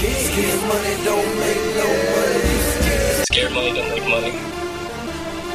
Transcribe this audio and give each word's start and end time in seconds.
Scared 0.00 0.62
money 0.62 0.96
don't 1.04 1.38
make 1.40 1.60
no 1.76 1.84
money. 2.16 2.56
Scared 3.30 3.52
money 3.52 3.74
don't 3.74 3.90
make 3.90 4.08
money. 4.08 4.32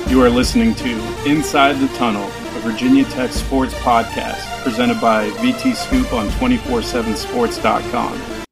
You 0.08 0.22
are 0.22 0.30
listening 0.30 0.76
to 0.76 1.26
Inside 1.26 1.80
the 1.80 1.88
Tunnel, 1.98 2.26
a 2.26 2.60
Virginia 2.60 3.06
Tech 3.06 3.32
sports 3.32 3.74
podcast 3.74 4.62
presented 4.62 5.02
by 5.02 5.32
VT 5.32 5.76
Scoop 5.76 6.14
on 6.14 6.28
247sports.com. 6.28 8.46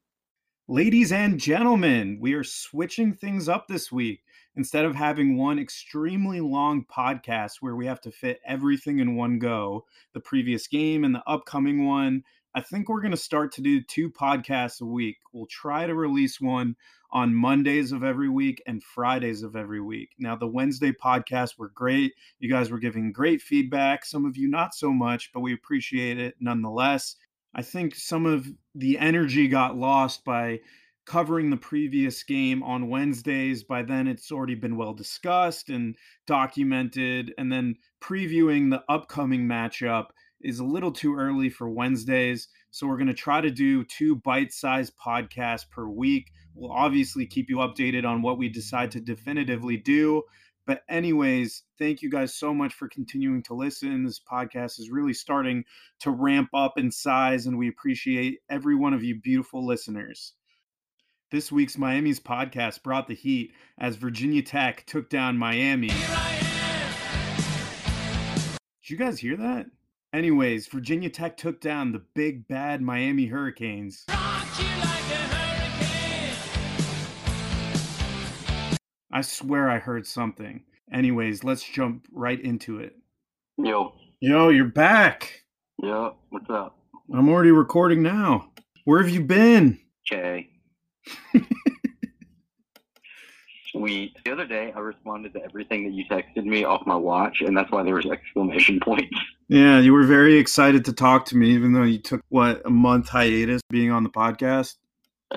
Ladies 0.66 1.12
and 1.12 1.38
gentlemen, 1.38 2.18
we 2.20 2.32
are 2.32 2.42
switching 2.42 3.12
things 3.12 3.48
up 3.48 3.68
this 3.68 3.92
week. 3.92 4.24
Instead 4.56 4.84
of 4.84 4.96
having 4.96 5.36
one 5.36 5.60
extremely 5.60 6.40
long 6.40 6.84
podcast 6.86 7.58
where 7.60 7.76
we 7.76 7.86
have 7.86 8.00
to 8.00 8.10
fit 8.10 8.40
everything 8.44 8.98
in 8.98 9.14
one 9.14 9.38
go, 9.38 9.84
the 10.12 10.20
previous 10.20 10.66
game 10.66 11.04
and 11.04 11.14
the 11.14 11.22
upcoming 11.28 11.86
one, 11.86 12.24
I 12.56 12.60
think 12.60 12.88
we're 12.88 13.00
going 13.00 13.10
to 13.10 13.16
start 13.16 13.52
to 13.52 13.62
do 13.62 13.82
two 13.82 14.10
podcasts 14.10 14.80
a 14.80 14.84
week. 14.84 15.16
We'll 15.32 15.46
try 15.46 15.86
to 15.86 15.94
release 15.94 16.40
one 16.40 16.76
on 17.10 17.34
Mondays 17.34 17.90
of 17.90 18.04
every 18.04 18.28
week 18.28 18.62
and 18.66 18.82
Fridays 18.82 19.42
of 19.42 19.56
every 19.56 19.80
week. 19.80 20.10
Now, 20.20 20.36
the 20.36 20.46
Wednesday 20.46 20.92
podcasts 20.92 21.58
were 21.58 21.72
great. 21.74 22.12
You 22.38 22.48
guys 22.48 22.70
were 22.70 22.78
giving 22.78 23.12
great 23.12 23.42
feedback. 23.42 24.04
Some 24.04 24.24
of 24.24 24.36
you 24.36 24.48
not 24.48 24.72
so 24.74 24.92
much, 24.92 25.32
but 25.32 25.40
we 25.40 25.52
appreciate 25.52 26.18
it 26.20 26.36
nonetheless. 26.38 27.16
I 27.56 27.62
think 27.62 27.96
some 27.96 28.24
of 28.24 28.46
the 28.74 28.98
energy 28.98 29.48
got 29.48 29.76
lost 29.76 30.24
by 30.24 30.60
covering 31.06 31.50
the 31.50 31.56
previous 31.56 32.22
game 32.22 32.62
on 32.62 32.88
Wednesdays. 32.88 33.64
By 33.64 33.82
then, 33.82 34.06
it's 34.06 34.30
already 34.30 34.54
been 34.54 34.76
well 34.76 34.94
discussed 34.94 35.70
and 35.70 35.96
documented. 36.26 37.34
And 37.36 37.50
then 37.50 37.76
previewing 38.00 38.70
the 38.70 38.82
upcoming 38.88 39.46
matchup 39.46 40.06
is 40.44 40.60
a 40.60 40.64
little 40.64 40.92
too 40.92 41.16
early 41.16 41.48
for 41.48 41.68
Wednesdays. 41.68 42.48
So 42.70 42.86
we're 42.86 42.98
going 42.98 43.08
to 43.08 43.14
try 43.14 43.40
to 43.40 43.50
do 43.50 43.82
two 43.84 44.16
bite 44.16 44.52
sized 44.52 44.92
podcasts 44.96 45.68
per 45.68 45.88
week. 45.88 46.30
We'll 46.54 46.70
obviously 46.70 47.26
keep 47.26 47.48
you 47.48 47.56
updated 47.56 48.04
on 48.04 48.22
what 48.22 48.38
we 48.38 48.48
decide 48.48 48.90
to 48.92 49.00
definitively 49.00 49.76
do. 49.76 50.22
But, 50.66 50.82
anyways, 50.88 51.62
thank 51.78 52.00
you 52.00 52.10
guys 52.10 52.34
so 52.34 52.54
much 52.54 52.72
for 52.72 52.88
continuing 52.88 53.42
to 53.44 53.54
listen. 53.54 54.04
This 54.04 54.20
podcast 54.20 54.78
is 54.78 54.90
really 54.90 55.12
starting 55.12 55.64
to 56.00 56.10
ramp 56.10 56.48
up 56.54 56.78
in 56.78 56.90
size, 56.90 57.46
and 57.46 57.58
we 57.58 57.68
appreciate 57.68 58.38
every 58.48 58.74
one 58.74 58.94
of 58.94 59.04
you 59.04 59.20
beautiful 59.20 59.66
listeners. 59.66 60.32
This 61.30 61.52
week's 61.52 61.76
Miami's 61.76 62.20
podcast 62.20 62.82
brought 62.82 63.08
the 63.08 63.14
heat 63.14 63.52
as 63.78 63.96
Virginia 63.96 64.42
Tech 64.42 64.86
took 64.86 65.10
down 65.10 65.36
Miami. 65.36 65.88
Did 68.82 68.90
you 68.90 68.96
guys 68.96 69.18
hear 69.18 69.36
that? 69.36 69.66
Anyways, 70.14 70.68
Virginia 70.68 71.10
Tech 71.10 71.36
took 71.36 71.60
down 71.60 71.90
the 71.90 72.02
big 72.14 72.46
bad 72.46 72.80
Miami 72.80 73.26
Hurricanes. 73.26 74.04
I 74.08 74.44
swear 79.22 79.68
I 79.68 79.80
heard 79.80 80.06
something. 80.06 80.62
Anyways, 80.92 81.42
let's 81.42 81.64
jump 81.64 82.06
right 82.12 82.40
into 82.40 82.78
it. 82.78 82.94
Yo. 83.58 83.96
Yo, 84.20 84.50
you're 84.50 84.66
back. 84.66 85.42
Yeah, 85.82 86.10
what's 86.30 86.48
up? 86.48 86.78
I'm 87.12 87.28
already 87.28 87.50
recording 87.50 88.00
now. 88.00 88.50
Where 88.84 89.02
have 89.02 89.10
you 89.10 89.20
been? 89.20 89.80
Jay. 90.06 90.48
Sweet. 93.74 94.16
The 94.24 94.30
other 94.30 94.46
day, 94.46 94.72
I 94.74 94.78
responded 94.78 95.32
to 95.34 95.42
everything 95.42 95.84
that 95.84 95.92
you 95.94 96.04
texted 96.04 96.44
me 96.44 96.62
off 96.62 96.86
my 96.86 96.94
watch, 96.94 97.40
and 97.40 97.56
that's 97.56 97.70
why 97.72 97.82
there 97.82 97.96
was 97.96 98.06
exclamation 98.06 98.78
points. 98.84 99.18
Yeah, 99.48 99.80
you 99.80 99.92
were 99.92 100.04
very 100.04 100.36
excited 100.38 100.84
to 100.84 100.92
talk 100.92 101.24
to 101.26 101.36
me, 101.36 101.50
even 101.50 101.72
though 101.72 101.82
you 101.82 101.98
took 101.98 102.20
what 102.28 102.62
a 102.64 102.70
month 102.70 103.08
hiatus 103.08 103.60
being 103.70 103.90
on 103.90 104.04
the 104.04 104.10
podcast. 104.10 104.76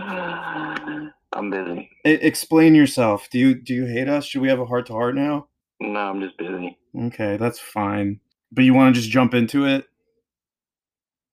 I'm 1.33 1.49
busy. 1.49 1.89
I- 2.05 2.09
explain 2.09 2.75
yourself. 2.75 3.27
Do 3.31 3.39
you 3.39 3.55
do 3.55 3.73
you 3.73 3.85
hate 3.85 4.07
us? 4.07 4.25
Should 4.25 4.41
we 4.41 4.49
have 4.49 4.59
a 4.59 4.65
heart 4.65 4.85
to 4.87 4.93
heart 4.93 5.15
now? 5.15 5.47
No, 5.79 5.99
I'm 5.99 6.21
just 6.21 6.37
busy. 6.37 6.77
Okay, 7.07 7.37
that's 7.37 7.59
fine. 7.59 8.19
But 8.51 8.63
you 8.65 8.73
want 8.73 8.93
to 8.95 9.01
just 9.01 9.11
jump 9.11 9.33
into 9.33 9.65
it? 9.65 9.85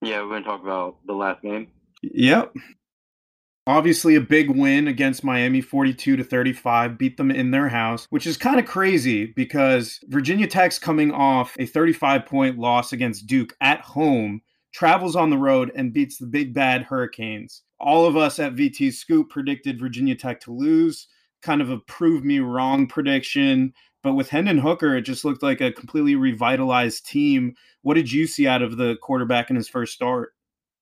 Yeah, 0.03 0.23
we're 0.23 0.31
gonna 0.31 0.45
talk 0.45 0.62
about 0.62 0.97
the 1.06 1.12
last 1.15 1.43
game. 1.43 1.69
Yep. 2.03 2.55
Obviously 3.67 4.15
a 4.15 4.21
big 4.21 4.51
win 4.51 4.89
against 4.89 5.25
Miami 5.25 5.63
42 5.63 6.17
to 6.17 6.25
35 6.25 6.99
beat 6.99 7.17
them 7.17 7.31
in 7.31 7.51
their 7.51 7.71
house, 7.71 8.07
which 8.11 8.27
is 8.27 8.37
kind 8.37 8.61
of 8.61 8.67
crazy 8.67 9.25
because 9.25 10.01
Virginia 10.09 10.47
Tech's 10.47 10.79
coming 10.79 11.11
off 11.11 11.57
a 11.59 11.65
35 11.65 12.27
point 12.27 12.59
loss 12.59 12.93
against 12.93 13.27
Duke 13.27 13.55
at 13.63 13.81
home, 13.81 14.43
travels 14.75 15.17
on 15.17 15.31
the 15.31 15.39
road 15.39 15.73
and 15.75 15.95
beats 15.95 16.19
the 16.19 16.27
big 16.27 16.53
bad 16.53 16.83
Hurricanes. 16.83 17.63
All 17.81 18.05
of 18.05 18.19
us 18.19 18.39
at 18.39 18.55
VT 18.55 18.93
Scoop 18.93 19.31
predicted 19.31 19.81
Virginia 19.81 20.15
Tech 20.15 20.41
to 20.41 20.53
lose, 20.53 21.09
kind 21.41 21.63
of 21.63 21.71
a 21.71 21.79
prove 21.79 22.23
me 22.23 22.41
wrong 22.41 22.87
prediction, 22.87 23.73
but 24.03 24.13
with 24.13 24.29
Hendon 24.29 24.59
Hooker 24.59 24.95
it 24.95 25.03
just 25.03 25.25
looked 25.25 25.43
like 25.43 25.63
a 25.63 25.73
completely 25.73 26.17
revitalized 26.17 27.07
team. 27.07 27.55
What 27.81 27.95
did 27.95 28.13
you 28.13 28.27
see 28.27 28.47
out 28.47 28.61
of 28.61 28.77
the 28.77 28.97
quarterback 29.01 29.49
in 29.49 29.57
his 29.57 29.71
first 29.71 29.95
start? 29.95 30.35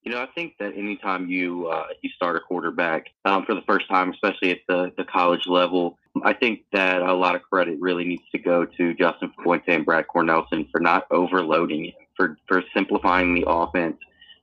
You 0.05 0.11
know, 0.11 0.21
I 0.21 0.27
think 0.35 0.55
that 0.59 0.77
anytime 0.77 1.31
you 1.31 1.69
uh, 1.69 1.87
you 2.01 2.11
start 2.11 2.35
a 2.37 2.41
quarterback 2.41 3.07
um, 3.25 3.45
for 3.45 3.55
the 3.55 3.63
first 3.63 3.89
time, 3.89 4.11
especially 4.11 4.51
at 4.51 4.59
the, 4.69 4.93
the 4.97 5.05
college 5.05 5.47
level, 5.47 5.97
I 6.25 6.33
think 6.33 6.65
that 6.73 7.03
a 7.03 7.15
lot 7.15 7.37
of 7.37 7.43
credit 7.43 7.79
really 7.81 8.05
needs 8.05 8.25
to 8.33 8.39
go 8.39 8.65
to 8.65 8.95
Justin 8.95 9.33
Fuente 9.43 9.73
and 9.73 9.87
Brad 9.87 10.07
Cornelsen 10.09 10.69
for 10.73 10.81
not 10.81 11.07
overloading 11.13 11.87
him, 11.87 11.95
for 12.17 12.37
for 12.49 12.65
simplifying 12.75 13.35
the 13.35 13.45
offense, 13.47 13.97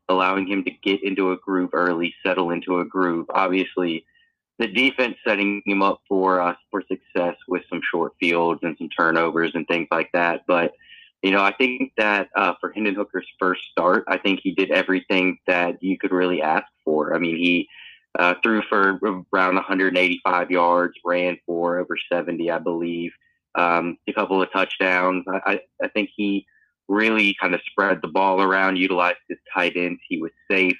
allowing 0.07 0.47
him 0.47 0.63
to 0.63 0.71
get 0.71 1.03
into 1.03 1.33
a 1.33 1.37
groove 1.37 1.71
early, 1.73 2.15
settle 2.25 2.51
into 2.51 2.79
a 2.79 2.85
groove. 2.85 3.25
Obviously, 3.33 4.05
the 4.59 4.67
defense 4.67 5.17
setting 5.27 5.61
him 5.65 5.81
up 5.81 5.99
for 6.07 6.39
uh, 6.39 6.55
for 6.71 6.83
success 6.87 7.35
with 7.49 7.63
some 7.69 7.81
short 7.91 8.13
fields 8.17 8.61
and 8.63 8.77
some 8.77 8.89
turnovers 8.89 9.51
and 9.55 9.67
things 9.67 9.89
like 9.91 10.09
that, 10.13 10.43
but 10.47 10.71
you 11.21 11.31
know, 11.31 11.41
I 11.41 11.51
think 11.51 11.91
that 11.97 12.29
uh, 12.35 12.53
for 12.61 12.71
Hendon 12.71 12.95
Hooker's 12.95 13.27
first 13.37 13.61
start, 13.71 14.05
I 14.07 14.17
think 14.17 14.39
he 14.41 14.51
did 14.51 14.71
everything 14.71 15.37
that 15.47 15.81
you 15.83 15.97
could 15.97 16.11
really 16.11 16.41
ask 16.41 16.65
for. 16.85 17.13
I 17.13 17.19
mean, 17.19 17.35
he 17.35 17.67
uh, 18.17 18.35
threw 18.41 18.61
for 18.69 18.99
around 19.33 19.55
185 19.55 20.51
yards, 20.51 20.93
ran 21.03 21.37
for 21.45 21.77
over 21.79 21.97
70, 22.11 22.49
I 22.49 22.59
believe, 22.59 23.11
um, 23.55 23.97
a 24.07 24.13
couple 24.13 24.41
of 24.41 24.51
touchdowns. 24.51 25.25
I, 25.27 25.59
I 25.83 25.89
think 25.89 26.09
he 26.15 26.45
really 26.87 27.35
kind 27.39 27.53
of 27.53 27.61
spread 27.69 27.99
the 28.01 28.07
ball 28.07 28.41
around, 28.41 28.77
utilized 28.77 29.19
his 29.27 29.37
tight 29.53 29.73
ends. 29.75 29.99
He 30.07 30.21
was 30.21 30.31
safe. 30.49 30.77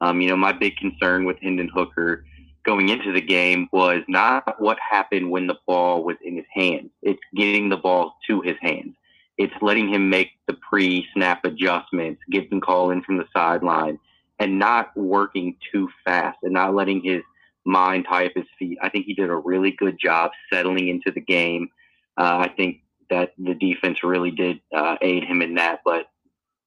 Um, 0.00 0.20
you 0.20 0.28
know, 0.28 0.36
my 0.36 0.52
big 0.52 0.76
concern 0.76 1.24
with 1.24 1.38
Hendon 1.40 1.70
Hooker 1.72 2.24
going 2.64 2.88
into 2.88 3.12
the 3.12 3.20
game 3.20 3.68
was 3.72 4.02
not 4.08 4.60
what 4.60 4.78
happened 4.78 5.30
when 5.30 5.46
the 5.46 5.56
ball 5.66 6.04
was 6.04 6.16
in 6.22 6.36
his 6.36 6.44
hands. 6.52 6.90
It's 7.02 7.22
getting 7.34 7.68
the 7.68 7.76
ball 7.76 8.16
to 8.28 8.40
his 8.40 8.56
hands 8.60 8.94
it's 9.38 9.54
letting 9.62 9.88
him 9.88 10.10
make 10.10 10.32
the 10.46 10.54
pre-snap 10.54 11.44
adjustments, 11.44 12.20
getting 12.30 12.60
call 12.60 12.90
in 12.90 13.02
from 13.02 13.16
the 13.16 13.24
sideline, 13.34 13.98
and 14.38 14.58
not 14.58 14.96
working 14.96 15.56
too 15.72 15.88
fast 16.04 16.38
and 16.42 16.52
not 16.52 16.74
letting 16.74 17.02
his 17.02 17.22
mind 17.64 18.06
tie 18.08 18.26
up 18.26 18.32
his 18.34 18.46
feet. 18.58 18.78
I 18.82 18.88
think 18.88 19.06
he 19.06 19.14
did 19.14 19.30
a 19.30 19.36
really 19.36 19.70
good 19.72 19.98
job 19.98 20.32
settling 20.52 20.88
into 20.88 21.10
the 21.10 21.20
game. 21.20 21.68
Uh, 22.16 22.38
I 22.46 22.52
think 22.56 22.82
that 23.10 23.32
the 23.38 23.54
defense 23.54 24.02
really 24.02 24.30
did 24.30 24.60
uh, 24.74 24.96
aid 25.00 25.24
him 25.24 25.40
in 25.40 25.54
that. 25.54 25.80
But 25.84 26.06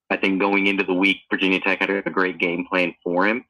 I 0.10 0.18
think 0.18 0.40
going 0.40 0.68
into 0.68 0.84
the 0.84 0.94
week, 0.94 1.18
Virginia 1.30 1.60
Tech 1.60 1.80
had 1.80 1.90
a 1.90 2.02
great 2.10 2.38
game 2.38 2.66
plan 2.70 2.94
for 3.04 3.28
him. 3.28 3.46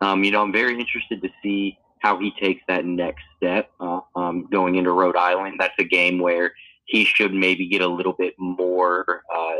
Um, 0.00 0.22
you 0.24 0.30
know, 0.30 0.42
I'm 0.42 0.52
very 0.52 0.78
interested 0.78 1.22
to 1.22 1.28
see 1.42 1.78
how 2.00 2.18
he 2.18 2.30
takes 2.38 2.62
that 2.68 2.84
next 2.84 3.22
step 3.36 3.70
uh, 3.80 4.00
um, 4.14 4.46
going 4.50 4.76
into 4.76 4.92
Rhode 4.92 5.16
Island. 5.16 5.56
That's 5.58 5.74
a 5.78 5.84
game 5.84 6.18
where 6.18 6.52
he 6.86 7.04
should 7.04 7.34
maybe 7.34 7.68
get 7.68 7.82
a 7.82 7.88
little 7.88 8.12
bit 8.12 8.34
more 8.38 9.22
uh, 9.34 9.56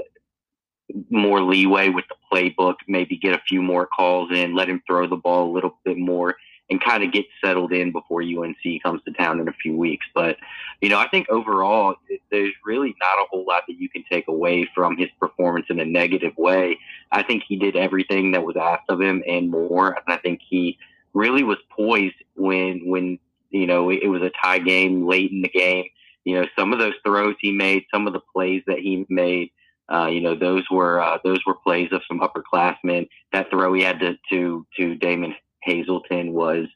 more 1.11 1.43
leeway 1.43 1.89
with 1.89 2.05
the 2.09 2.15
playbook, 2.33 2.77
maybe 2.87 3.17
get 3.17 3.35
a 3.35 3.43
few 3.49 3.61
more 3.61 3.87
calls 3.87 4.31
in, 4.33 4.55
let 4.55 4.69
him 4.69 4.83
throw 4.87 5.07
the 5.07 5.17
ball 5.17 5.51
a 5.51 5.53
little 5.53 5.79
bit 5.85 5.99
more, 5.99 6.37
and 6.71 6.83
kind 6.83 7.03
of 7.03 7.13
get 7.13 7.25
settled 7.45 7.73
in 7.73 7.93
before 7.93 8.23
UNC 8.23 8.83
comes 8.83 9.01
to 9.05 9.13
town 9.13 9.41
in 9.41 9.49
a 9.49 9.53
few 9.53 9.77
weeks. 9.77 10.07
But 10.15 10.37
you 10.81 10.89
know, 10.89 10.99
I 10.99 11.09
think 11.09 11.29
overall, 11.29 11.97
there's 12.31 12.55
really 12.65 12.95
not 13.01 13.19
a 13.19 13.27
whole 13.31 13.45
lot 13.47 13.63
that 13.69 13.79
you 13.79 13.89
can 13.89 14.05
take 14.11 14.29
away 14.29 14.69
from 14.75 14.97
his 14.97 15.09
performance 15.19 15.67
in 15.71 15.81
a 15.81 15.85
negative 15.85 16.33
way. 16.37 16.79
I 17.13 17.23
think 17.23 17.45
he 17.47 17.57
did 17.57 17.77
everything 17.77 18.33
that 18.33 18.45
was 18.45 18.57
asked 18.57 18.89
of 18.89 19.01
him 19.01 19.23
and 19.27 19.51
more, 19.51 19.89
and 19.89 20.05
I 20.07 20.19
think 20.19 20.41
he 20.49 20.79
really 21.15 21.43
was 21.43 21.59
poised 21.71 22.17
when 22.35 22.83
when 22.85 23.19
you 23.51 23.67
know 23.67 23.91
it 23.91 24.09
was 24.09 24.23
a 24.23 24.31
tie 24.43 24.59
game 24.59 25.07
late 25.07 25.31
in 25.33 25.43
the 25.43 25.49
game 25.49 25.87
you 26.27 26.35
know, 26.35 26.47
some 26.59 26.73
of 26.73 26.81
those 26.81 26.95
throws 27.05 27.37
he 27.41 27.53
made, 27.53 27.85
some 27.95 28.09
of 28.09 28.13
the 28.13 28.21
plays 28.35 28.63
that 28.67 28.81
he 28.81 29.07
made, 29.09 29.51
uh, 29.93 30.07
you 30.07 30.21
know, 30.21 30.35
those 30.35 30.65
were 30.71 31.01
uh, 31.01 31.19
those 31.23 31.39
were 31.47 31.55
plays 31.55 31.89
of 31.93 32.03
some 32.09 32.21
upperclassmen. 32.21 33.09
That 33.33 33.49
throw 33.49 33.73
he 33.73 33.83
had 33.83 34.01
to 34.01 34.17
to 34.31 34.67
to 34.77 34.97
Damon 34.97 35.37
Hazelton 35.63 36.33
was, 36.33 36.67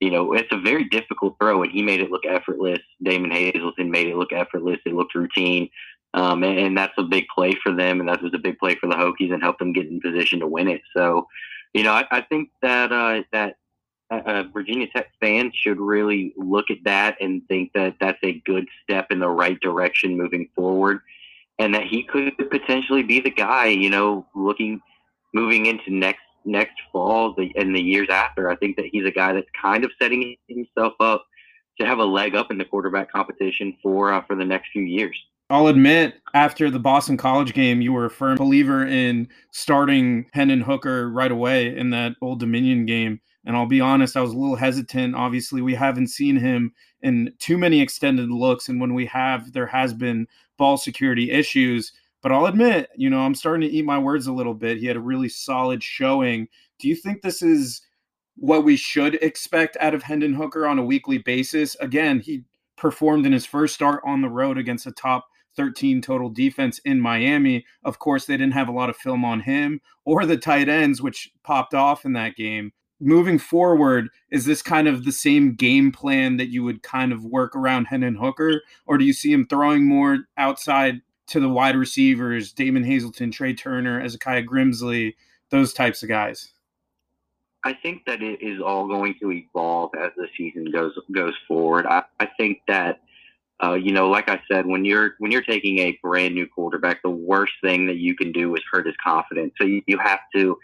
you 0.00 0.10
know, 0.10 0.32
it's 0.32 0.50
a 0.50 0.58
very 0.58 0.88
difficult 0.88 1.36
throw, 1.40 1.62
and 1.62 1.70
he 1.70 1.80
made 1.80 2.00
it 2.00 2.10
look 2.10 2.26
effortless. 2.26 2.80
Damon 3.00 3.30
Hazelton 3.30 3.88
made 3.88 4.08
it 4.08 4.16
look 4.16 4.32
effortless. 4.32 4.78
It 4.84 4.94
looked 4.94 5.14
routine, 5.14 5.70
um, 6.14 6.42
and, 6.42 6.58
and 6.58 6.76
that's 6.76 6.98
a 6.98 7.04
big 7.04 7.26
play 7.32 7.52
for 7.62 7.72
them, 7.72 8.00
and 8.00 8.08
that 8.08 8.20
was 8.20 8.34
a 8.34 8.38
big 8.38 8.58
play 8.58 8.74
for 8.74 8.88
the 8.88 8.96
Hokies, 8.96 9.32
and 9.32 9.40
helped 9.40 9.60
them 9.60 9.72
get 9.72 9.86
in 9.86 10.00
position 10.00 10.40
to 10.40 10.48
win 10.48 10.66
it. 10.66 10.80
So, 10.96 11.28
you 11.72 11.84
know, 11.84 11.92
I, 11.92 12.04
I 12.10 12.20
think 12.22 12.50
that 12.62 12.90
uh, 12.90 13.22
that 13.30 13.58
uh, 14.10 14.44
Virginia 14.52 14.86
Tech 14.88 15.08
fans 15.20 15.52
should 15.54 15.78
really 15.78 16.32
look 16.36 16.70
at 16.70 16.78
that 16.84 17.16
and 17.20 17.46
think 17.48 17.72
that 17.74 17.96
that's 18.00 18.18
a 18.22 18.40
good 18.46 18.66
step 18.82 19.08
in 19.10 19.18
the 19.18 19.28
right 19.28 19.58
direction 19.60 20.16
moving 20.16 20.48
forward, 20.54 21.00
and 21.58 21.74
that 21.74 21.86
he 21.86 22.02
could 22.02 22.36
potentially 22.50 23.02
be 23.02 23.20
the 23.20 23.30
guy. 23.30 23.66
You 23.66 23.90
know, 23.90 24.26
looking 24.34 24.80
moving 25.34 25.66
into 25.66 25.92
next 25.92 26.20
next 26.44 26.80
fall 26.92 27.34
the, 27.34 27.52
and 27.56 27.74
the 27.74 27.82
years 27.82 28.08
after. 28.10 28.50
I 28.50 28.56
think 28.56 28.76
that 28.76 28.86
he's 28.90 29.04
a 29.04 29.10
guy 29.10 29.32
that's 29.32 29.48
kind 29.60 29.84
of 29.84 29.90
setting 30.00 30.36
himself 30.48 30.94
up 31.00 31.26
to 31.80 31.86
have 31.86 31.98
a 31.98 32.04
leg 32.04 32.34
up 32.34 32.50
in 32.50 32.58
the 32.58 32.64
quarterback 32.64 33.12
competition 33.12 33.76
for 33.82 34.12
uh, 34.12 34.22
for 34.26 34.36
the 34.36 34.44
next 34.44 34.70
few 34.72 34.82
years. 34.82 35.18
I'll 35.50 35.68
admit, 35.68 36.20
after 36.34 36.70
the 36.70 36.78
Boston 36.78 37.16
College 37.16 37.54
game, 37.54 37.80
you 37.80 37.94
were 37.94 38.04
a 38.04 38.10
firm 38.10 38.36
believer 38.36 38.84
in 38.86 39.28
starting 39.50 40.26
Hendon 40.34 40.60
Hooker 40.60 41.10
right 41.10 41.32
away 41.32 41.74
in 41.74 41.88
that 41.90 42.16
Old 42.20 42.40
Dominion 42.40 42.84
game. 42.84 43.20
And 43.48 43.56
I'll 43.56 43.66
be 43.66 43.80
honest, 43.80 44.14
I 44.14 44.20
was 44.20 44.32
a 44.32 44.36
little 44.36 44.56
hesitant. 44.56 45.14
Obviously, 45.14 45.62
we 45.62 45.74
haven't 45.74 46.08
seen 46.08 46.36
him 46.36 46.74
in 47.00 47.32
too 47.38 47.56
many 47.56 47.80
extended 47.80 48.28
looks. 48.28 48.68
And 48.68 48.78
when 48.78 48.92
we 48.92 49.06
have, 49.06 49.54
there 49.54 49.66
has 49.66 49.94
been 49.94 50.28
ball 50.58 50.76
security 50.76 51.30
issues. 51.30 51.94
But 52.20 52.30
I'll 52.30 52.44
admit, 52.44 52.90
you 52.94 53.08
know, 53.08 53.20
I'm 53.20 53.34
starting 53.34 53.66
to 53.66 53.74
eat 53.74 53.86
my 53.86 53.98
words 53.98 54.26
a 54.26 54.34
little 54.34 54.52
bit. 54.52 54.76
He 54.76 54.84
had 54.84 54.96
a 54.96 55.00
really 55.00 55.30
solid 55.30 55.82
showing. 55.82 56.46
Do 56.78 56.88
you 56.88 56.94
think 56.94 57.22
this 57.22 57.40
is 57.40 57.80
what 58.36 58.64
we 58.64 58.76
should 58.76 59.14
expect 59.22 59.78
out 59.80 59.94
of 59.94 60.02
Hendon 60.02 60.34
Hooker 60.34 60.66
on 60.66 60.78
a 60.78 60.84
weekly 60.84 61.16
basis? 61.16 61.74
Again, 61.76 62.20
he 62.20 62.44
performed 62.76 63.24
in 63.24 63.32
his 63.32 63.46
first 63.46 63.74
start 63.74 64.02
on 64.04 64.20
the 64.20 64.28
road 64.28 64.58
against 64.58 64.86
a 64.86 64.92
top 64.92 65.26
13 65.56 66.02
total 66.02 66.28
defense 66.28 66.80
in 66.84 67.00
Miami. 67.00 67.64
Of 67.82 67.98
course, 67.98 68.26
they 68.26 68.36
didn't 68.36 68.52
have 68.52 68.68
a 68.68 68.72
lot 68.72 68.90
of 68.90 68.96
film 68.98 69.24
on 69.24 69.40
him 69.40 69.80
or 70.04 70.26
the 70.26 70.36
tight 70.36 70.68
ends, 70.68 71.00
which 71.00 71.30
popped 71.44 71.72
off 71.72 72.04
in 72.04 72.12
that 72.12 72.36
game. 72.36 72.72
Moving 73.00 73.38
forward, 73.38 74.08
is 74.30 74.44
this 74.44 74.60
kind 74.60 74.88
of 74.88 75.04
the 75.04 75.12
same 75.12 75.54
game 75.54 75.92
plan 75.92 76.36
that 76.38 76.48
you 76.48 76.64
would 76.64 76.82
kind 76.82 77.12
of 77.12 77.24
work 77.24 77.54
around 77.54 77.84
Hendon 77.84 78.16
Hooker, 78.16 78.62
or 78.86 78.98
do 78.98 79.04
you 79.04 79.12
see 79.12 79.32
him 79.32 79.46
throwing 79.46 79.86
more 79.86 80.18
outside 80.36 81.00
to 81.28 81.40
the 81.40 81.48
wide 81.48 81.76
receivers, 81.76 82.52
Damon 82.52 82.82
Hazelton, 82.82 83.30
Tre 83.30 83.54
Turner, 83.54 84.00
Hezekiah 84.00 84.44
Grimsley, 84.44 85.14
those 85.50 85.72
types 85.72 86.02
of 86.02 86.08
guys? 86.08 86.52
I 87.64 87.74
think 87.74 88.04
that 88.06 88.22
it 88.22 88.40
is 88.42 88.60
all 88.60 88.88
going 88.88 89.14
to 89.20 89.32
evolve 89.32 89.90
as 89.94 90.10
the 90.16 90.26
season 90.36 90.70
goes 90.72 90.98
goes 91.12 91.34
forward. 91.46 91.86
I, 91.86 92.02
I 92.18 92.26
think 92.36 92.60
that 92.68 93.00
uh, 93.62 93.74
you 93.74 93.92
know, 93.92 94.08
like 94.08 94.28
I 94.28 94.40
said, 94.50 94.66
when 94.66 94.84
you're 94.84 95.14
when 95.18 95.32
you're 95.32 95.42
taking 95.42 95.80
a 95.80 95.98
brand 96.02 96.34
new 96.34 96.46
quarterback, 96.46 97.02
the 97.02 97.10
worst 97.10 97.54
thing 97.62 97.86
that 97.86 97.96
you 97.96 98.14
can 98.14 98.30
do 98.30 98.54
is 98.54 98.62
hurt 98.70 98.86
his 98.86 98.94
confidence. 99.02 99.52
So 99.60 99.66
you, 99.66 99.82
you 99.86 99.98
have 99.98 100.20
to 100.36 100.56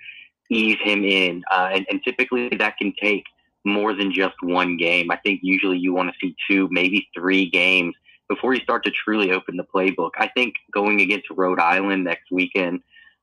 ease 0.51 0.79
him 0.83 1.05
in, 1.05 1.43
uh, 1.51 1.71
and, 1.73 1.87
and 1.91 2.01
typically 2.05 2.49
that 2.51 2.77
can 2.77 2.93
take 3.01 3.25
more 3.65 3.95
than 3.95 4.13
just 4.13 4.35
one 4.43 4.77
game. 4.77 5.11
I 5.11 5.17
think 5.17 5.41
usually 5.43 5.79
you 5.79 5.95
want 5.95 6.11
to 6.11 6.15
see 6.21 6.37
two, 6.49 6.69
maybe 6.71 7.09
three 7.15 7.49
games 7.49 7.95
before 8.29 8.55
you 8.55 8.61
start 8.61 8.85
to 8.85 8.91
truly 8.91 9.33
open 9.33 9.57
the 9.57 9.65
playbook. 9.65 10.11
I 10.19 10.29
think 10.29 10.55
going 10.73 11.01
against 11.01 11.31
Rhode 11.31 11.61
Island 11.61 12.05
next 12.05 12.31
weekend, 12.31 12.81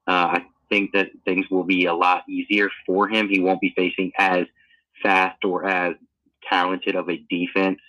uh, 0.07 0.37
I 0.39 0.45
think 0.69 0.91
that 0.93 1.09
things 1.25 1.45
will 1.51 1.63
be 1.63 1.85
a 1.85 1.93
lot 1.93 2.23
easier 2.27 2.69
for 2.85 3.07
him. 3.07 3.29
He 3.29 3.39
won't 3.39 3.61
be 3.61 3.73
facing 3.75 4.11
as 4.17 4.45
fast 5.03 5.43
or 5.43 5.67
as 5.67 5.95
talented 6.49 6.95
of 6.95 7.09
a 7.09 7.17
defense. 7.29 7.79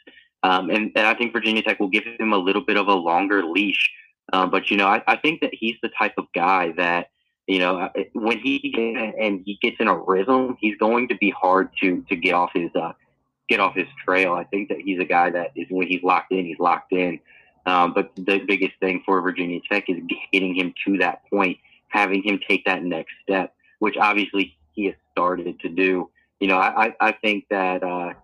Um, 0.43 0.71
and, 0.71 0.91
and, 0.97 1.07
I 1.07 1.15
think 1.15 1.33
Virginia 1.33 1.63
Tech 1.63 1.79
will 1.79 1.89
give 1.89 2.03
him 2.05 2.33
a 2.33 2.37
little 2.39 2.65
bit 2.65 2.77
of 2.77 2.89
a 2.89 2.95
longer 2.95 3.45
leash. 3.45 3.91
Um, 4.33 4.51
but, 4.51 4.71
you 4.71 4.77
know, 4.77 4.89
I, 4.89 5.03
I, 5.07 5.17
think 5.17 5.41
that 5.41 5.55
he's 5.55 5.77
the 5.83 5.91
type 5.97 6.15
of 6.19 6.25
guy 6.35 6.73
that, 6.77 7.11
you 7.47 7.59
know, 7.59 7.79
uh, 7.79 7.89
when 8.15 8.39
he 8.39 8.73
and 9.19 9.43
he 9.45 9.59
gets 9.61 9.77
in 9.81 9.89
a 9.89 9.97
rhythm, 9.97 10.57
he's 10.61 10.77
going 10.77 11.09
to 11.09 11.17
be 11.17 11.31
hard 11.31 11.71
to 11.81 12.05
to 12.09 12.17
get 12.17 12.35
off 12.35 12.51
his 12.55 12.71
uh, 12.75 12.93
get 13.49 13.61
off 13.61 13.75
his 13.75 13.89
trail. 14.05 14.33
I 14.33 14.45
think 14.45 14.69
that 14.69 14.81
he's 14.81 15.01
a 15.01 15.05
guy 15.05 15.31
that 15.31 15.53
is 15.57 15.67
when 15.71 15.89
he's 15.89 16.03
locked 16.03 16.33
in, 16.33 16.47
he's 16.47 16.59
locked 16.59 16.93
in. 16.93 17.21
Um, 17.67 17.93
but 17.95 18.11
the 18.17 18.41
biggest 18.41 18.73
thing 18.81 19.03
for 19.05 19.21
Virginia 19.21 19.61
Tech 19.71 19.89
is 19.89 19.99
getting 20.33 20.55
him 20.55 20.75
to 20.87 20.99
that 20.99 21.23
point, 21.31 21.59
having 21.89 22.23
him 22.23 22.41
take 22.49 22.65
that 22.65 22.83
next 22.83 23.13
step, 23.23 23.55
which 23.79 23.97
obviously 23.97 24.57
he 24.73 24.87
has 24.87 24.95
started 25.13 25.61
to 25.61 25.69
do. 25.69 26.11
You 26.41 26.49
know, 26.49 26.59
I, 26.59 26.93
I 27.01 27.13
think 27.13 27.45
that 27.51 27.85
uh, 27.85 28.15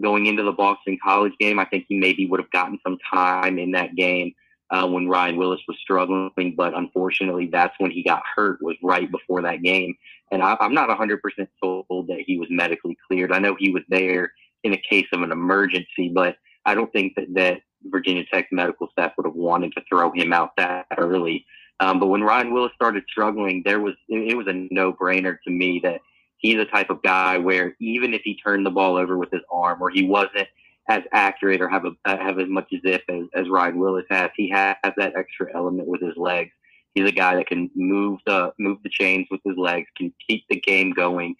going 0.00 0.26
into 0.26 0.42
the 0.42 0.52
Boston 0.52 0.98
College 1.02 1.34
game, 1.38 1.60
I 1.60 1.64
think 1.64 1.86
he 1.88 1.96
maybe 1.96 2.26
would 2.26 2.40
have 2.40 2.50
gotten 2.50 2.78
some 2.82 2.98
time 3.08 3.58
in 3.58 3.72
that 3.72 3.94
game 3.94 4.34
uh, 4.72 4.86
when 4.88 5.08
Ryan 5.08 5.36
Willis 5.36 5.60
was 5.68 5.76
struggling. 5.80 6.54
But 6.56 6.74
unfortunately, 6.76 7.48
that's 7.52 7.74
when 7.78 7.90
he 7.90 8.02
got 8.02 8.22
hurt. 8.34 8.58
Was 8.62 8.76
right 8.82 9.10
before 9.10 9.42
that 9.42 9.62
game, 9.62 9.94
and 10.32 10.42
I, 10.42 10.56
I'm 10.60 10.74
not 10.74 10.88
100% 10.88 11.20
sold 11.62 11.86
that 12.08 12.24
he 12.26 12.38
was 12.38 12.48
medically 12.50 12.96
cleared. 13.06 13.32
I 13.32 13.38
know 13.38 13.54
he 13.58 13.70
was 13.70 13.82
there 13.88 14.32
in 14.64 14.72
a 14.72 14.82
case 14.88 15.06
of 15.12 15.22
an 15.22 15.30
emergency, 15.30 16.10
but 16.12 16.36
I 16.64 16.74
don't 16.74 16.92
think 16.92 17.14
that 17.16 17.32
that 17.34 17.60
Virginia 17.84 18.24
Tech 18.32 18.48
medical 18.50 18.88
staff 18.92 19.12
would 19.16 19.26
have 19.26 19.34
wanted 19.34 19.72
to 19.72 19.82
throw 19.88 20.12
him 20.12 20.32
out 20.32 20.56
that 20.56 20.86
early. 20.98 21.44
Um, 21.80 21.98
but 21.98 22.06
when 22.06 22.22
Ryan 22.22 22.54
Willis 22.54 22.72
started 22.74 23.04
struggling, 23.10 23.62
there 23.64 23.80
was 23.80 23.94
it 24.08 24.36
was 24.36 24.46
a 24.46 24.68
no 24.70 24.92
brainer 24.92 25.36
to 25.44 25.50
me 25.50 25.80
that 25.82 26.00
he's 26.38 26.56
the 26.56 26.64
type 26.66 26.90
of 26.90 27.02
guy 27.02 27.38
where 27.38 27.76
even 27.80 28.14
if 28.14 28.22
he 28.22 28.36
turned 28.36 28.64
the 28.64 28.70
ball 28.70 28.96
over 28.96 29.18
with 29.18 29.30
his 29.32 29.42
arm 29.50 29.82
or 29.82 29.90
he 29.90 30.06
wasn't 30.06 30.46
as 30.88 31.02
accurate 31.12 31.60
or 31.60 31.68
have 31.68 31.84
a 31.84 31.92
have 32.04 32.38
as 32.38 32.48
much 32.48 32.72
zip 32.84 33.02
as, 33.08 33.24
as 33.34 33.48
Ryan 33.48 33.78
Willis 33.78 34.06
has, 34.10 34.30
he 34.36 34.50
has 34.50 34.76
that 34.82 35.14
extra 35.16 35.46
element 35.54 35.88
with 35.88 36.00
his 36.00 36.16
legs. 36.16 36.50
He's 36.94 37.08
a 37.08 37.12
guy 37.12 37.36
that 37.36 37.46
can 37.46 37.70
move 37.74 38.20
the 38.26 38.52
move 38.58 38.78
the 38.82 38.90
chains 38.90 39.26
with 39.30 39.40
his 39.44 39.56
legs, 39.56 39.86
can 39.96 40.12
keep 40.26 40.44
the 40.50 40.60
game 40.60 40.92
going, 40.92 41.36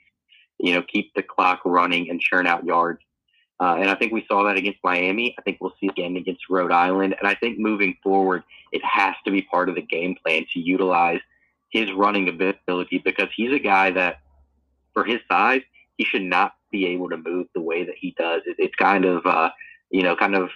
you 0.58 0.74
know, 0.74 0.82
keep 0.82 1.12
the 1.14 1.22
clock 1.22 1.60
running 1.64 2.08
and 2.08 2.20
churn 2.20 2.46
out 2.46 2.64
yards. 2.64 3.00
Uh, 3.60 3.76
and 3.78 3.90
I 3.90 3.94
think 3.94 4.12
we 4.12 4.24
saw 4.26 4.42
that 4.44 4.56
against 4.56 4.80
Miami. 4.82 5.36
I 5.38 5.42
think 5.42 5.58
we'll 5.60 5.74
see 5.80 5.86
again 5.86 6.16
against 6.16 6.42
Rhode 6.50 6.72
Island. 6.72 7.14
And 7.18 7.28
I 7.28 7.34
think 7.34 7.58
moving 7.58 7.96
forward, 8.02 8.42
it 8.72 8.82
has 8.84 9.14
to 9.24 9.30
be 9.30 9.42
part 9.42 9.68
of 9.68 9.76
the 9.76 9.82
game 9.82 10.16
plan 10.24 10.44
to 10.52 10.58
utilize 10.58 11.20
his 11.70 11.92
running 11.92 12.28
ability 12.28 12.98
because 13.04 13.28
he's 13.36 13.52
a 13.52 13.58
guy 13.60 13.90
that 13.92 14.18
for 14.94 15.04
his 15.04 15.20
size, 15.30 15.62
he 15.96 16.04
should 16.04 16.22
not 16.22 16.54
be 16.72 16.86
able 16.86 17.08
to 17.10 17.16
move 17.16 17.46
the 17.54 17.60
way 17.60 17.84
that 17.84 17.94
he 17.96 18.14
does. 18.18 18.42
It, 18.46 18.56
it's 18.58 18.74
kind 18.74 19.04
of, 19.04 19.24
uh, 19.24 19.50
you 19.90 20.02
know, 20.02 20.16
kind 20.16 20.34
of 20.34 20.48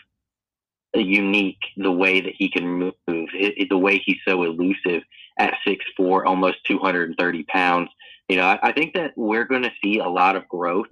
unique 0.95 1.61
the 1.77 1.93
way 1.93 2.21
that 2.21 2.33
he 2.37 2.49
can 2.49 2.67
move, 2.67 2.95
it, 3.07 3.69
the 3.69 3.79
way 3.79 3.99
he's 4.05 4.19
so 4.27 4.43
elusive 4.43 5.03
at 5.39 5.55
six 5.67 5.85
four, 5.97 6.27
almost 6.27 6.57
230 6.67 7.45
pounds. 7.45 7.91
You 8.29 8.37
know, 8.37 8.45
I, 8.45 8.59
I 8.63 8.73
think 8.73 8.95
that 8.95 9.13
we're 9.17 9.45
going 9.45 9.63
to 9.63 9.73
see 9.83 9.99
a 9.99 10.09
lot 10.09 10.37
of 10.37 10.49
growth 10.49 10.89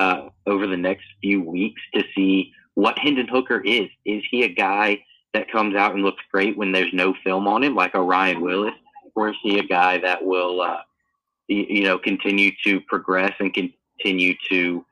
uh, 0.00 0.28
over 0.46 0.66
the 0.66 0.76
next 0.76 1.04
few 1.22 1.42
weeks 1.42 1.80
to 1.94 2.02
see 2.14 2.52
what 2.74 2.98
Hendon 2.98 3.28
Hooker 3.28 3.60
is. 3.60 3.88
Is 4.04 4.22
he 4.30 4.42
a 4.42 4.48
guy 4.48 5.04
that 5.32 5.50
comes 5.50 5.76
out 5.76 5.94
and 5.94 6.02
looks 6.02 6.22
great 6.32 6.56
when 6.56 6.72
there's 6.72 6.92
no 6.92 7.14
film 7.24 7.46
on 7.46 7.62
him, 7.62 7.74
like 7.74 7.94
a 7.94 8.02
Ryan 8.02 8.40
Willis, 8.40 8.74
or 9.14 9.30
is 9.30 9.36
he 9.42 9.58
a 9.58 9.64
guy 9.64 9.98
that 9.98 10.24
will 10.24 10.60
uh, 10.60 10.80
you 11.48 11.82
know, 11.82 11.98
continue 11.98 12.50
to 12.64 12.80
progress 12.80 13.32
and 13.38 13.52
continue 13.52 13.76
to 14.02 14.84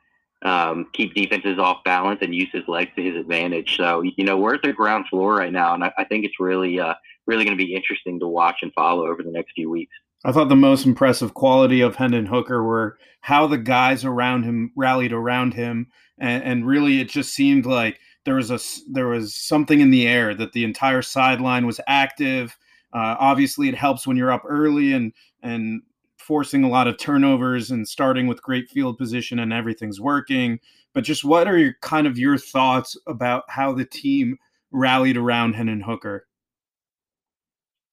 um, 0.42 0.88
keep 0.92 1.14
defenses 1.14 1.58
off 1.58 1.84
balance 1.84 2.18
and 2.22 2.34
use 2.34 2.48
his 2.52 2.66
legs 2.66 2.90
to 2.96 3.02
his 3.02 3.16
advantage. 3.16 3.76
So, 3.76 4.02
you 4.02 4.24
know, 4.24 4.36
we're 4.36 4.54
at 4.54 4.62
the 4.62 4.72
ground 4.72 5.06
floor 5.08 5.36
right 5.36 5.52
now, 5.52 5.74
and 5.74 5.84
I, 5.84 5.92
I 5.98 6.04
think 6.04 6.24
it's 6.24 6.40
really, 6.40 6.80
uh, 6.80 6.94
really 7.26 7.44
going 7.44 7.56
to 7.56 7.64
be 7.64 7.74
interesting 7.74 8.18
to 8.20 8.26
watch 8.26 8.58
and 8.62 8.72
follow 8.74 9.06
over 9.06 9.22
the 9.22 9.30
next 9.30 9.52
few 9.52 9.70
weeks. 9.70 9.92
I 10.24 10.32
thought 10.32 10.48
the 10.48 10.56
most 10.56 10.86
impressive 10.86 11.34
quality 11.34 11.80
of 11.80 11.96
Hendon 11.96 12.26
Hooker 12.26 12.62
were 12.62 12.98
how 13.20 13.46
the 13.46 13.58
guys 13.58 14.04
around 14.04 14.44
him 14.44 14.72
rallied 14.76 15.12
around 15.12 15.54
him, 15.54 15.88
and, 16.18 16.42
and 16.44 16.66
really, 16.66 17.00
it 17.00 17.08
just 17.08 17.34
seemed 17.34 17.66
like 17.66 17.98
there 18.24 18.36
was 18.36 18.50
a 18.50 18.60
there 18.90 19.08
was 19.08 19.34
something 19.34 19.80
in 19.80 19.90
the 19.90 20.06
air 20.06 20.34
that 20.34 20.52
the 20.52 20.64
entire 20.64 21.02
sideline 21.02 21.66
was 21.66 21.80
active. 21.88 22.56
Uh, 22.92 23.16
obviously, 23.18 23.68
it 23.68 23.74
helps 23.74 24.06
when 24.06 24.16
you're 24.16 24.30
up 24.30 24.44
early 24.48 24.92
and 24.92 25.12
and 25.42 25.82
forcing 26.22 26.64
a 26.64 26.68
lot 26.68 26.88
of 26.88 26.98
turnovers 26.98 27.70
and 27.70 27.86
starting 27.86 28.26
with 28.26 28.42
great 28.42 28.70
field 28.70 28.98
position 28.98 29.38
and 29.38 29.52
everything's 29.52 30.00
working. 30.00 30.60
But 30.94 31.04
just 31.04 31.24
what 31.24 31.48
are 31.48 31.58
your 31.58 31.74
kind 31.80 32.06
of 32.06 32.18
your 32.18 32.38
thoughts 32.38 32.96
about 33.06 33.44
how 33.48 33.72
the 33.72 33.84
team 33.84 34.38
rallied 34.70 35.16
around 35.16 35.54
Hendon 35.54 35.80
Hooker? 35.80 36.26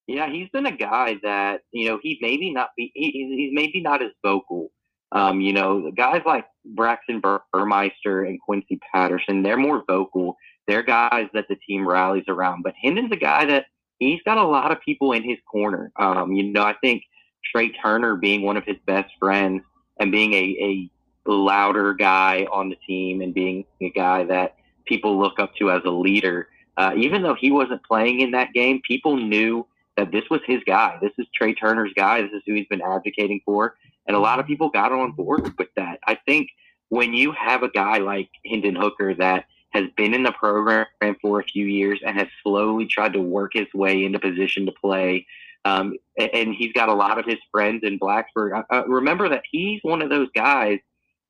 Yeah, 0.08 0.30
he's 0.30 0.50
been 0.50 0.66
a 0.66 0.76
guy 0.76 1.20
that 1.24 1.62
you 1.72 1.88
know 1.88 2.00
he 2.02 2.18
maybe 2.22 2.52
not 2.52 2.70
be 2.76 2.92
he, 2.96 3.12
he's 3.12 3.52
maybe 3.54 3.82
not 3.82 4.02
as 4.02 4.12
vocal. 4.24 4.72
Um, 5.12 5.42
you 5.42 5.54
know, 5.54 5.92
guys 5.96 6.22
like 6.26 6.46
Braxton 6.66 7.22
Burmeister 7.52 8.24
and 8.24 8.40
Quincy 8.42 8.80
Patterson, 8.94 9.44
they're 9.44 9.58
more 9.58 9.84
vocal. 9.88 10.36
They're 10.68 10.84
guys 10.84 11.28
that 11.34 11.48
the 11.48 11.58
team 11.68 11.88
rallies 11.88 12.26
around. 12.28 12.64
But 12.64 12.76
Hendon's 12.82 13.12
a 13.12 13.18
guy 13.18 13.46
that 13.46 13.66
he's 13.98 14.22
got 14.24 14.38
a 14.38 14.44
lot 14.44 14.72
of 14.72 14.82
people 14.82 15.14
in 15.14 15.24
his 15.24 15.38
corner. 15.50 15.92
Um, 16.00 16.32
you 16.34 16.44
know, 16.44 16.64
I 16.64 16.76
think 16.82 17.04
Tre 17.52 17.70
Turner 17.70 18.16
being 18.16 18.42
one 18.42 18.58
of 18.58 18.64
his 18.66 18.78
best 18.86 19.12
friends 19.20 19.64
and 20.00 20.12
being 20.12 20.34
a, 20.34 20.90
a 21.28 21.32
louder 21.32 21.94
guy 21.94 22.48
on 22.52 22.70
the 22.70 22.78
team 22.88 23.22
and 23.22 23.34
being 23.34 23.66
a 23.82 23.90
guy 23.92 24.24
that 24.26 24.56
people 24.86 25.20
look 25.20 25.40
up 25.40 25.56
to 25.56 25.72
as 25.72 25.82
a 25.86 25.90
leader. 25.90 26.48
Uh, 26.78 26.94
even 26.96 27.22
though 27.22 27.36
he 27.36 27.52
wasn't 27.52 27.84
playing 27.84 28.22
in 28.22 28.32
that 28.32 28.54
game, 28.54 28.82
people 28.88 29.18
knew 29.18 29.66
that 29.98 30.12
this 30.12 30.24
was 30.30 30.40
his 30.46 30.62
guy. 30.66 30.98
This 31.02 31.12
is 31.18 31.28
Tre 31.36 31.54
Turner's 31.54 31.92
guy. 31.96 32.22
This 32.22 32.32
is 32.32 32.42
who 32.46 32.54
he's 32.54 32.68
been 32.68 32.82
advocating 32.82 33.42
for. 33.46 33.76
And 34.08 34.16
a 34.16 34.20
lot 34.20 34.40
of 34.40 34.48
people 34.48 34.70
got 34.70 34.92
on 34.92 35.12
board 35.12 35.54
with 35.58 35.68
that. 35.76 36.00
I 36.08 36.16
think 36.26 36.50
when 36.88 37.14
you 37.14 37.32
have 37.34 37.64
a 37.64 37.70
guy 37.70 37.98
like 37.98 38.30
Hendon 38.46 38.76
Hooker 38.76 39.14
that 39.16 39.46
has 39.72 39.86
been 39.96 40.14
in 40.14 40.24
the 40.24 40.32
program 40.32 40.88
for 41.22 41.40
a 41.40 41.44
few 41.44 41.66
years 41.66 42.00
and 42.06 42.18
has 42.18 42.28
slowly 42.44 42.88
tried 42.88 43.14
to 43.14 43.22
work 43.22 43.52
his 43.54 43.68
way 43.74 44.04
into 44.04 44.20
position 44.20 44.66
to 44.66 44.72
play. 44.72 45.28
Um, 45.66 45.96
and 46.18 46.56
he's 46.56 46.74
got 46.74 46.90
a 46.90 46.94
lot 46.94 47.20
of 47.20 47.26
his 47.26 47.38
friends 47.52 47.82
in 47.84 48.00
Blacksburg. 48.00 48.64
Uh, 48.72 48.84
remember 48.88 49.30
that 49.30 49.44
he's 49.52 49.80
one 49.84 50.02
of 50.02 50.10
those 50.10 50.30
guys 50.34 50.80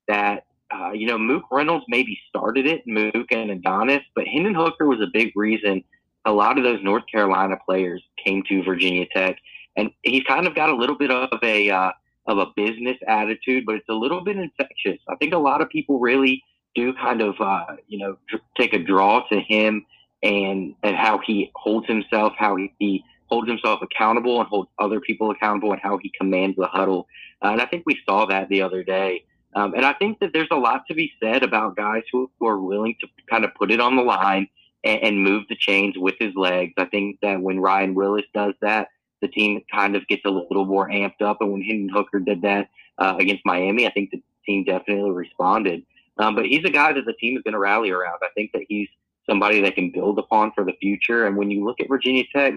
that, 0.08 0.44
uh, 0.72 0.92
you 0.92 1.06
know, 1.06 1.18
Mook 1.18 1.44
Reynolds 1.50 1.84
maybe 1.88 2.18
started 2.28 2.66
it, 2.66 2.86
Mook 2.86 3.32
and 3.32 3.50
Adonis, 3.50 4.02
but 4.14 4.26
Hendon 4.26 4.54
Hooker 4.54 4.86
was 4.86 5.00
a 5.00 5.08
big 5.12 5.32
reason 5.34 5.84
a 6.24 6.32
lot 6.32 6.58
of 6.58 6.64
those 6.64 6.82
North 6.82 7.04
Carolina 7.10 7.56
players 7.64 8.02
came 8.24 8.42
to 8.48 8.62
Virginia 8.62 9.06
Tech. 9.14 9.36
And 9.76 9.90
he's 10.02 10.24
kind 10.24 10.46
of 10.46 10.54
got 10.54 10.68
a 10.68 10.74
little 10.74 10.96
bit 10.96 11.10
of 11.10 11.30
a, 11.42 11.70
uh, 11.70 11.92
of 12.26 12.38
a 12.38 12.46
business 12.56 12.96
attitude, 13.06 13.64
but 13.66 13.76
it's 13.76 13.88
a 13.88 13.94
little 13.94 14.22
bit 14.22 14.36
infectious. 14.36 14.98
I 15.08 15.16
think 15.16 15.32
a 15.32 15.38
lot 15.38 15.60
of 15.60 15.68
people 15.70 15.98
really 15.98 16.42
do 16.74 16.92
kind 16.94 17.22
of, 17.22 17.34
uh, 17.40 17.76
you 17.88 17.98
know, 17.98 18.16
take 18.56 18.74
a 18.74 18.78
draw 18.78 19.26
to 19.28 19.40
him 19.40 19.86
and 20.22 20.74
and 20.82 20.96
how 20.96 21.18
he 21.18 21.50
holds 21.54 21.86
himself, 21.86 22.34
how 22.36 22.56
he, 22.78 23.04
he 23.30 23.34
holds 23.34 23.48
himself 23.48 23.80
accountable 23.82 24.40
and 24.40 24.48
holds 24.48 24.70
other 24.78 25.00
people 25.00 25.30
accountable, 25.30 25.72
and 25.72 25.80
how 25.80 25.98
he 25.98 26.12
commands 26.18 26.56
the 26.56 26.66
huddle. 26.66 27.06
Uh, 27.42 27.48
and 27.48 27.60
I 27.60 27.66
think 27.66 27.84
we 27.86 27.98
saw 28.06 28.26
that 28.26 28.48
the 28.48 28.62
other 28.62 28.82
day. 28.82 29.24
Um, 29.54 29.74
and 29.74 29.84
I 29.84 29.92
think 29.94 30.20
that 30.20 30.32
there's 30.32 30.48
a 30.50 30.56
lot 30.56 30.86
to 30.88 30.94
be 30.94 31.12
said 31.22 31.42
about 31.42 31.76
guys 31.76 32.02
who, 32.12 32.30
who 32.38 32.46
are 32.46 32.60
willing 32.60 32.96
to 33.00 33.08
kind 33.28 33.44
of 33.44 33.54
put 33.54 33.70
it 33.70 33.80
on 33.80 33.96
the 33.96 34.02
line 34.02 34.48
and, 34.84 35.02
and 35.02 35.24
move 35.24 35.44
the 35.48 35.56
chains 35.56 35.94
with 35.96 36.14
his 36.20 36.34
legs. 36.36 36.74
I 36.78 36.84
think 36.84 37.18
that 37.22 37.40
when 37.40 37.58
Ryan 37.58 37.94
Willis 37.94 38.26
does 38.32 38.54
that, 38.60 38.88
the 39.20 39.28
team 39.28 39.60
kind 39.70 39.96
of 39.96 40.06
gets 40.06 40.22
a 40.24 40.30
little 40.30 40.66
more 40.66 40.88
amped 40.88 41.20
up. 41.20 41.38
And 41.40 41.52
when 41.52 41.62
Hendon 41.62 41.88
Hooker 41.88 42.20
did 42.20 42.42
that 42.42 42.68
uh, 42.98 43.16
against 43.18 43.44
Miami, 43.44 43.86
I 43.86 43.90
think 43.90 44.10
the 44.10 44.22
team 44.46 44.64
definitely 44.64 45.10
responded. 45.10 45.84
Um, 46.18 46.34
but 46.34 46.46
he's 46.46 46.64
a 46.64 46.70
guy 46.70 46.92
that 46.92 47.06
the 47.06 47.12
team 47.14 47.36
is 47.36 47.42
going 47.42 47.54
to 47.54 47.58
rally 47.58 47.90
around. 47.90 48.18
I 48.22 48.28
think 48.34 48.52
that 48.52 48.62
he's 48.68 48.88
somebody 49.28 49.60
they 49.60 49.70
can 49.70 49.90
build 49.90 50.18
upon 50.18 50.52
for 50.52 50.64
the 50.64 50.74
future. 50.80 51.26
And 51.26 51.36
when 51.36 51.50
you 51.50 51.64
look 51.64 51.80
at 51.80 51.88
Virginia 51.88 52.24
Tech, 52.32 52.54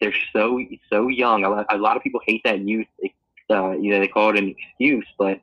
they're 0.00 0.14
so 0.32 0.60
so 0.90 1.08
young. 1.08 1.44
A 1.44 1.50
lot, 1.50 1.66
a 1.70 1.78
lot 1.78 1.96
of 1.96 2.02
people 2.02 2.20
hate 2.24 2.42
that 2.44 2.60
youth. 2.60 2.86
Uh, 3.48 3.72
you 3.72 3.92
know, 3.92 4.00
they 4.00 4.08
call 4.08 4.30
it 4.30 4.38
an 4.38 4.48
excuse, 4.48 5.06
but 5.18 5.40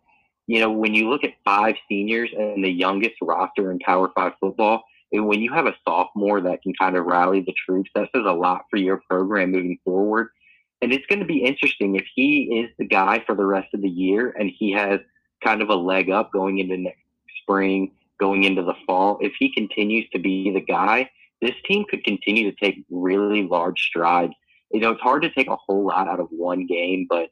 you 0.47 0.59
know, 0.59 0.71
when 0.71 0.93
you 0.93 1.09
look 1.09 1.23
at 1.23 1.31
five 1.45 1.75
seniors 1.87 2.29
and 2.37 2.63
the 2.63 2.69
youngest 2.69 3.15
roster 3.21 3.71
in 3.71 3.79
Power 3.79 4.11
Five 4.13 4.33
football, 4.41 4.83
and 5.13 5.27
when 5.27 5.41
you 5.41 5.53
have 5.53 5.67
a 5.67 5.75
sophomore 5.87 6.41
that 6.41 6.61
can 6.63 6.73
kind 6.73 6.97
of 6.97 7.05
rally 7.05 7.41
the 7.41 7.53
troops, 7.53 7.89
that 7.95 8.09
says 8.13 8.25
a 8.25 8.33
lot 8.33 8.65
for 8.69 8.77
your 8.77 9.01
program 9.09 9.51
moving 9.51 9.79
forward. 9.85 10.29
And 10.81 10.91
it's 10.91 11.05
going 11.05 11.19
to 11.19 11.25
be 11.25 11.45
interesting 11.45 11.95
if 11.95 12.05
he 12.13 12.59
is 12.59 12.69
the 12.77 12.85
guy 12.85 13.23
for 13.25 13.35
the 13.35 13.45
rest 13.45 13.73
of 13.73 13.81
the 13.81 13.89
year 13.89 14.35
and 14.37 14.49
he 14.49 14.71
has 14.71 14.99
kind 15.41 15.61
of 15.61 15.69
a 15.69 15.75
leg 15.75 16.09
up 16.09 16.31
going 16.33 16.59
into 16.59 16.75
next 16.75 16.99
spring, 17.41 17.91
going 18.19 18.43
into 18.43 18.63
the 18.63 18.73
fall. 18.85 19.17
If 19.21 19.33
he 19.39 19.53
continues 19.53 20.09
to 20.09 20.19
be 20.19 20.51
the 20.51 20.61
guy, 20.61 21.09
this 21.41 21.55
team 21.65 21.85
could 21.89 22.03
continue 22.03 22.51
to 22.51 22.57
take 22.57 22.83
really 22.89 23.43
large 23.43 23.79
strides. 23.81 24.33
You 24.73 24.81
know, 24.81 24.91
it's 24.91 25.01
hard 25.01 25.21
to 25.21 25.29
take 25.29 25.47
a 25.47 25.55
whole 25.55 25.85
lot 25.85 26.07
out 26.07 26.19
of 26.19 26.27
one 26.31 26.65
game, 26.65 27.05
but 27.09 27.29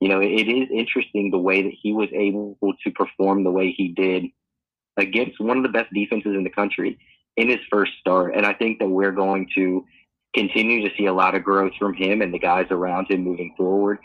you 0.00 0.08
know, 0.08 0.20
it 0.20 0.48
is 0.48 0.68
interesting 0.72 1.30
the 1.30 1.38
way 1.38 1.62
that 1.62 1.72
he 1.82 1.92
was 1.92 2.08
able 2.12 2.56
to 2.62 2.90
perform 2.92 3.44
the 3.44 3.50
way 3.50 3.72
he 3.72 3.88
did 3.88 4.26
against 4.96 5.40
one 5.40 5.56
of 5.56 5.62
the 5.62 5.68
best 5.68 5.92
defenses 5.92 6.34
in 6.34 6.44
the 6.44 6.50
country 6.50 6.98
in 7.36 7.48
his 7.48 7.58
first 7.70 7.92
start. 8.00 8.34
And 8.34 8.46
I 8.46 8.52
think 8.52 8.78
that 8.78 8.88
we're 8.88 9.12
going 9.12 9.48
to 9.54 9.84
continue 10.34 10.88
to 10.88 10.94
see 10.96 11.06
a 11.06 11.12
lot 11.12 11.34
of 11.34 11.44
growth 11.44 11.72
from 11.78 11.94
him 11.94 12.22
and 12.22 12.32
the 12.32 12.38
guys 12.38 12.66
around 12.70 13.10
him 13.10 13.22
moving 13.22 13.54
forward. 13.56 13.98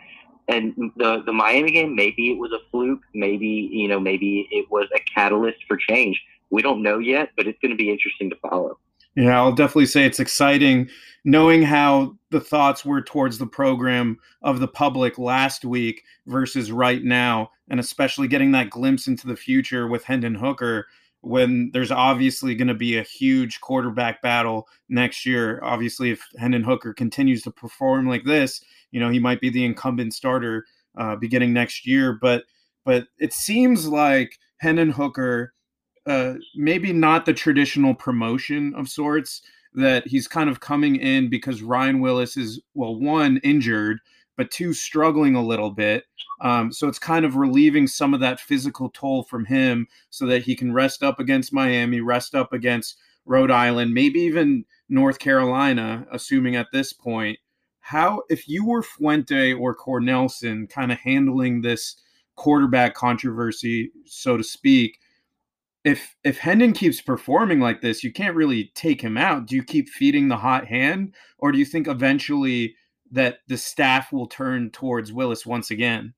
And 0.47 0.73
the 0.97 1.23
the 1.25 1.31
Miami 1.31 1.71
game, 1.71 1.95
maybe 1.95 2.31
it 2.31 2.37
was 2.37 2.51
a 2.51 2.59
fluke, 2.69 3.01
maybe 3.13 3.69
you 3.71 3.87
know, 3.87 3.99
maybe 3.99 4.47
it 4.51 4.69
was 4.69 4.87
a 4.95 4.99
catalyst 5.13 5.59
for 5.67 5.77
change. 5.77 6.21
We 6.49 6.61
don't 6.61 6.83
know 6.83 6.99
yet, 6.99 7.29
but 7.37 7.47
it's 7.47 7.57
going 7.61 7.71
to 7.71 7.77
be 7.77 7.89
interesting 7.89 8.29
to 8.29 8.35
follow. 8.37 8.77
Yeah, 9.15 9.37
I'll 9.37 9.53
definitely 9.53 9.85
say 9.85 10.05
it's 10.05 10.19
exciting 10.19 10.89
knowing 11.25 11.63
how 11.63 12.17
the 12.31 12.39
thoughts 12.39 12.83
were 12.83 13.01
towards 13.01 13.37
the 13.37 13.47
program 13.47 14.19
of 14.41 14.59
the 14.59 14.67
public 14.67 15.17
last 15.17 15.63
week 15.63 16.03
versus 16.25 16.71
right 16.71 17.03
now, 17.03 17.49
and 17.69 17.79
especially 17.79 18.27
getting 18.27 18.51
that 18.51 18.69
glimpse 18.69 19.07
into 19.07 19.27
the 19.27 19.35
future 19.35 19.87
with 19.87 20.03
Hendon 20.03 20.35
Hooker 20.35 20.87
when 21.21 21.71
there's 21.71 21.91
obviously 21.91 22.53
going 22.53 22.67
to 22.67 22.73
be 22.73 22.97
a 22.97 23.03
huge 23.03 23.61
quarterback 23.61 24.21
battle 24.21 24.67
next 24.89 25.25
year. 25.25 25.61
Obviously, 25.63 26.11
if 26.11 26.21
Hendon 26.37 26.63
Hooker 26.63 26.93
continues 26.93 27.41
to 27.43 27.51
perform 27.51 28.09
like 28.09 28.25
this, 28.25 28.61
you 28.91 28.99
know 28.99 29.09
he 29.09 29.19
might 29.19 29.39
be 29.39 29.49
the 29.49 29.63
incumbent 29.63 30.13
starter 30.13 30.65
uh, 30.97 31.15
beginning 31.15 31.53
next 31.53 31.87
year. 31.87 32.17
But 32.21 32.43
but 32.83 33.07
it 33.17 33.31
seems 33.31 33.87
like 33.87 34.37
Hendon 34.57 34.89
Hooker 34.89 35.53
uh, 36.05 36.35
maybe 36.55 36.91
not 36.93 37.25
the 37.25 37.33
traditional 37.33 37.93
promotion 37.93 38.73
of 38.75 38.89
sorts 38.89 39.41
that 39.75 40.07
he's 40.07 40.27
kind 40.27 40.49
of 40.49 40.59
coming 40.59 40.97
in 40.97 41.29
because 41.29 41.61
Ryan 41.61 41.99
Willis 41.99 42.37
is 42.37 42.59
well 42.73 42.95
one 42.95 43.37
injured 43.43 43.99
but 44.35 44.51
two 44.51 44.73
struggling 44.73 45.35
a 45.35 45.45
little 45.45 45.69
bit. 45.69 46.05
Um, 46.41 46.71
so 46.71 46.87
it's 46.87 46.99
kind 46.99 47.25
of 47.25 47.35
relieving 47.35 47.87
some 47.87 48.13
of 48.13 48.19
that 48.21 48.39
physical 48.39 48.89
toll 48.89 49.23
from 49.23 49.45
him 49.45 49.87
so 50.09 50.25
that 50.25 50.43
he 50.43 50.55
can 50.55 50.73
rest 50.73 51.03
up 51.03 51.19
against 51.19 51.53
Miami 51.53 52.01
rest 52.01 52.35
up 52.35 52.51
against 52.51 52.97
Rhode 53.25 53.51
Island 53.51 53.93
maybe 53.93 54.19
even 54.19 54.65
North 54.89 55.19
Carolina 55.19 56.05
assuming 56.11 56.55
at 56.55 56.67
this 56.73 56.91
point. 56.91 57.39
How 57.79 58.23
if 58.29 58.47
you 58.47 58.65
were 58.65 58.83
Fuente 58.83 59.53
or 59.53 59.75
Cornelsen 59.75 60.67
kind 60.67 60.91
of 60.91 60.97
handling 60.99 61.61
this 61.61 61.95
quarterback 62.35 62.95
controversy 62.95 63.91
so 64.05 64.35
to 64.35 64.43
speak 64.43 64.97
if 65.83 66.15
if 66.23 66.37
Hendon 66.37 66.73
keeps 66.73 67.01
performing 67.01 67.59
like 67.59 67.81
this, 67.81 68.03
you 68.03 68.11
can't 68.11 68.35
really 68.35 68.71
take 68.75 69.01
him 69.01 69.17
out. 69.17 69.47
Do 69.47 69.55
you 69.55 69.63
keep 69.63 69.89
feeding 69.89 70.27
the 70.27 70.37
hot 70.37 70.67
hand, 70.67 71.13
or 71.37 71.51
do 71.51 71.57
you 71.57 71.65
think 71.65 71.87
eventually 71.87 72.75
that 73.11 73.39
the 73.47 73.57
staff 73.57 74.11
will 74.11 74.27
turn 74.27 74.71
towards 74.71 75.11
Willis 75.11 75.45
once 75.45 75.71
again? 75.71 76.13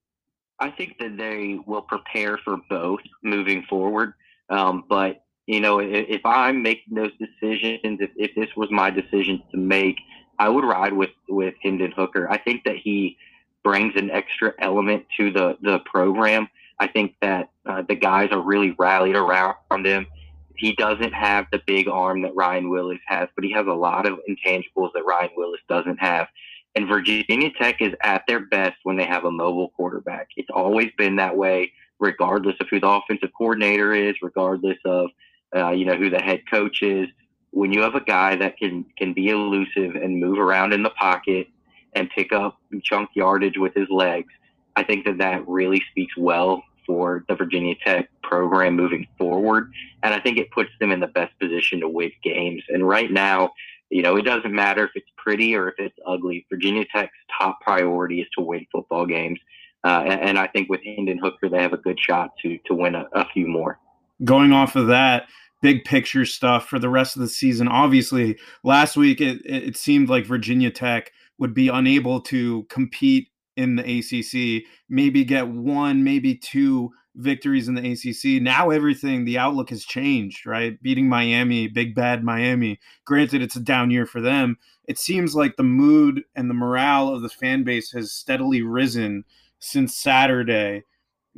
I 0.60 0.70
think 0.70 0.98
that 1.00 1.18
they 1.18 1.60
will 1.66 1.82
prepare 1.82 2.38
for 2.38 2.58
both 2.70 3.02
moving 3.24 3.64
forward. 3.64 4.14
Um, 4.50 4.86
but 4.88 5.24
you 5.48 5.60
know, 5.60 5.80
if, 5.80 6.06
if, 6.08 6.22
I'm 6.26 6.64
making 6.64 6.96
those 6.96 7.12
decisions, 7.20 8.00
if, 8.00 8.10
if 8.16 8.32
this 8.36 8.50
was 8.56 8.70
my 8.72 8.90
decision 8.90 9.44
to 9.52 9.58
make, 9.58 9.98
I 10.40 10.50
would 10.50 10.64
ride 10.64 10.94
with 10.94 11.12
with 11.28 11.56
Hendon 11.62 11.92
Hooker. 11.92 12.30
I 12.30 12.38
think 12.38 12.64
that 12.66 12.78
he 12.78 13.18
brings 13.64 13.96
an 13.96 14.12
extra 14.12 14.54
element 14.60 15.06
to 15.18 15.32
the 15.32 15.58
the 15.62 15.80
program 15.80 16.48
I 16.80 16.88
think 16.88 17.16
that 17.22 17.50
uh, 17.66 17.84
the 17.88 17.96
guys 17.96 18.30
are 18.32 18.42
really 18.42 18.76
rallied 18.78 19.16
around 19.16 19.56
him. 19.86 20.08
He 20.58 20.74
doesn't 20.74 21.14
have 21.14 21.48
the 21.52 21.62
big 21.66 21.88
arm 21.88 22.22
that 22.22 22.36
Ryan 22.36 22.70
Willis 22.70 23.00
has, 23.08 23.28
but 23.36 23.44
he 23.44 23.52
has 23.52 23.68
a 23.68 23.74
lot 23.74 24.06
of 24.06 24.20
intangibles 24.30 24.92
that 24.94 25.06
Ryan 25.06 25.32
Willis 25.36 25.62
doesn't 25.68 25.98
have. 25.98 26.28
And 26.76 26.88
Virginia 26.88 27.52
Tech 27.58 27.82
is 27.82 27.94
at 28.02 28.24
their 28.28 28.42
best 28.42 28.78
when 28.84 28.98
they 28.98 29.06
have 29.06 29.24
a 29.26 29.32
mobile 29.32 29.70
quarterback. 29.70 30.28
It's 30.36 30.50
always 30.54 30.92
been 30.98 31.16
that 31.18 31.36
way, 31.36 31.72
regardless 32.00 32.56
of 32.60 32.68
who 32.70 32.80
the 32.80 32.88
offensive 32.88 33.32
coordinator 33.38 33.94
is, 33.94 34.16
regardless 34.22 34.78
of 34.86 35.10
uh, 35.56 35.72
you 35.72 35.86
know 35.86 35.96
who 35.96 36.10
the 36.10 36.22
head 36.22 36.42
coach 36.50 36.82
is. 36.82 37.08
When 37.52 37.72
you 37.72 37.82
have 37.82 37.96
a 37.96 38.02
guy 38.02 38.36
that 38.36 38.58
can 38.58 38.86
can 38.98 39.14
be 39.14 39.30
elusive 39.30 39.96
and 39.96 40.20
move 40.20 40.38
around 40.38 40.74
in 40.74 40.84
the 40.84 40.90
pocket 40.90 41.48
and 41.94 42.10
pick 42.10 42.34
up 42.34 42.60
chunk 42.84 43.12
yardage 43.14 43.58
with 43.58 43.74
his 43.74 43.90
legs, 43.90 44.34
I 44.76 44.84
think 44.84 45.06
that 45.06 45.18
that 45.20 45.48
really 45.48 45.82
speaks 45.92 46.16
well 46.18 46.64
for 46.86 47.24
the 47.28 47.36
Virginia 47.36 47.76
Tech 47.84 48.10
program 48.22 48.76
moving 48.76 49.08
forward. 49.18 49.72
And 50.04 50.14
I 50.14 50.20
think 50.20 50.38
it 50.38 50.52
puts 50.52 50.70
them 50.80 50.92
in 50.92 51.00
the 51.00 51.08
best 51.08 51.38
position 51.40 51.80
to 51.80 51.90
win 51.90 52.12
games. 52.24 52.64
And 52.70 52.88
right 52.88 53.12
now, 53.12 53.52
you 53.90 54.02
know, 54.02 54.18
it 54.18 54.24
doesn't 54.24 54.54
matter 54.54 54.84
if 54.84 54.92
it's 54.96 55.10
pretty 55.18 55.56
or 55.56 55.70
if 55.70 55.76
it's 55.78 55.98
ugly. 56.06 56.46
Virginia 56.50 56.86
Tech's 56.94 57.14
top 57.38 57.60
priority 57.62 58.22
is 58.22 58.28
to 58.38 58.44
win 58.44 58.66
football 58.72 59.06
games. 59.06 59.40
Uh, 59.84 60.04
and, 60.08 60.40
I 60.40 60.48
think 60.48 60.68
with 60.68 60.82
Hendon 60.84 61.20
Hooker, 61.20 61.48
they 61.48 61.62
have 61.62 61.74
a 61.74 61.78
good 61.78 62.00
shot 62.00 62.32
to 62.42 62.58
to 62.66 62.74
win 62.74 62.96
a, 62.96 63.06
a 63.14 63.24
few 63.30 63.46
more. 63.46 63.80
Going 64.24 64.52
off 64.52 64.76
of 64.76 64.88
that, 64.88 65.28
big 65.62 65.84
picture 65.84 66.26
stuff 66.26 66.68
for 66.68 66.80
the 66.80 66.90
rest 66.90 67.16
of 67.16 67.22
the 67.22 67.28
season. 67.28 67.68
Obviously, 67.68 68.40
last 68.64 68.98
week 68.98 69.22
it, 69.22 69.42
it 69.46 69.78
seemed 69.78 70.10
like 70.10 70.26
Virginia 70.26 70.72
Tech 70.72 71.12
would 71.38 71.54
be 71.54 71.68
unable 71.68 72.20
to 72.22 72.64
compete 72.64 73.28
in 73.56 73.76
the 73.76 74.00
ACC, 74.00 74.66
maybe 74.90 75.24
get 75.24 75.48
one, 75.48 76.04
maybe 76.04 76.36
two 76.36 76.92
victories 77.16 77.68
in 77.68 77.76
the 77.76 77.92
ACC. 77.92 78.42
Now 78.42 78.70
everything, 78.70 79.26
the 79.26 79.38
outlook 79.38 79.70
has 79.70 79.86
changed, 79.86 80.46
right? 80.46 80.82
Beating 80.82 81.08
Miami, 81.08 81.68
big 81.68 81.96
bad 81.96 82.24
Miami. 82.24 82.80
Granted, 83.06 83.42
it's 83.42 83.56
a 83.56 83.62
down 83.62 83.92
year 83.92 84.06
for 84.06 84.22
them. 84.22 84.58
It 84.88 85.00
seems 85.00 85.36
like 85.36 85.56
the 85.56 85.64
mood 85.64 86.24
and 86.36 86.50
the 86.50 86.54
morale 86.54 87.10
of 87.10 87.22
the 87.22 87.30
fan 87.30 87.64
base 87.64 87.92
has 87.92 88.12
steadily 88.12 88.62
risen 88.62 89.24
since 89.60 89.98
Saturday. 89.98 90.84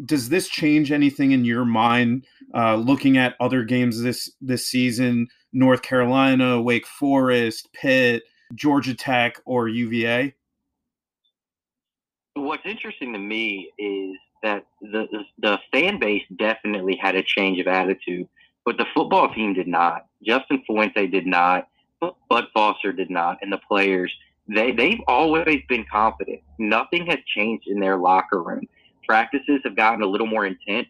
Does 0.03 0.29
this 0.29 0.47
change 0.47 0.91
anything 0.91 1.31
in 1.31 1.45
your 1.45 1.65
mind? 1.65 2.25
Uh, 2.53 2.75
looking 2.75 3.17
at 3.17 3.35
other 3.39 3.63
games 3.63 4.01
this 4.01 4.31
this 4.41 4.67
season, 4.67 5.27
North 5.53 5.81
Carolina, 5.81 6.61
Wake 6.61 6.85
Forest, 6.85 7.69
Pitt, 7.73 8.23
Georgia 8.53 8.93
Tech, 8.93 9.39
or 9.45 9.67
UVA? 9.67 10.35
What's 12.41 12.65
interesting 12.65 13.13
to 13.13 13.19
me 13.19 13.71
is 13.77 14.15
that 14.43 14.65
the, 14.81 15.07
the 15.11 15.23
the 15.39 15.59
fan 15.71 15.99
base 15.99 16.23
definitely 16.37 16.95
had 16.95 17.15
a 17.15 17.23
change 17.23 17.59
of 17.59 17.67
attitude, 17.67 18.27
but 18.65 18.77
the 18.77 18.85
football 18.93 19.33
team 19.33 19.53
did 19.53 19.67
not. 19.67 20.05
Justin 20.23 20.63
Fuente 20.65 21.07
did 21.07 21.25
not. 21.25 21.67
Bud 21.99 22.45
Foster 22.53 22.93
did 22.93 23.09
not, 23.09 23.39
and 23.41 23.51
the 23.51 23.57
players 23.57 24.13
they 24.47 24.71
they've 24.71 25.01
always 25.07 25.61
been 25.67 25.85
confident. 25.91 26.41
Nothing 26.59 27.05
has 27.07 27.19
changed 27.35 27.67
in 27.67 27.79
their 27.79 27.97
locker 27.97 28.41
room. 28.41 28.67
Practices 29.05 29.61
have 29.63 29.75
gotten 29.75 30.03
a 30.03 30.07
little 30.07 30.27
more 30.27 30.45
intense. 30.45 30.87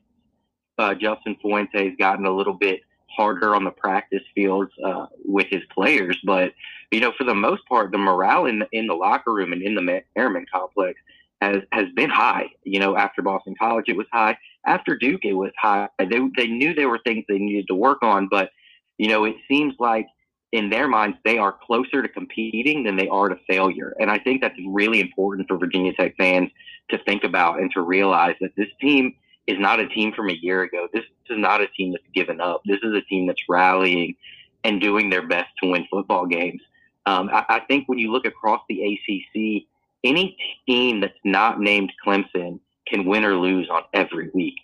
Uh, 0.77 0.93
Justin 0.93 1.35
Fuente 1.41 1.89
has 1.89 1.97
gotten 1.97 2.25
a 2.25 2.31
little 2.31 2.53
bit 2.53 2.81
harder 3.09 3.55
on 3.55 3.63
the 3.63 3.71
practice 3.71 4.21
fields 4.35 4.71
uh, 4.83 5.07
with 5.25 5.47
his 5.49 5.63
players, 5.73 6.17
but 6.23 6.53
you 6.91 6.99
know, 6.99 7.11
for 7.17 7.23
the 7.23 7.33
most 7.33 7.65
part, 7.67 7.91
the 7.91 7.97
morale 7.97 8.45
in 8.45 8.59
the, 8.59 8.67
in 8.71 8.87
the 8.87 8.93
locker 8.93 9.33
room 9.33 9.51
and 9.53 9.61
in 9.61 9.75
the 9.75 10.01
Merryman 10.15 10.45
complex 10.51 10.99
has 11.41 11.57
has 11.71 11.85
been 11.95 12.09
high. 12.09 12.49
You 12.63 12.79
know, 12.79 12.95
after 12.97 13.21
Boston 13.21 13.55
College, 13.57 13.85
it 13.87 13.97
was 13.97 14.07
high. 14.11 14.37
After 14.65 14.95
Duke, 14.97 15.23
it 15.23 15.33
was 15.33 15.51
high. 15.59 15.89
They 15.99 16.19
they 16.35 16.47
knew 16.47 16.73
there 16.73 16.89
were 16.89 16.99
things 17.05 17.25
they 17.27 17.37
needed 17.37 17.67
to 17.67 17.75
work 17.75 17.99
on, 18.01 18.27
but 18.29 18.51
you 18.97 19.07
know, 19.07 19.25
it 19.25 19.35
seems 19.47 19.75
like 19.79 20.07
in 20.51 20.69
their 20.69 20.87
minds 20.87 21.17
they 21.25 21.37
are 21.37 21.51
closer 21.51 22.01
to 22.01 22.07
competing 22.07 22.83
than 22.83 22.95
they 22.95 23.07
are 23.09 23.29
to 23.29 23.37
failure. 23.47 23.95
And 23.99 24.09
I 24.09 24.17
think 24.17 24.41
that's 24.41 24.57
really 24.67 24.99
important 24.99 25.47
for 25.47 25.57
Virginia 25.57 25.93
Tech 25.93 26.15
fans 26.17 26.49
to 26.89 26.97
think 26.99 27.23
about 27.23 27.59
and 27.59 27.69
to 27.71 27.81
realize 27.81 28.35
that 28.41 28.55
this 28.55 28.69
team 28.79 29.13
is 29.45 29.59
not 29.59 29.79
a 29.79 29.87
team 29.87 30.13
from 30.13 30.29
a 30.29 30.33
year 30.33 30.63
ago. 30.63 30.87
This 30.93 31.03
is 31.29 31.37
not 31.37 31.61
a 31.61 31.67
team 31.67 31.91
that's 31.91 32.03
given 32.13 32.41
up. 32.41 32.61
This 32.65 32.79
is 32.83 32.93
a 32.93 33.01
team 33.01 33.27
that's 33.27 33.41
rallying 33.47 34.15
and 34.63 34.81
doing 34.81 35.09
their 35.09 35.25
best 35.25 35.49
to 35.61 35.69
win 35.69 35.87
football 35.89 36.25
games. 36.25 36.61
Um, 37.05 37.29
I, 37.31 37.45
I 37.47 37.59
think 37.61 37.87
when 37.87 37.99
you 37.99 38.11
look 38.11 38.25
across 38.25 38.61
the 38.67 38.83
ACC, 38.83 39.67
any 40.03 40.37
team 40.67 41.01
that's 41.01 41.17
not 41.23 41.59
named 41.59 41.91
Clemson 42.05 42.59
can 42.87 43.05
win 43.05 43.25
or 43.25 43.35
lose 43.35 43.69
on 43.69 43.83
every 43.93 44.29
week. 44.33 44.55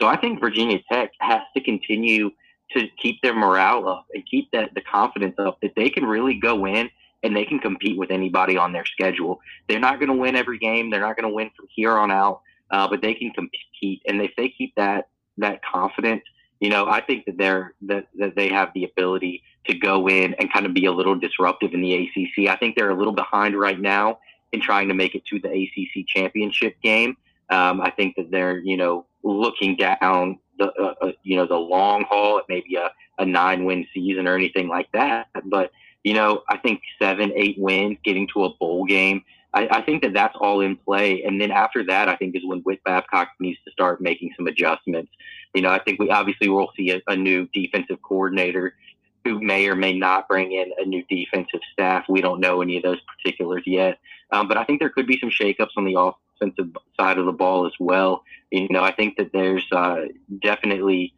So 0.00 0.06
I 0.06 0.16
think 0.16 0.40
Virginia 0.40 0.78
Tech 0.90 1.10
has 1.20 1.40
to 1.56 1.62
continue 1.62 2.30
to 2.72 2.86
keep 3.00 3.20
their 3.22 3.34
morale 3.34 3.88
up 3.88 4.06
and 4.14 4.24
keep 4.26 4.50
that 4.52 4.74
the 4.74 4.80
confidence 4.80 5.34
up 5.38 5.58
that 5.62 5.72
they 5.76 5.90
can 5.90 6.04
really 6.04 6.34
go 6.34 6.66
in 6.66 6.90
and 7.22 7.36
they 7.36 7.44
can 7.44 7.58
compete 7.58 7.98
with 7.98 8.10
anybody 8.10 8.56
on 8.56 8.72
their 8.72 8.86
schedule. 8.86 9.40
They're 9.68 9.80
not 9.80 10.00
going 10.00 10.08
to 10.08 10.16
win 10.16 10.36
every 10.36 10.58
game. 10.58 10.90
They're 10.90 11.00
not 11.00 11.16
going 11.16 11.28
to 11.28 11.34
win 11.34 11.50
from 11.56 11.66
here 11.74 11.96
on 11.96 12.10
out, 12.10 12.40
uh, 12.70 12.88
but 12.88 13.02
they 13.02 13.14
can 13.14 13.30
compete. 13.30 14.02
And 14.06 14.20
if 14.20 14.32
they 14.36 14.48
keep 14.48 14.74
that 14.76 15.08
that 15.38 15.60
confidence, 15.64 16.22
you 16.60 16.68
know, 16.68 16.86
I 16.86 17.00
think 17.00 17.26
that 17.26 17.38
they're 17.38 17.74
that, 17.82 18.06
that 18.18 18.34
they 18.34 18.48
have 18.48 18.70
the 18.74 18.84
ability 18.84 19.42
to 19.66 19.74
go 19.74 20.08
in 20.08 20.34
and 20.34 20.52
kind 20.52 20.66
of 20.66 20.74
be 20.74 20.86
a 20.86 20.92
little 20.92 21.14
disruptive 21.14 21.74
in 21.74 21.82
the 21.82 21.94
ACC. 21.94 22.48
I 22.48 22.56
think 22.56 22.74
they're 22.74 22.90
a 22.90 22.96
little 22.96 23.12
behind 23.12 23.58
right 23.58 23.78
now 23.78 24.18
in 24.52 24.60
trying 24.60 24.88
to 24.88 24.94
make 24.94 25.14
it 25.14 25.24
to 25.26 25.38
the 25.38 25.48
ACC 25.48 26.06
championship 26.06 26.76
game. 26.82 27.16
Um, 27.50 27.80
I 27.80 27.90
think 27.90 28.16
that 28.16 28.30
they're, 28.30 28.58
you 28.58 28.76
know, 28.76 29.06
looking 29.22 29.76
down 29.76 30.38
the, 30.58 30.72
uh, 30.72 30.94
uh, 31.00 31.12
you 31.22 31.36
know, 31.36 31.46
the 31.46 31.56
long 31.56 32.04
haul 32.08 32.38
at 32.38 32.44
maybe 32.48 32.76
a, 32.76 32.90
a 33.18 33.26
nine 33.26 33.64
win 33.64 33.86
season 33.92 34.26
or 34.26 34.34
anything 34.34 34.68
like 34.68 34.90
that. 34.92 35.28
But, 35.44 35.70
you 36.04 36.14
know, 36.14 36.42
I 36.48 36.58
think 36.58 36.80
seven, 37.00 37.32
eight 37.34 37.58
wins, 37.58 37.98
getting 38.04 38.28
to 38.28 38.44
a 38.44 38.54
bowl 38.54 38.84
game, 38.84 39.22
I, 39.54 39.68
I 39.70 39.82
think 39.82 40.02
that 40.02 40.14
that's 40.14 40.36
all 40.40 40.60
in 40.60 40.76
play. 40.76 41.22
And 41.24 41.40
then 41.40 41.50
after 41.50 41.84
that, 41.84 42.08
I 42.08 42.16
think 42.16 42.34
is 42.34 42.42
when 42.44 42.60
Whit 42.60 42.82
Babcock 42.84 43.28
needs 43.38 43.58
to 43.64 43.70
start 43.70 44.00
making 44.00 44.32
some 44.36 44.46
adjustments. 44.46 45.12
You 45.54 45.62
know, 45.62 45.70
I 45.70 45.78
think 45.78 46.00
we 46.00 46.10
obviously 46.10 46.48
will 46.48 46.72
see 46.76 46.90
a, 46.90 47.02
a 47.06 47.16
new 47.16 47.46
defensive 47.52 48.00
coordinator 48.02 48.74
who 49.24 49.40
may 49.40 49.68
or 49.68 49.74
may 49.74 49.96
not 49.96 50.28
bring 50.28 50.52
in 50.52 50.72
a 50.78 50.84
new 50.84 51.04
defensive 51.08 51.60
staff. 51.72 52.04
We 52.08 52.20
don't 52.20 52.40
know 52.40 52.62
any 52.62 52.76
of 52.76 52.82
those 52.82 53.00
particulars 53.02 53.62
yet. 53.66 53.98
Um, 54.30 54.48
but 54.48 54.56
I 54.56 54.64
think 54.64 54.80
there 54.80 54.90
could 54.90 55.06
be 55.06 55.18
some 55.20 55.30
shakeups 55.30 55.76
on 55.76 55.84
the 55.84 55.94
offensive 56.40 56.76
side 56.98 57.18
of 57.18 57.26
the 57.26 57.32
ball 57.32 57.66
as 57.66 57.72
well. 57.78 58.24
You 58.50 58.68
know, 58.70 58.82
I 58.82 58.92
think 58.92 59.16
that 59.18 59.32
there's 59.32 59.66
uh, 59.70 60.06
definitely 60.40 61.14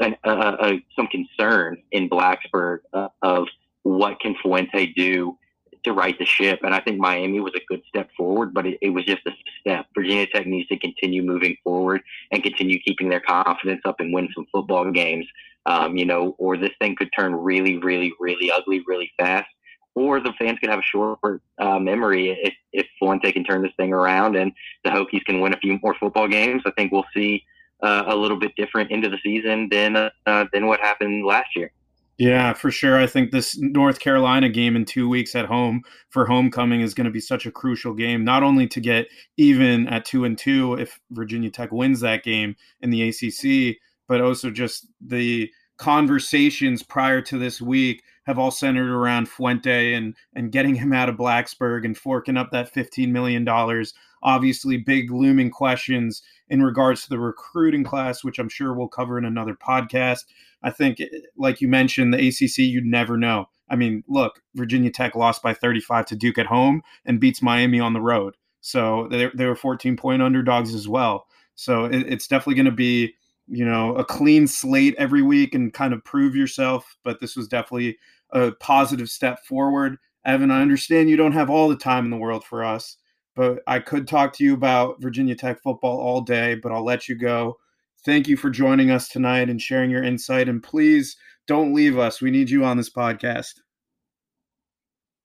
an, 0.00 0.16
uh, 0.24 0.28
uh, 0.28 0.72
some 0.96 1.06
concern 1.06 1.82
in 1.92 2.08
Blacksburg 2.08 2.78
uh, 2.92 3.08
of 3.22 3.48
what 3.82 4.20
can 4.20 4.34
Fuente 4.42 4.86
do 4.86 5.36
to 5.84 5.92
right 5.92 6.18
the 6.18 6.24
ship. 6.24 6.60
And 6.62 6.74
I 6.74 6.80
think 6.80 6.98
Miami 6.98 7.40
was 7.40 7.54
a 7.54 7.64
good 7.68 7.82
step 7.88 8.10
forward, 8.16 8.52
but 8.52 8.66
it, 8.66 8.78
it, 8.80 8.90
was 8.90 9.04
just 9.04 9.26
a 9.26 9.32
step. 9.60 9.86
Virginia 9.94 10.26
Tech 10.26 10.46
needs 10.46 10.68
to 10.68 10.78
continue 10.78 11.22
moving 11.22 11.56
forward 11.62 12.02
and 12.30 12.42
continue 12.42 12.78
keeping 12.80 13.08
their 13.08 13.20
confidence 13.20 13.80
up 13.84 14.00
and 14.00 14.12
win 14.12 14.28
some 14.34 14.46
football 14.52 14.90
games. 14.90 15.26
Um, 15.66 15.96
you 15.96 16.06
know, 16.06 16.34
or 16.38 16.56
this 16.56 16.70
thing 16.80 16.96
could 16.96 17.10
turn 17.16 17.34
really, 17.34 17.76
really, 17.76 18.12
really 18.18 18.50
ugly 18.50 18.82
really 18.86 19.12
fast 19.18 19.48
or 19.94 20.20
the 20.20 20.32
fans 20.38 20.58
could 20.58 20.70
have 20.70 20.78
a 20.78 20.82
short 20.82 21.18
uh, 21.58 21.78
memory 21.78 22.30
if, 22.30 22.54
if 22.72 22.86
Fuente 22.98 23.32
can 23.32 23.44
turn 23.44 23.62
this 23.62 23.72
thing 23.76 23.92
around 23.92 24.36
and 24.36 24.52
the 24.84 24.90
Hokies 24.90 25.24
can 25.24 25.40
win 25.40 25.52
a 25.52 25.58
few 25.58 25.78
more 25.82 25.94
football 25.94 26.28
games. 26.28 26.62
I 26.64 26.70
think 26.72 26.92
we'll 26.92 27.04
see 27.14 27.44
uh, 27.82 28.04
a 28.06 28.14
little 28.14 28.38
bit 28.38 28.54
different 28.56 28.90
into 28.90 29.08
the 29.08 29.18
season 29.22 29.68
than 29.70 29.96
uh, 29.96 30.10
than 30.52 30.66
what 30.66 30.80
happened 30.80 31.24
last 31.26 31.56
year. 31.56 31.72
Yeah, 32.20 32.52
for 32.52 32.70
sure. 32.70 32.98
I 32.98 33.06
think 33.06 33.30
this 33.30 33.56
North 33.58 33.98
Carolina 33.98 34.50
game 34.50 34.76
in 34.76 34.84
two 34.84 35.08
weeks 35.08 35.34
at 35.34 35.46
home 35.46 35.80
for 36.10 36.26
homecoming 36.26 36.82
is 36.82 36.92
going 36.92 37.06
to 37.06 37.10
be 37.10 37.18
such 37.20 37.46
a 37.46 37.50
crucial 37.50 37.94
game, 37.94 38.24
not 38.24 38.42
only 38.42 38.66
to 38.68 38.80
get 38.80 39.08
even 39.38 39.88
at 39.88 40.04
two 40.04 40.26
and 40.26 40.36
two 40.36 40.74
if 40.74 41.00
Virginia 41.12 41.48
Tech 41.48 41.72
wins 41.72 42.00
that 42.00 42.22
game 42.22 42.56
in 42.82 42.90
the 42.90 43.08
ACC, 43.08 43.78
but 44.06 44.20
also 44.20 44.50
just 44.50 44.86
the 45.00 45.50
conversations 45.78 46.82
prior 46.82 47.22
to 47.22 47.38
this 47.38 47.58
week 47.58 48.02
have 48.26 48.38
all 48.38 48.50
centered 48.50 48.94
around 48.94 49.26
Fuente 49.26 49.94
and 49.94 50.14
and 50.34 50.52
getting 50.52 50.74
him 50.74 50.92
out 50.92 51.08
of 51.08 51.16
Blacksburg 51.16 51.86
and 51.86 51.96
forking 51.96 52.36
up 52.36 52.50
that 52.52 52.68
fifteen 52.68 53.14
million 53.14 53.46
dollars. 53.46 53.94
Obviously, 54.22 54.76
big 54.76 55.10
looming 55.10 55.50
questions 55.50 56.22
in 56.48 56.62
regards 56.62 57.02
to 57.02 57.08
the 57.08 57.18
recruiting 57.18 57.84
class, 57.84 58.22
which 58.22 58.38
I'm 58.38 58.48
sure 58.48 58.74
we'll 58.74 58.88
cover 58.88 59.18
in 59.18 59.24
another 59.24 59.54
podcast. 59.54 60.24
I 60.62 60.70
think, 60.70 61.00
eh, 61.00 61.06
like 61.36 61.60
you 61.60 61.68
mentioned, 61.68 62.12
the 62.12 62.28
ACC, 62.28 62.58
you'd 62.58 62.84
never 62.84 63.16
know. 63.16 63.48
I 63.68 63.76
mean, 63.76 64.02
look, 64.08 64.42
Virginia 64.54 64.90
Tech 64.90 65.14
lost 65.14 65.42
by 65.42 65.54
35 65.54 66.06
to 66.06 66.16
Duke 66.16 66.38
at 66.38 66.46
home 66.46 66.82
and 67.06 67.20
beats 67.20 67.40
Miami 67.40 67.80
on 67.80 67.92
the 67.92 68.00
road. 68.00 68.34
So 68.60 69.08
they, 69.10 69.30
they 69.34 69.46
were 69.46 69.56
14 69.56 69.96
point 69.96 70.22
underdogs 70.22 70.74
as 70.74 70.88
well. 70.88 71.26
So 71.54 71.84
it, 71.84 72.04
it's 72.06 72.26
definitely 72.26 72.56
going 72.56 72.66
to 72.66 72.72
be, 72.72 73.14
you 73.46 73.64
know, 73.64 73.94
a 73.94 74.04
clean 74.04 74.46
slate 74.46 74.94
every 74.98 75.22
week 75.22 75.54
and 75.54 75.72
kind 75.72 75.94
of 75.94 76.04
prove 76.04 76.34
yourself. 76.36 76.96
But 77.04 77.20
this 77.20 77.36
was 77.36 77.48
definitely 77.48 77.96
a 78.32 78.52
positive 78.52 79.08
step 79.08 79.44
forward. 79.44 79.98
Evan, 80.24 80.50
I 80.50 80.60
understand 80.60 81.08
you 81.08 81.16
don't 81.16 81.32
have 81.32 81.48
all 81.48 81.68
the 81.68 81.76
time 81.76 82.04
in 82.04 82.10
the 82.10 82.16
world 82.16 82.44
for 82.44 82.62
us, 82.62 82.96
but 83.40 83.62
I 83.66 83.78
could 83.78 84.06
talk 84.06 84.34
to 84.34 84.44
you 84.44 84.52
about 84.52 85.00
Virginia 85.00 85.34
Tech 85.34 85.62
football 85.62 85.98
all 85.98 86.20
day, 86.20 86.56
but 86.56 86.72
I'll 86.72 86.84
let 86.84 87.08
you 87.08 87.14
go. 87.14 87.56
Thank 88.04 88.28
you 88.28 88.36
for 88.36 88.50
joining 88.50 88.90
us 88.90 89.08
tonight 89.08 89.48
and 89.48 89.58
sharing 89.58 89.90
your 89.90 90.02
insight. 90.02 90.46
And 90.46 90.62
please 90.62 91.16
don't 91.46 91.72
leave 91.72 91.96
us. 91.96 92.20
We 92.20 92.30
need 92.30 92.50
you 92.50 92.66
on 92.66 92.76
this 92.76 92.90
podcast. 92.90 93.54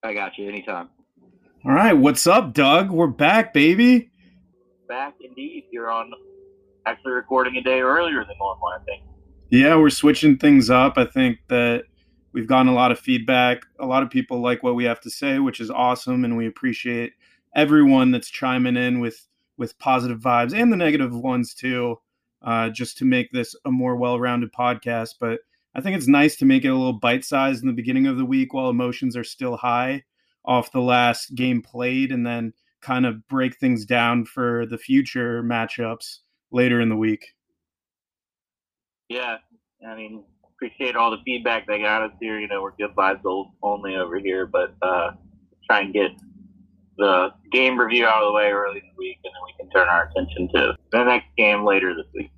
I 0.02 0.14
got 0.14 0.38
you 0.38 0.48
anytime. 0.48 0.88
All 1.66 1.74
right. 1.74 1.92
What's 1.92 2.26
up, 2.26 2.54
Doug? 2.54 2.90
We're 2.90 3.08
back, 3.08 3.54
baby. 3.54 4.10
Back 4.88 5.16
indeed. 5.20 5.66
You're 5.70 5.92
on 5.92 6.10
actually 6.86 7.12
recording 7.12 7.58
a 7.58 7.62
day 7.62 7.82
earlier 7.82 8.24
than 8.24 8.38
normal, 8.40 8.70
I 8.70 8.82
think. 8.86 9.04
Yeah, 9.50 9.76
we're 9.76 9.90
switching 9.90 10.38
things 10.38 10.70
up. 10.70 10.94
I 10.96 11.04
think 11.04 11.40
that 11.50 11.84
We've 12.36 12.48
gotten 12.48 12.68
a 12.68 12.74
lot 12.74 12.92
of 12.92 13.00
feedback. 13.00 13.62
A 13.80 13.86
lot 13.86 14.04
of 14.04 14.10
people 14.10 14.42
like 14.42 14.62
what 14.62 14.76
we 14.76 14.84
have 14.84 15.00
to 15.02 15.10
say, 15.10 15.40
which 15.40 15.62
is 15.62 15.72
awesome, 15.72 16.26
and 16.26 16.36
we 16.36 16.46
appreciate 16.46 17.14
everyone 17.56 18.12
that's 18.12 18.30
chiming 18.30 18.78
in 18.78 19.00
with 19.00 19.28
with 19.58 19.80
positive 19.80 20.20
vibes 20.20 20.54
and 20.54 20.72
the 20.72 20.78
negative 20.78 21.16
ones 21.16 21.54
too, 21.54 21.98
uh, 22.42 22.70
just 22.70 22.98
to 22.98 23.06
make 23.06 23.32
this 23.32 23.56
a 23.66 23.72
more 23.72 23.96
well-rounded 23.96 24.52
podcast. 24.52 25.16
But 25.20 25.40
I 25.74 25.82
think 25.82 25.96
it's 25.96 26.08
nice 26.08 26.36
to 26.38 26.46
make 26.46 26.66
it 26.66 26.70
a 26.70 26.76
little 26.76 26.94
bite-sized 26.94 27.62
in 27.62 27.68
the 27.68 27.74
beginning 27.74 28.08
of 28.08 28.18
the 28.18 28.26
week 28.26 28.54
while 28.54 28.70
emotions 28.70 29.16
are 29.16 29.24
still 29.24 29.56
high 29.56 30.04
off 30.44 30.72
the 30.72 30.82
last 30.82 31.34
game 31.36 31.62
played, 31.62 32.12
and 32.12 32.26
then 32.26 32.54
kind 32.82 33.06
of 33.06 33.28
break 33.28 33.58
things 33.58 33.86
down 33.86 34.26
for 34.26 34.66
the 34.68 34.78
future 34.78 35.42
matchups 35.42 36.20
later 36.52 36.82
in 36.82 36.90
the 36.90 36.96
week. 36.96 37.34
Yeah, 39.10 39.38
I 39.88 39.96
mean, 39.96 40.24
appreciate 40.48 40.96
all 40.96 41.12
the 41.12 41.18
feedback 41.26 41.66
they 41.66 41.80
got 41.80 42.04
us 42.04 42.12
here. 42.20 42.40
You 42.40 42.48
know, 42.48 42.62
we're 42.62 42.76
good 42.76 42.96
vibes 42.96 43.24
only 43.64 43.96
over 43.96 44.20
here, 44.20 44.46
but 44.46 44.76
uh, 44.82 45.12
try 45.66 45.82
and 45.82 45.94
get 45.94 46.12
the 46.98 47.30
game 47.52 47.80
review 47.80 48.06
out 48.06 48.24
of 48.24 48.28
the 48.28 48.34
way 48.34 48.52
early 48.52 48.80
in 48.80 48.88
the 48.88 48.98
week, 48.98 49.18
and 49.24 49.34
then 49.34 49.42
we 49.46 49.54
can 49.58 49.70
turn 49.72 49.88
our 49.88 50.10
attention 50.10 50.50
to 50.54 50.78
the 50.92 51.04
next 51.04 51.28
game 51.38 51.64
later 51.66 51.94
this 51.96 52.06
week. 52.14 52.32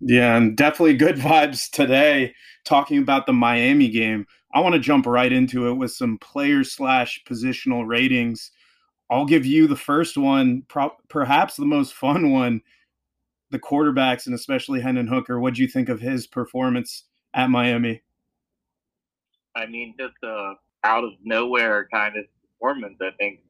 Yeah, 0.00 0.36
and 0.36 0.56
definitely 0.56 0.96
good 0.96 1.16
vibes 1.16 1.70
today. 1.70 2.34
Talking 2.64 2.98
about 2.98 3.26
the 3.26 3.32
Miami 3.32 3.88
game, 3.88 4.26
I 4.54 4.60
want 4.60 4.74
to 4.74 4.80
jump 4.80 5.06
right 5.06 5.32
into 5.32 5.68
it 5.68 5.74
with 5.74 5.92
some 5.92 6.18
player 6.18 6.64
slash 6.64 7.22
positional 7.28 7.86
ratings. 7.86 8.50
I'll 9.10 9.26
give 9.26 9.46
you 9.46 9.66
the 9.66 9.76
first 9.76 10.16
one, 10.16 10.62
pro- 10.68 10.96
perhaps 11.08 11.56
the 11.56 11.64
most 11.64 11.94
fun 11.94 12.32
one. 12.32 12.62
The 13.50 13.60
quarterbacks 13.60 14.26
and 14.26 14.34
especially 14.34 14.80
Hendon 14.80 15.06
Hooker. 15.06 15.38
What 15.38 15.54
do 15.54 15.62
you 15.62 15.68
think 15.68 15.88
of 15.88 16.00
his 16.00 16.26
performance 16.26 17.04
at 17.32 17.48
Miami? 17.48 18.02
I 19.54 19.66
mean, 19.66 19.94
just 19.98 20.16
a 20.24 20.54
out 20.84 21.04
of 21.04 21.12
nowhere 21.22 21.88
kind 21.92 22.16
of 22.16 22.24
performance. 22.58 22.96
I 23.00 23.10
think, 23.18 23.40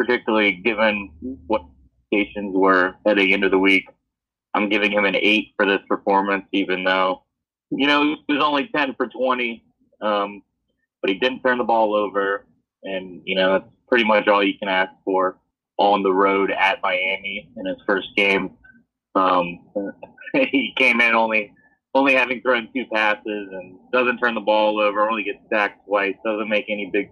particularly 0.00 0.52
given 0.52 1.10
what 1.46 1.62
stations 2.06 2.54
were 2.56 2.94
heading 3.06 3.30
into 3.30 3.48
the 3.48 3.58
week 3.58 3.84
I'm 4.54 4.68
giving 4.68 4.90
him 4.90 5.04
an 5.04 5.16
eight 5.16 5.52
for 5.56 5.66
this 5.66 5.80
performance, 5.88 6.44
even 6.52 6.84
though, 6.84 7.22
you 7.70 7.86
know, 7.86 8.16
he 8.26 8.34
was 8.34 8.42
only 8.42 8.68
10 8.74 8.94
for 8.96 9.06
20. 9.06 9.64
Um, 10.02 10.42
but 11.00 11.10
he 11.10 11.18
didn't 11.18 11.42
turn 11.42 11.58
the 11.58 11.64
ball 11.64 11.94
over. 11.94 12.46
And, 12.82 13.22
you 13.24 13.36
know, 13.36 13.52
that's 13.52 13.70
pretty 13.88 14.04
much 14.04 14.28
all 14.28 14.42
you 14.42 14.58
can 14.58 14.68
ask 14.68 14.90
for 15.04 15.38
on 15.78 16.02
the 16.02 16.12
road 16.12 16.50
at 16.50 16.82
Miami 16.82 17.48
in 17.56 17.66
his 17.66 17.78
first 17.86 18.08
game. 18.16 18.50
Um, 19.14 19.60
he 20.50 20.72
came 20.76 21.00
in 21.00 21.14
only 21.14 21.52
only 21.92 22.14
having 22.14 22.40
thrown 22.40 22.68
two 22.72 22.84
passes 22.92 23.24
and 23.26 23.76
doesn't 23.92 24.18
turn 24.18 24.36
the 24.36 24.40
ball 24.40 24.78
over, 24.78 25.10
only 25.10 25.24
gets 25.24 25.40
sacked 25.52 25.84
twice, 25.88 26.14
doesn't 26.24 26.48
make 26.48 26.66
any 26.68 26.88
big 26.92 27.10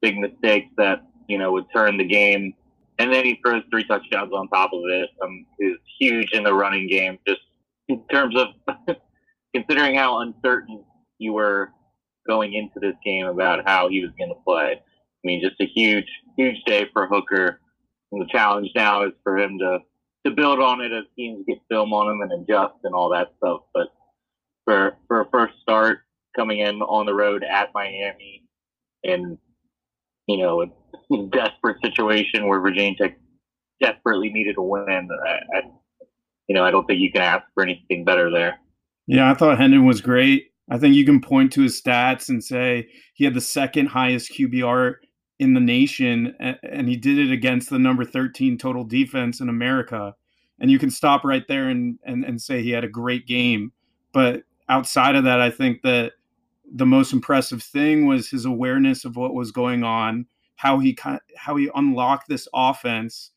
big 0.00 0.16
mistakes 0.16 0.68
that 0.76 1.02
you 1.28 1.38
know 1.38 1.52
would 1.52 1.66
turn 1.74 1.96
the 1.96 2.04
game. 2.04 2.54
And 2.98 3.12
then 3.12 3.24
he 3.24 3.40
throws 3.44 3.62
three 3.70 3.84
touchdowns 3.84 4.32
on 4.32 4.48
top 4.48 4.72
of 4.72 4.82
it. 4.86 5.10
Um, 5.22 5.46
he's 5.58 5.76
huge 5.98 6.32
in 6.32 6.44
the 6.44 6.54
running 6.54 6.86
game, 6.88 7.18
just 7.26 7.40
in 7.88 8.04
terms 8.08 8.36
of 8.36 8.76
considering 9.54 9.96
how 9.96 10.20
uncertain 10.20 10.84
you 11.18 11.32
were 11.32 11.70
going 12.26 12.54
into 12.54 12.78
this 12.80 12.94
game 13.04 13.26
about 13.26 13.66
how 13.66 13.88
he 13.88 14.02
was 14.02 14.10
going 14.18 14.28
to 14.28 14.40
play. 14.46 14.74
I 14.74 15.26
mean, 15.26 15.42
just 15.42 15.60
a 15.60 15.66
huge, 15.66 16.06
huge 16.36 16.62
day 16.64 16.86
for 16.92 17.06
Hooker. 17.06 17.60
And 18.12 18.20
the 18.20 18.26
challenge 18.26 18.70
now 18.74 19.04
is 19.04 19.12
for 19.22 19.38
him 19.38 19.58
to 19.58 19.78
to 20.24 20.30
build 20.30 20.60
on 20.60 20.80
it 20.80 20.92
as 20.92 21.04
teams 21.16 21.44
get 21.48 21.58
film 21.68 21.92
on 21.92 22.12
him 22.12 22.20
and 22.20 22.42
adjust 22.42 22.74
and 22.84 22.94
all 22.94 23.08
that 23.10 23.32
stuff. 23.38 23.62
But 23.74 23.88
for 24.64 24.96
for 25.08 25.22
a 25.22 25.30
first 25.30 25.54
start 25.60 26.00
coming 26.36 26.60
in 26.60 26.80
on 26.82 27.06
the 27.06 27.14
road 27.14 27.44
at 27.44 27.74
Miami 27.74 28.44
and 29.04 29.38
you 30.26 30.38
know 30.38 30.70
desperate 31.30 31.78
situation 31.82 32.46
where 32.46 32.60
Virginia 32.60 32.96
Tech 32.96 33.18
desperately 33.80 34.30
needed 34.30 34.56
a 34.58 34.62
win, 34.62 35.08
I, 35.26 35.30
I, 35.56 35.62
you 36.48 36.54
know 36.54 36.64
I 36.64 36.70
don't 36.70 36.86
think 36.86 37.00
you 37.00 37.10
can 37.12 37.22
ask 37.22 37.44
for 37.54 37.62
anything 37.62 38.04
better 38.04 38.30
there. 38.30 38.58
Yeah, 39.06 39.30
I 39.30 39.34
thought 39.34 39.58
Hendon 39.58 39.84
was 39.84 40.00
great. 40.00 40.52
I 40.70 40.78
think 40.78 40.94
you 40.94 41.04
can 41.04 41.20
point 41.20 41.52
to 41.52 41.62
his 41.62 41.80
stats 41.80 42.28
and 42.28 42.42
say 42.42 42.88
he 43.14 43.24
had 43.24 43.34
the 43.34 43.40
second 43.40 43.88
highest 43.88 44.32
QBR 44.32 44.94
in 45.38 45.54
the 45.54 45.60
nation, 45.60 46.34
and 46.62 46.88
he 46.88 46.96
did 46.96 47.18
it 47.18 47.32
against 47.32 47.68
the 47.68 47.78
number 47.78 48.04
13 48.04 48.58
total 48.58 48.84
defense 48.84 49.40
in 49.40 49.48
America. 49.48 50.14
And 50.60 50.70
you 50.70 50.78
can 50.78 50.90
stop 50.90 51.24
right 51.24 51.42
there 51.48 51.68
and, 51.68 51.98
and, 52.04 52.24
and 52.24 52.40
say 52.40 52.62
he 52.62 52.70
had 52.70 52.84
a 52.84 52.88
great 52.88 53.26
game. 53.26 53.72
But 54.12 54.44
outside 54.68 55.16
of 55.16 55.24
that, 55.24 55.40
I 55.40 55.50
think 55.50 55.82
that 55.82 56.12
the 56.72 56.86
most 56.86 57.12
impressive 57.12 57.62
thing 57.62 58.06
was 58.06 58.30
his 58.30 58.44
awareness 58.44 59.04
of 59.04 59.16
what 59.16 59.34
was 59.34 59.50
going 59.50 59.82
on, 59.82 60.26
how 60.56 60.78
he 60.78 60.94
kind, 60.94 61.20
how 61.36 61.56
he 61.56 61.70
unlocked 61.74 62.28
this 62.28 62.48
offense, 62.54 63.30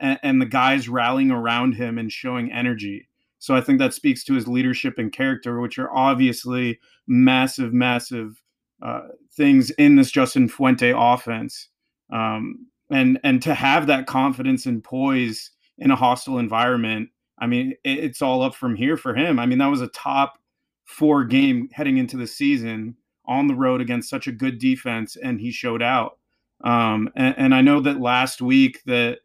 and, 0.00 0.18
and 0.22 0.40
the 0.40 0.46
guys 0.46 0.88
rallying 0.88 1.30
around 1.30 1.74
him 1.74 1.98
and 1.98 2.10
showing 2.10 2.52
energy. 2.52 3.08
So 3.38 3.56
I 3.56 3.60
think 3.60 3.80
that 3.80 3.94
speaks 3.94 4.22
to 4.24 4.34
his 4.34 4.46
leadership 4.46 4.98
and 4.98 5.12
character, 5.12 5.60
which 5.60 5.78
are 5.78 5.92
obviously 5.92 6.78
massive, 7.08 7.72
massive 7.72 8.40
uh, 8.80 9.08
things 9.32 9.70
in 9.70 9.96
this 9.96 10.10
Justin 10.10 10.48
Fuente 10.48 10.92
offense. 10.96 11.68
Um, 12.12 12.66
and 12.90 13.18
and 13.24 13.42
to 13.42 13.54
have 13.54 13.86
that 13.86 14.06
confidence 14.06 14.66
and 14.66 14.84
poise 14.84 15.50
in 15.78 15.90
a 15.90 15.96
hostile 15.96 16.38
environment, 16.38 17.08
I 17.38 17.46
mean, 17.46 17.72
it, 17.84 17.98
it's 17.98 18.22
all 18.22 18.42
up 18.42 18.54
from 18.54 18.76
here 18.76 18.96
for 18.96 19.14
him. 19.14 19.38
I 19.38 19.46
mean, 19.46 19.58
that 19.58 19.66
was 19.66 19.80
a 19.80 19.88
top 19.88 20.38
four 20.84 21.24
game 21.24 21.68
heading 21.72 21.98
into 21.98 22.16
the 22.16 22.26
season 22.26 22.96
on 23.24 23.46
the 23.46 23.54
road 23.54 23.80
against 23.80 24.10
such 24.10 24.26
a 24.26 24.32
good 24.32 24.58
defense, 24.58 25.16
and 25.16 25.40
he 25.40 25.50
showed 25.50 25.82
out. 25.82 26.18
Um, 26.62 27.10
and, 27.16 27.34
and 27.36 27.54
I 27.54 27.60
know 27.60 27.80
that 27.80 28.00
last 28.00 28.40
week 28.40 28.82
that 28.86 29.18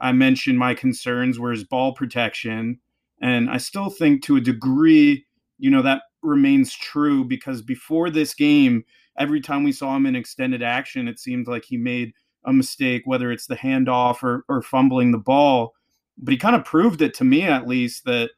I 0.00 0.12
mentioned 0.12 0.58
my 0.58 0.74
concerns 0.74 1.38
were 1.38 1.50
his 1.50 1.64
ball 1.64 1.92
protection 1.92 2.80
and 3.20 3.48
I 3.50 3.58
still 3.58 3.90
think 3.90 4.22
to 4.24 4.36
a 4.36 4.40
degree, 4.40 5.26
you 5.58 5.70
know, 5.70 5.82
that 5.82 6.02
remains 6.22 6.74
true 6.74 7.24
because 7.24 7.62
before 7.62 8.10
this 8.10 8.34
game, 8.34 8.84
every 9.18 9.40
time 9.40 9.64
we 9.64 9.72
saw 9.72 9.96
him 9.96 10.06
in 10.06 10.16
extended 10.16 10.62
action, 10.62 11.08
it 11.08 11.18
seemed 11.18 11.46
like 11.46 11.64
he 11.64 11.76
made 11.76 12.12
a 12.44 12.52
mistake, 12.52 13.02
whether 13.04 13.32
it's 13.32 13.46
the 13.46 13.56
handoff 13.56 14.22
or, 14.22 14.44
or 14.48 14.62
fumbling 14.62 15.12
the 15.12 15.18
ball. 15.18 15.74
But 16.18 16.32
he 16.32 16.38
kind 16.38 16.56
of 16.56 16.64
proved 16.64 17.02
it 17.02 17.14
to 17.14 17.24
me, 17.24 17.42
at 17.42 17.66
least, 17.66 18.04
that 18.04 18.30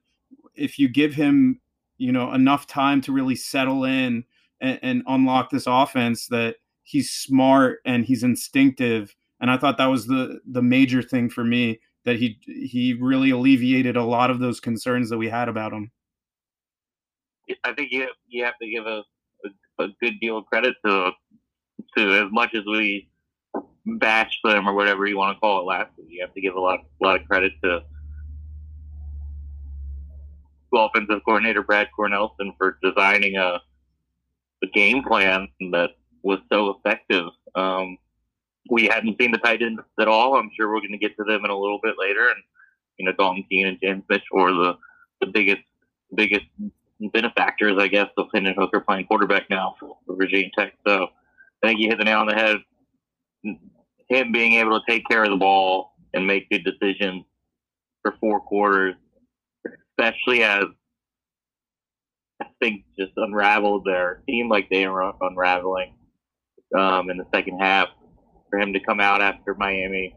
if 0.54 0.78
you 0.78 0.88
give 0.88 1.14
him, 1.14 1.60
you 1.98 2.12
know, 2.12 2.32
enough 2.32 2.66
time 2.66 3.00
to 3.02 3.12
really 3.12 3.36
settle 3.36 3.84
in 3.84 4.24
and, 4.60 4.78
and 4.82 5.02
unlock 5.06 5.50
this 5.50 5.66
offense, 5.66 6.26
that 6.28 6.56
he's 6.88 7.10
smart 7.10 7.80
and 7.84 8.04
he's 8.04 8.22
instinctive. 8.22 9.14
And 9.40 9.50
I 9.50 9.58
thought 9.58 9.76
that 9.78 9.86
was 9.86 10.06
the 10.06 10.40
the 10.50 10.62
major 10.62 11.02
thing 11.02 11.28
for 11.28 11.44
me 11.44 11.80
that 12.04 12.16
he 12.16 12.38
he 12.46 12.96
really 12.98 13.30
alleviated 13.30 13.96
a 13.96 14.02
lot 14.02 14.30
of 14.30 14.40
those 14.40 14.58
concerns 14.58 15.10
that 15.10 15.18
we 15.18 15.28
had 15.28 15.48
about 15.48 15.72
him. 15.72 15.90
I 17.64 17.72
think 17.74 17.92
you 17.92 18.08
you 18.26 18.44
have 18.44 18.58
to 18.60 18.68
give 18.68 18.86
a, 18.86 19.02
a, 19.44 19.84
a 19.84 19.88
good 20.00 20.18
deal 20.20 20.38
of 20.38 20.46
credit 20.46 20.74
to 20.84 21.10
to 21.96 22.24
as 22.24 22.32
much 22.32 22.54
as 22.54 22.64
we 22.66 23.08
bash 23.84 24.38
them 24.42 24.68
or 24.68 24.74
whatever 24.74 25.06
you 25.06 25.16
want 25.16 25.36
to 25.36 25.40
call 25.40 25.60
it 25.60 25.64
last 25.64 25.90
week. 25.98 26.08
You 26.08 26.22
have 26.22 26.34
to 26.34 26.40
give 26.40 26.54
a 26.54 26.60
lot 26.60 26.80
a 26.80 27.04
lot 27.04 27.20
of 27.20 27.26
credit 27.28 27.52
to 27.62 27.82
offensive 30.74 31.20
coordinator 31.24 31.62
Brad 31.62 31.88
Cornelsen 31.96 32.52
for 32.56 32.78
designing 32.82 33.36
a 33.36 33.60
a 34.62 34.66
game 34.66 35.02
plan 35.04 35.48
that 35.72 35.90
was 36.28 36.40
so 36.52 36.76
effective. 36.76 37.24
Um, 37.54 37.96
we 38.70 38.84
hadn't 38.84 39.16
seen 39.18 39.32
the 39.32 39.38
tight 39.38 39.62
ends 39.62 39.80
at 39.98 40.08
all. 40.08 40.36
I'm 40.36 40.50
sure 40.54 40.68
we're 40.68 40.80
going 40.80 40.92
to 40.92 40.98
get 40.98 41.16
to 41.16 41.24
them 41.24 41.42
in 41.44 41.50
a 41.50 41.58
little 41.58 41.80
bit 41.82 41.94
later. 41.98 42.28
And, 42.28 42.42
you 42.98 43.06
know, 43.06 43.12
Dalton 43.12 43.44
Keene 43.48 43.66
and 43.66 43.78
James 43.82 44.04
Mitchell 44.10 44.26
were 44.36 44.52
the, 44.52 44.74
the 45.22 45.26
biggest, 45.28 45.62
biggest 46.14 46.44
benefactors, 47.14 47.78
I 47.78 47.88
guess, 47.88 48.10
of 48.18 48.26
Hendon 48.34 48.56
Hooker 48.58 48.80
playing 48.80 49.06
quarterback 49.06 49.48
now 49.48 49.76
for, 49.80 49.96
Virginia 50.06 50.50
Tech. 50.56 50.74
So 50.86 51.06
I 51.62 51.66
think 51.66 51.80
you 51.80 51.88
hit 51.88 51.98
the 51.98 52.04
nail 52.04 52.18
on 52.18 52.26
the 52.26 52.34
head. 52.34 52.58
Him 54.10 54.32
being 54.32 54.54
able 54.54 54.78
to 54.78 54.84
take 54.86 55.08
care 55.08 55.24
of 55.24 55.30
the 55.30 55.36
ball 55.36 55.94
and 56.12 56.26
make 56.26 56.50
good 56.50 56.64
decisions 56.64 57.24
for 58.02 58.14
four 58.20 58.40
quarters, 58.40 58.96
especially 59.66 60.42
as 60.42 60.64
things 62.60 62.82
just 62.98 63.12
unraveled 63.16 63.84
there. 63.86 64.22
Seemed 64.28 64.50
like 64.50 64.68
they 64.68 64.86
were 64.86 65.10
unraveling 65.22 65.94
um, 66.76 67.10
in 67.10 67.16
the 67.16 67.26
second 67.34 67.58
half 67.58 67.88
for 68.50 68.58
him 68.58 68.72
to 68.72 68.80
come 68.80 69.00
out 69.00 69.20
after 69.20 69.54
Miami 69.54 70.14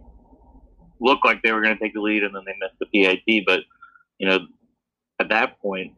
looked 0.99 1.25
like 1.25 1.41
they 1.41 1.51
were 1.51 1.61
going 1.61 1.75
to 1.75 1.83
take 1.83 1.93
the 1.93 2.01
lead 2.01 2.23
and 2.23 2.33
then 2.33 2.43
they 2.45 2.55
missed 2.59 2.79
the 2.79 3.03
PAT. 3.03 3.43
But 3.45 3.61
you 4.19 4.27
know, 4.27 4.39
at 5.19 5.29
that 5.29 5.59
point, 5.59 5.93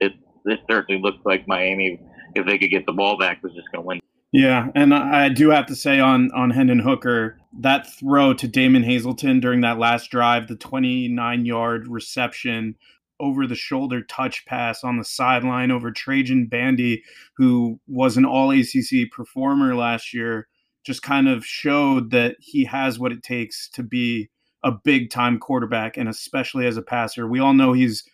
it 0.00 0.12
it 0.46 0.60
certainly 0.68 1.00
looked 1.00 1.24
like 1.24 1.46
Miami, 1.46 2.00
if 2.34 2.46
they 2.46 2.58
could 2.58 2.70
get 2.70 2.86
the 2.86 2.92
ball 2.92 3.18
back, 3.18 3.42
was 3.42 3.52
just 3.52 3.70
going 3.72 3.82
to 3.82 3.86
win. 3.86 4.00
Yeah, 4.32 4.68
and 4.74 4.92
I 4.92 5.28
do 5.28 5.50
have 5.50 5.66
to 5.66 5.76
say 5.76 6.00
on 6.00 6.32
on 6.32 6.50
Hendon 6.50 6.80
Hooker 6.80 7.38
that 7.60 7.88
throw 7.88 8.34
to 8.34 8.48
Damon 8.48 8.82
Hazelton 8.82 9.38
during 9.38 9.60
that 9.60 9.78
last 9.78 10.10
drive, 10.10 10.48
the 10.48 10.56
29 10.56 11.46
yard 11.46 11.86
reception 11.86 12.74
over 13.20 13.46
the 13.46 13.54
shoulder 13.54 14.02
touch 14.02 14.44
pass 14.46 14.82
on 14.84 14.98
the 14.98 15.04
sideline 15.04 15.70
over 15.70 15.90
Trajan 15.90 16.46
Bandy, 16.46 17.02
who 17.36 17.78
was 17.86 18.16
an 18.16 18.24
All 18.24 18.50
ACC 18.50 19.10
performer 19.10 19.74
last 19.74 20.12
year 20.12 20.48
just 20.84 21.02
kind 21.02 21.28
of 21.28 21.44
showed 21.44 22.10
that 22.10 22.36
he 22.38 22.64
has 22.64 22.98
what 22.98 23.12
it 23.12 23.22
takes 23.22 23.68
to 23.70 23.82
be 23.82 24.28
a 24.62 24.70
big 24.70 25.10
time 25.10 25.38
quarterback 25.38 25.96
and 25.96 26.08
especially 26.08 26.66
as 26.66 26.76
a 26.76 26.82
passer. 26.82 27.26
We 27.26 27.40
all 27.40 27.54
know 27.54 27.72
he's 27.72 28.04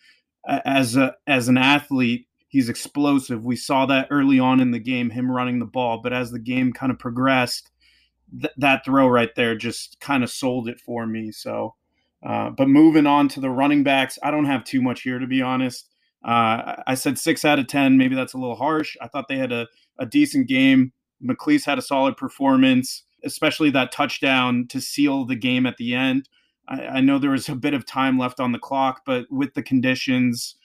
as 0.47 0.95
a 0.95 1.13
as 1.27 1.47
an 1.47 1.57
athlete, 1.57 2.27
he's 2.47 2.69
explosive. 2.69 3.43
We 3.43 3.55
saw 3.55 3.85
that 3.87 4.07
early 4.09 4.39
on 4.39 4.59
in 4.59 4.71
the 4.71 4.79
game 4.79 5.09
him 5.09 5.29
running 5.29 5.59
the 5.59 5.65
ball, 5.65 6.01
but 6.01 6.13
as 6.13 6.31
the 6.31 6.39
game 6.39 6.73
kind 6.73 6.91
of 6.91 6.99
progressed, 6.99 7.69
th- 8.39 8.53
that 8.57 8.83
throw 8.85 9.07
right 9.07 9.33
there 9.35 9.55
just 9.55 9.99
kind 9.99 10.23
of 10.23 10.29
sold 10.29 10.67
it 10.67 10.79
for 10.79 11.05
me. 11.05 11.31
So 11.31 11.75
uh, 12.23 12.49
but 12.51 12.67
moving 12.67 13.07
on 13.07 13.27
to 13.29 13.39
the 13.39 13.49
running 13.49 13.83
backs, 13.83 14.19
I 14.23 14.31
don't 14.31 14.45
have 14.45 14.63
too 14.63 14.81
much 14.81 15.01
here 15.01 15.19
to 15.19 15.27
be 15.27 15.41
honest. 15.41 15.89
Uh, 16.23 16.75
I 16.85 16.93
said 16.95 17.17
six 17.17 17.43
out 17.43 17.59
of 17.59 17.67
ten. 17.67 17.97
Maybe 17.97 18.15
that's 18.15 18.33
a 18.33 18.37
little 18.37 18.55
harsh. 18.55 18.95
I 19.01 19.07
thought 19.07 19.27
they 19.27 19.37
had 19.37 19.51
a, 19.51 19.67
a 19.97 20.05
decent 20.05 20.47
game. 20.47 20.93
McClease 21.23 21.65
had 21.65 21.77
a 21.77 21.83
solid 21.83 22.17
performance, 22.17 23.03
especially 23.23 23.69
that 23.71 23.91
touchdown 23.91 24.67
to 24.69 24.79
seal 24.81 25.25
the 25.25 25.35
game 25.35 25.65
at 25.65 25.77
the 25.77 25.95
end. 25.95 26.29
I, 26.67 26.81
I, 26.85 27.01
know 27.01 27.17
there 27.17 27.31
was 27.31 27.49
a 27.49 27.55
bit 27.55 27.73
of 27.73 27.85
time 27.85 28.17
left 28.17 28.39
on 28.39 28.51
the 28.51 28.59
clock, 28.59 29.01
but 29.05 29.25
with 29.31 29.53
the 29.53 29.63
conditions 29.63 30.55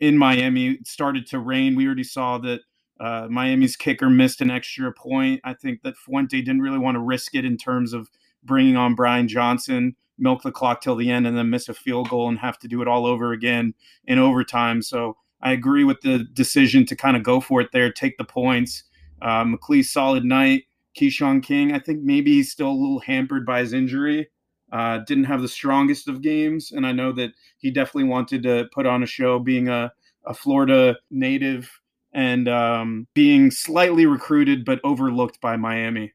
in 0.00 0.18
Miami, 0.18 0.70
it 0.70 0.86
started 0.86 1.26
to 1.28 1.38
rain. 1.38 1.74
We 1.74 1.86
already 1.86 2.04
saw 2.04 2.38
that 2.38 2.60
uh, 3.00 3.26
Miami's 3.28 3.76
kicker 3.76 4.08
missed 4.08 4.40
an 4.40 4.50
extra 4.50 4.92
point. 4.92 5.40
I 5.44 5.54
think 5.54 5.82
that 5.82 5.96
Fuente 5.96 6.40
didn't 6.40 6.62
really 6.62 6.78
want 6.78 6.94
to 6.94 7.00
risk 7.00 7.34
it 7.34 7.44
in 7.44 7.56
terms 7.56 7.92
of 7.92 8.08
bringing 8.44 8.76
on 8.76 8.94
Brian 8.94 9.28
Johnson, 9.28 9.96
milk 10.22 10.42
the 10.42 10.52
clock 10.52 10.80
till 10.80 10.96
the 10.96 11.10
end, 11.10 11.26
and 11.26 11.36
then 11.36 11.50
miss 11.50 11.68
a 11.68 11.74
field 11.74 12.08
goal 12.08 12.28
and 12.28 12.38
have 12.38 12.58
to 12.60 12.68
do 12.68 12.80
it 12.80 12.88
all 12.88 13.04
over 13.04 13.32
again 13.32 13.74
in 14.06 14.18
overtime. 14.18 14.80
So 14.80 15.16
I 15.42 15.52
agree 15.52 15.84
with 15.84 16.00
the 16.00 16.24
decision 16.32 16.86
to 16.86 16.96
kind 16.96 17.16
of 17.16 17.22
go 17.22 17.40
for 17.40 17.60
it 17.60 17.70
there, 17.72 17.92
take 17.92 18.16
the 18.16 18.24
points 18.24 18.84
uh, 19.20 19.44
McClease, 19.44 19.86
solid 19.86 20.24
night. 20.24 20.64
Keshawn 20.98 21.42
King, 21.42 21.72
I 21.72 21.78
think 21.78 22.02
maybe 22.02 22.32
he's 22.32 22.52
still 22.52 22.70
a 22.70 22.80
little 22.82 23.00
hampered 23.00 23.44
by 23.46 23.60
his 23.60 23.72
injury. 23.72 24.28
uh, 24.72 24.98
didn't 25.06 25.24
have 25.24 25.42
the 25.42 25.48
strongest 25.48 26.08
of 26.08 26.22
games, 26.22 26.72
and 26.72 26.86
I 26.86 26.92
know 26.92 27.12
that 27.12 27.32
he 27.58 27.70
definitely 27.70 28.08
wanted 28.08 28.42
to 28.44 28.68
put 28.72 28.86
on 28.86 29.02
a 29.02 29.06
show, 29.06 29.38
being 29.38 29.68
a, 29.68 29.92
a 30.24 30.32
Florida 30.32 30.96
native 31.10 31.70
and 32.14 32.48
um, 32.48 33.06
being 33.14 33.50
slightly 33.50 34.06
recruited 34.06 34.64
but 34.64 34.80
overlooked 34.82 35.40
by 35.40 35.56
Miami. 35.56 36.12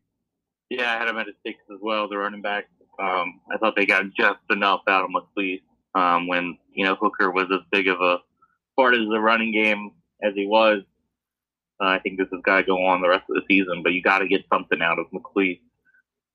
Yeah, 0.69 0.93
I 0.93 0.97
had 0.97 1.07
him 1.07 1.17
at 1.17 1.27
a 1.27 1.33
six 1.45 1.59
as 1.71 1.79
well. 1.81 2.09
The 2.09 2.17
running 2.17 2.41
back. 2.41 2.65
Um, 2.99 3.41
I 3.51 3.57
thought 3.57 3.75
they 3.75 3.85
got 3.85 4.05
just 4.17 4.39
enough 4.49 4.81
out 4.87 5.05
of 5.05 5.11
McClease 5.11 5.61
um, 5.95 6.27
when 6.27 6.57
you 6.73 6.85
know 6.85 6.95
Hooker 6.95 7.31
was 7.31 7.47
as 7.51 7.61
big 7.71 7.87
of 7.87 8.01
a 8.01 8.17
part 8.75 8.93
of 8.93 9.07
the 9.07 9.19
running 9.19 9.51
game 9.51 9.91
as 10.23 10.33
he 10.35 10.45
was. 10.45 10.81
Uh, 11.81 11.89
I 11.89 11.99
think 11.99 12.17
this 12.17 12.27
has 12.31 12.41
got 12.43 12.57
to 12.57 12.63
go 12.63 12.83
on 12.85 13.01
the 13.01 13.09
rest 13.09 13.25
of 13.29 13.35
the 13.35 13.43
season, 13.47 13.83
but 13.83 13.93
you 13.93 14.01
got 14.01 14.19
to 14.19 14.27
get 14.27 14.45
something 14.51 14.81
out 14.81 14.97
of 14.97 15.05
McClease 15.11 15.59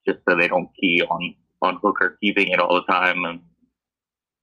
just 0.07 0.19
so 0.29 0.37
they 0.37 0.49
don't 0.49 0.69
key 0.81 1.03
on 1.03 1.35
on 1.63 1.79
Hooker 1.83 2.19
keeping 2.21 2.49
it 2.49 2.61
all 2.61 2.75
the 2.75 2.93
time. 2.93 3.25
And 3.25 3.41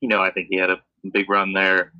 you 0.01 0.09
know, 0.09 0.21
I 0.21 0.31
think 0.31 0.47
he 0.49 0.57
had 0.57 0.69
a 0.69 0.81
big 1.11 1.29
run 1.29 1.53
there. 1.53 1.93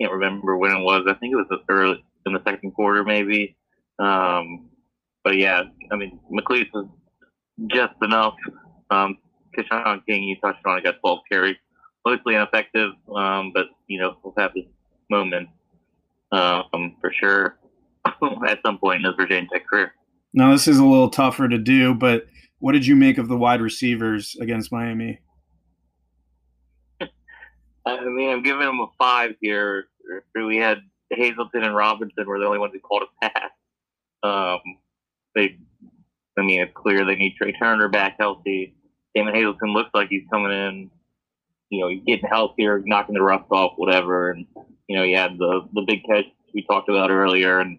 Can't 0.00 0.12
remember 0.12 0.56
when 0.56 0.72
it 0.72 0.80
was. 0.82 1.04
I 1.08 1.14
think 1.14 1.32
it 1.32 1.36
was 1.36 1.60
early 1.68 2.04
in 2.26 2.32
the 2.32 2.42
second 2.46 2.72
quarter, 2.72 3.04
maybe. 3.04 3.56
Um, 3.98 4.70
but 5.24 5.36
yeah, 5.36 5.62
I 5.92 5.96
mean, 5.96 6.18
McClease 6.32 6.68
is 6.74 6.86
just 7.68 7.94
enough. 8.02 8.34
Um, 8.90 9.18
Keshawn 9.56 10.04
King, 10.06 10.24
you 10.24 10.36
touched 10.40 10.64
on, 10.64 10.78
I 10.78 10.80
got 10.80 11.00
12 11.00 11.18
carries, 11.30 11.56
mostly 12.04 12.34
ineffective, 12.34 12.92
um, 13.14 13.52
but 13.54 13.66
you 13.86 14.00
know, 14.00 14.16
we'll 14.22 14.34
have 14.38 14.52
this 14.54 14.64
moment 15.10 15.48
um, 16.32 16.96
for 17.00 17.12
sure 17.12 17.58
at 18.48 18.60
some 18.64 18.78
point 18.78 19.00
in 19.00 19.04
his 19.04 19.14
Virginia 19.16 19.48
Tech 19.52 19.66
career. 19.66 19.92
Now, 20.32 20.52
this 20.52 20.68
is 20.68 20.78
a 20.78 20.84
little 20.84 21.10
tougher 21.10 21.48
to 21.48 21.58
do, 21.58 21.94
but 21.94 22.26
what 22.60 22.72
did 22.72 22.86
you 22.86 22.94
make 22.94 23.18
of 23.18 23.28
the 23.28 23.36
wide 23.36 23.60
receivers 23.60 24.36
against 24.40 24.70
Miami? 24.70 25.18
I 27.86 28.04
mean, 28.04 28.30
I'm 28.30 28.42
giving 28.42 28.66
them 28.66 28.80
a 28.80 28.86
five 28.98 29.34
here. 29.40 29.86
We 30.34 30.56
had 30.56 30.78
Hazelton 31.10 31.64
and 31.64 31.74
Robinson 31.74 32.26
were 32.26 32.38
the 32.38 32.46
only 32.46 32.58
ones 32.58 32.72
who 32.72 32.80
called 32.80 33.02
a 33.02 33.28
pass. 33.28 33.50
Um, 34.22 34.60
they, 35.34 35.56
I 36.38 36.42
mean, 36.42 36.60
it's 36.60 36.72
clear 36.74 37.04
they 37.04 37.16
need 37.16 37.34
Tre 37.36 37.52
Turner 37.52 37.88
back 37.88 38.16
healthy. 38.18 38.74
Damon 39.14 39.34
Hazelton 39.34 39.72
looks 39.72 39.90
like 39.94 40.08
he's 40.08 40.26
coming 40.30 40.52
in. 40.52 40.90
You 41.70 41.80
know, 41.80 41.88
he's 41.88 42.02
getting 42.06 42.28
healthier, 42.28 42.82
knocking 42.84 43.14
the 43.14 43.22
rust 43.22 43.46
off, 43.50 43.74
whatever. 43.76 44.30
And 44.30 44.46
you 44.88 44.96
know, 44.96 45.04
he 45.04 45.12
had 45.12 45.38
the 45.38 45.68
the 45.72 45.84
big 45.86 46.04
catch 46.04 46.26
we 46.54 46.64
talked 46.64 46.88
about 46.88 47.10
earlier, 47.10 47.60
and 47.60 47.78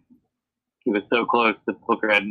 he 0.83 0.91
was 0.91 1.03
so 1.11 1.25
close. 1.25 1.55
If 1.67 1.75
Hooker 1.87 2.09
had 2.09 2.23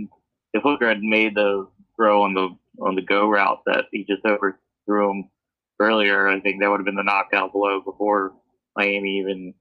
if 0.52 0.62
Hooker 0.62 0.88
had 0.88 1.02
made 1.02 1.34
the 1.34 1.68
throw 1.96 2.22
on 2.22 2.34
the 2.34 2.56
on 2.82 2.94
the 2.94 3.02
go 3.02 3.28
route 3.28 3.62
that 3.66 3.86
he 3.92 4.04
just 4.04 4.24
overthrew 4.24 5.10
him 5.10 5.30
earlier, 5.78 6.28
I 6.28 6.40
think 6.40 6.60
that 6.60 6.70
would 6.70 6.80
have 6.80 6.86
been 6.86 6.96
the 6.96 7.02
knockout 7.02 7.52
blow 7.52 7.80
before 7.80 8.32
Miami 8.76 9.18
even 9.18 9.54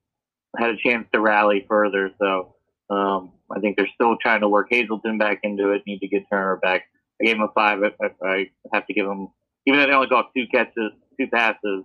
had 0.57 0.71
a 0.71 0.77
chance 0.77 1.07
to 1.13 1.19
rally 1.19 1.65
further. 1.67 2.11
So 2.19 2.55
um, 2.89 3.33
I 3.51 3.59
think 3.59 3.77
they're 3.77 3.89
still 3.93 4.17
trying 4.21 4.41
to 4.41 4.49
work 4.49 4.67
Hazelton 4.69 5.17
back 5.17 5.39
into 5.43 5.71
it. 5.71 5.83
Need 5.85 5.99
to 5.99 6.07
get 6.07 6.29
Turner 6.29 6.57
back. 6.57 6.83
I 7.21 7.25
gave 7.25 7.35
him 7.35 7.41
a 7.43 7.51
five. 7.53 7.79
I, 7.83 8.25
I 8.25 8.49
have 8.73 8.87
to 8.87 8.93
give 8.93 9.05
him, 9.05 9.29
even 9.65 9.79
though 9.79 9.87
they 9.87 9.93
only 9.93 10.07
got 10.07 10.31
two 10.35 10.45
catches, 10.51 10.91
two 11.19 11.27
passes. 11.27 11.83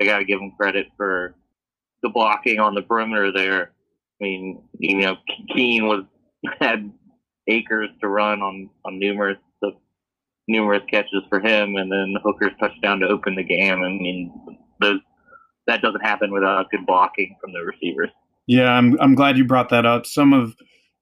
I 0.00 0.04
got 0.04 0.18
to 0.18 0.24
give 0.24 0.40
him 0.40 0.52
credit 0.58 0.86
for 0.96 1.34
the 2.02 2.10
blocking 2.10 2.58
on 2.58 2.74
the 2.74 2.82
perimeter 2.82 3.32
there. 3.32 3.72
I 4.20 4.24
mean, 4.24 4.62
you 4.78 5.00
know, 5.00 5.16
Keene 5.54 5.86
was 5.86 6.04
had 6.60 6.90
acres 7.48 7.90
to 8.00 8.08
run 8.08 8.42
on 8.42 8.70
on 8.84 8.98
numerous 8.98 9.38
numerous 10.48 10.82
catches 10.90 11.22
for 11.28 11.40
him, 11.40 11.76
and 11.76 11.90
then 11.90 12.12
the 12.12 12.20
Hooker's 12.22 12.52
touchdown 12.60 13.00
to 13.00 13.08
open 13.08 13.34
the 13.34 13.42
game. 13.42 13.82
I 13.82 13.88
mean, 13.88 14.32
those 14.80 15.00
that 15.66 15.82
doesn't 15.82 16.04
happen 16.04 16.32
without 16.32 16.70
good 16.70 16.86
blocking 16.86 17.36
from 17.40 17.52
the 17.52 17.60
receivers. 17.60 18.10
Yeah, 18.46 18.70
I'm 18.70 18.98
I'm 19.00 19.14
glad 19.14 19.36
you 19.36 19.44
brought 19.44 19.70
that 19.70 19.86
up. 19.86 20.06
Some 20.06 20.32
of 20.32 20.54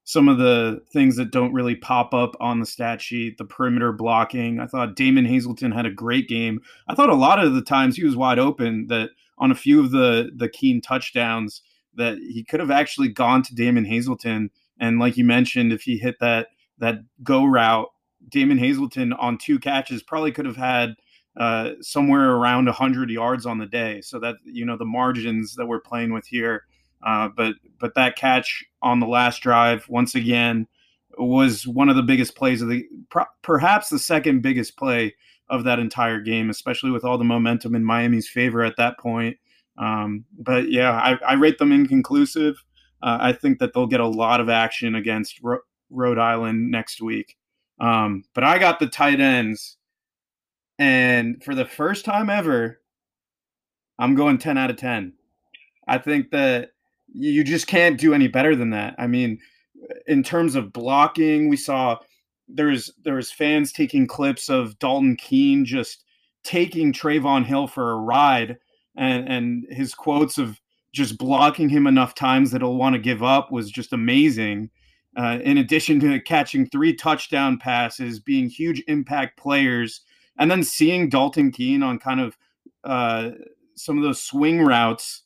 some 0.05 0.29
of 0.29 0.37
the 0.37 0.81
things 0.93 1.15
that 1.17 1.31
don't 1.31 1.53
really 1.53 1.75
pop 1.75 2.13
up 2.13 2.35
on 2.39 2.59
the 2.59 2.65
stat 2.65 3.01
sheet, 3.01 3.37
the 3.37 3.45
perimeter 3.45 3.91
blocking. 3.91 4.59
I 4.59 4.67
thought 4.67 4.95
Damon 4.95 5.25
Hazelton 5.25 5.71
had 5.71 5.85
a 5.85 5.91
great 5.91 6.29
game. 6.29 6.61
I 6.87 6.95
thought 6.95 7.09
a 7.09 7.15
lot 7.15 7.43
of 7.43 7.53
the 7.53 7.61
times 7.61 7.95
he 7.95 8.05
was 8.05 8.15
wide 8.15 8.39
open 8.39 8.87
that 8.87 9.09
on 9.37 9.51
a 9.51 9.55
few 9.55 9.79
of 9.79 9.91
the 9.91 10.31
the 10.35 10.47
Keene 10.47 10.81
touchdowns 10.81 11.61
that 11.95 12.17
he 12.17 12.43
could 12.43 12.59
have 12.59 12.71
actually 12.71 13.09
gone 13.09 13.41
to 13.43 13.55
Damon 13.55 13.85
Hazelton 13.85 14.49
and 14.79 14.99
like 14.99 15.17
you 15.17 15.23
mentioned 15.23 15.73
if 15.73 15.81
he 15.81 15.97
hit 15.97 16.19
that 16.19 16.47
that 16.77 16.99
go 17.23 17.45
route 17.45 17.89
Damon 18.29 18.57
Hazelton 18.57 19.13
on 19.13 19.37
two 19.37 19.59
catches 19.59 20.03
probably 20.03 20.31
could 20.31 20.45
have 20.45 20.57
had 20.57 20.95
uh, 21.37 21.71
somewhere 21.81 22.31
around 22.31 22.65
100 22.65 23.09
yards 23.09 23.45
on 23.45 23.57
the 23.57 23.65
day. 23.65 24.01
So 24.01 24.19
that 24.19 24.35
you 24.43 24.65
know 24.65 24.77
the 24.77 24.85
margins 24.85 25.55
that 25.55 25.65
we're 25.65 25.81
playing 25.81 26.13
with 26.13 26.25
here. 26.27 26.63
Uh, 27.05 27.29
but 27.35 27.55
but 27.79 27.93
that 27.95 28.15
catch 28.15 28.63
on 28.81 28.99
the 28.99 29.07
last 29.07 29.41
drive 29.41 29.87
once 29.89 30.15
again 30.15 30.67
was 31.17 31.67
one 31.67 31.89
of 31.89 31.95
the 31.95 32.03
biggest 32.03 32.35
plays 32.35 32.61
of 32.61 32.69
the 32.69 32.85
perhaps 33.41 33.89
the 33.89 33.99
second 33.99 34.41
biggest 34.41 34.77
play 34.77 35.13
of 35.49 35.63
that 35.63 35.79
entire 35.79 36.19
game, 36.19 36.49
especially 36.49 36.91
with 36.91 37.03
all 37.03 37.17
the 37.17 37.23
momentum 37.23 37.75
in 37.75 37.85
Miami's 37.85 38.27
favor 38.27 38.63
at 38.63 38.75
that 38.77 38.97
point. 38.97 39.37
Um, 39.77 40.25
but 40.39 40.71
yeah, 40.71 40.91
I, 40.91 41.17
I, 41.25 41.33
rate 41.33 41.57
them 41.57 41.73
inconclusive. 41.73 42.55
Uh, 43.03 43.17
I 43.19 43.33
think 43.33 43.59
that 43.59 43.73
they'll 43.73 43.87
get 43.87 43.99
a 43.99 44.07
lot 44.07 44.39
of 44.39 44.47
action 44.47 44.95
against 44.95 45.41
Ro- 45.43 45.59
Rhode 45.89 46.17
Island 46.17 46.71
next 46.71 47.01
week. 47.01 47.35
Um, 47.81 48.23
but 48.33 48.45
I 48.45 48.57
got 48.57 48.79
the 48.79 48.87
tight 48.87 49.19
ends, 49.19 49.75
and 50.79 51.43
for 51.43 51.53
the 51.53 51.65
first 51.65 52.05
time 52.05 52.29
ever, 52.29 52.79
I'm 53.99 54.15
going 54.15 54.37
10 54.37 54.57
out 54.57 54.69
of 54.69 54.77
10. 54.77 55.13
I 55.87 55.97
think 55.97 56.31
that 56.31 56.69
you 57.17 57.43
just 57.43 57.67
can't 57.67 57.99
do 57.99 58.13
any 58.13 58.27
better 58.27 58.55
than 58.55 58.71
that. 58.71 58.95
I 58.97 59.07
mean, 59.07 59.39
in 60.07 60.23
terms 60.23 60.55
of 60.55 60.73
blocking, 60.73 61.49
we 61.49 61.57
saw 61.57 61.97
there's 62.47 62.91
there's 63.03 63.31
fans 63.31 63.71
taking 63.71 64.07
clips 64.07 64.49
of 64.49 64.77
Dalton 64.79 65.15
Keene 65.15 65.65
just 65.65 66.03
taking 66.43 66.93
Trevon 66.93 67.45
Hill 67.45 67.67
for 67.67 67.91
a 67.91 67.97
ride, 67.97 68.57
and 68.97 69.27
and 69.27 69.65
his 69.69 69.93
quotes 69.93 70.37
of 70.37 70.59
just 70.93 71.17
blocking 71.17 71.69
him 71.69 71.87
enough 71.87 72.15
times 72.15 72.51
that 72.51 72.61
he'll 72.61 72.75
want 72.75 72.93
to 72.93 72.99
give 72.99 73.23
up 73.23 73.51
was 73.51 73.69
just 73.71 73.93
amazing. 73.93 74.69
Uh, 75.17 75.39
in 75.43 75.57
addition 75.57 75.99
to 76.01 76.19
catching 76.19 76.67
three 76.67 76.93
touchdown 76.93 77.57
passes, 77.57 78.19
being 78.19 78.49
huge 78.49 78.83
impact 78.87 79.37
players, 79.37 80.01
and 80.37 80.51
then 80.51 80.61
seeing 80.61 81.09
Dalton 81.09 81.51
Keene 81.51 81.83
on 81.83 81.99
kind 81.99 82.19
of 82.19 82.37
uh, 82.83 83.31
some 83.75 83.97
of 83.97 84.03
those 84.03 84.21
swing 84.21 84.61
routes, 84.61 85.23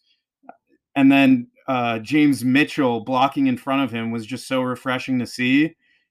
and 0.96 1.12
then 1.12 1.48
uh, 1.70 2.00
James 2.00 2.44
Mitchell 2.44 3.02
blocking 3.02 3.46
in 3.46 3.56
front 3.56 3.84
of 3.84 3.92
him 3.92 4.10
was 4.10 4.26
just 4.26 4.48
so 4.48 4.64
refreshing 4.64 5.20
to 5.20 5.28
see. 5.28 5.68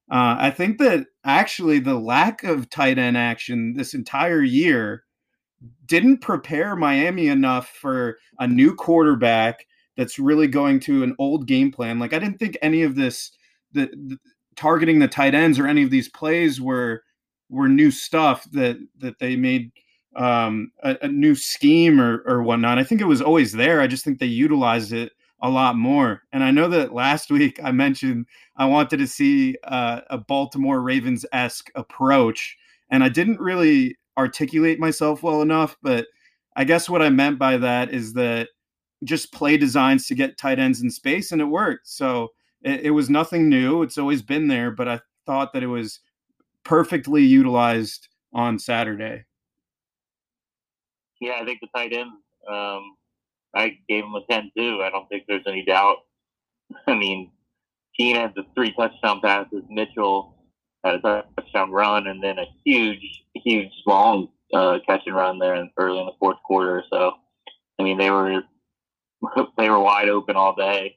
Uh, 0.09 0.37
I 0.39 0.53
think 0.53 0.79
that 0.79 1.07
actually 1.25 1.81
the 1.81 1.99
lack 1.99 2.45
of 2.45 2.71
tight 2.71 2.97
end 2.97 3.17
action 3.17 3.75
this 3.75 3.93
entire 3.93 4.41
year 4.43 5.03
didn't 5.87 6.19
prepare 6.19 6.77
Miami 6.77 7.27
enough 7.27 7.71
for 7.71 8.19
a 8.39 8.47
new 8.47 8.73
quarterback 8.73 9.67
that's 9.97 10.21
really 10.21 10.47
going 10.47 10.79
to 10.79 11.03
an 11.03 11.17
old 11.19 11.49
game 11.49 11.73
plan. 11.73 11.99
Like 11.99 12.13
I 12.13 12.21
didn't 12.21 12.39
think 12.39 12.57
any 12.63 12.85
of 12.85 12.95
this 12.95 13.33
the, 13.73 13.87
the 13.87 14.17
targeting 14.55 15.01
the 15.01 15.09
tight 15.09 15.35
ends 15.35 15.59
or 15.59 15.67
any 15.67 15.83
of 15.83 15.91
these 15.91 16.09
plays 16.09 16.61
were 16.61 17.03
were 17.51 17.69
new 17.69 17.91
stuff 17.91 18.49
that 18.53 18.79
that 18.99 19.19
they 19.19 19.35
made 19.35 19.73
um, 20.15 20.71
a, 20.85 20.97
a, 21.03 21.09
new 21.09 21.35
scheme 21.35 22.01
or 22.01 22.23
or 22.27 22.45
whatnot. 22.45 22.79
I 22.79 22.85
think 22.85 23.01
it 23.01 23.07
was 23.07 23.21
always 23.21 23.53
there. 23.53 23.81
I 23.81 23.89
just 23.89 24.05
think 24.05 24.21
they 24.21 24.27
utilized 24.27 24.93
it 24.93 25.13
a 25.41 25.49
lot 25.49 25.77
more. 25.77 26.23
And 26.33 26.43
I 26.43 26.51
know 26.51 26.69
that 26.69 26.93
last 26.93 27.31
week 27.31 27.61
I 27.63 27.71
mentioned 27.73 28.27
I 28.57 28.67
wanted 28.67 28.99
to 28.99 29.07
see 29.07 29.57
uh, 29.65 30.01
a 30.11 30.19
Baltimore 30.19 30.81
Ravens 30.81 31.25
esque 31.33 31.71
approach, 31.75 32.57
and 32.91 33.05
I 33.05 33.09
didn't 33.09 33.41
really 33.41 33.97
articulate 34.17 34.81
myself 34.81 35.23
well 35.23 35.43
enough. 35.43 35.77
But 35.83 36.07
I 36.57 36.65
guess 36.65 36.89
what 36.89 37.03
I 37.03 37.09
meant 37.09 37.39
by 37.39 37.57
that 37.59 37.93
is 37.93 38.15
that 38.15 38.49
just 39.05 39.33
play 39.33 39.57
designs 39.57 40.07
to 40.09 40.15
get 40.15 40.39
tight 40.39 40.59
ends 40.59 40.83
in 40.83 40.91
space, 40.91 41.31
and 41.31 41.41
it 41.41 41.45
worked. 41.47 41.87
So 41.87 42.33
it, 42.63 42.81
it 42.81 42.91
was 42.91 43.09
nothing 43.09 43.49
new. 43.49 43.83
It's 43.83 43.99
always 43.99 44.23
been 44.23 44.49
there, 44.49 44.71
but 44.71 44.89
I 44.89 45.01
thought 45.27 45.53
that 45.53 45.63
it 45.63 45.69
was 45.69 46.01
perfectly 46.65 47.23
utilized 47.23 48.09
on 48.33 48.59
Saturday. 48.59 49.25
Yeah, 51.21 51.39
I 51.41 51.45
think 51.45 51.61
the 51.61 51.69
tight 51.75 51.93
end. 51.93 52.11
Um, 52.51 52.97
I 53.55 53.79
gave 53.89 54.05
him 54.05 54.15
a 54.15 54.25
ten 54.31 54.51
too. 54.57 54.83
I 54.83 54.91
don't 54.91 55.09
think 55.09 55.25
there's 55.27 55.47
any 55.47 55.65
doubt. 55.65 55.97
I 56.87 56.95
mean, 56.95 57.31
Keene 57.97 58.17
had 58.17 58.35
the 58.35 58.45
three 58.55 58.73
touchdown 58.73 59.21
passes. 59.21 59.63
Mitchell 59.69 60.37
had 60.85 60.97
a 61.05 61.25
touchdown 61.37 61.71
run, 61.71 62.07
and 62.07 62.23
then 62.23 62.39
a 62.39 62.47
huge, 62.65 63.25
huge 63.35 63.73
long 63.87 64.29
uh, 64.55 64.79
catch 64.87 65.03
and 65.07 65.17
run 65.17 65.39
there 65.39 65.69
early 65.77 66.01
in 66.01 66.07
the 66.07 66.13
fourth 66.19 66.39
quarter. 66.45 66.85
So, 66.91 67.13
I 67.79 67.83
mean, 67.83 67.99
they 67.99 68.11
were 68.11 68.43
they 69.59 69.69
were 69.69 69.81
wide 69.81 70.09
open 70.09 70.37
all 70.37 70.55
day. 70.55 70.97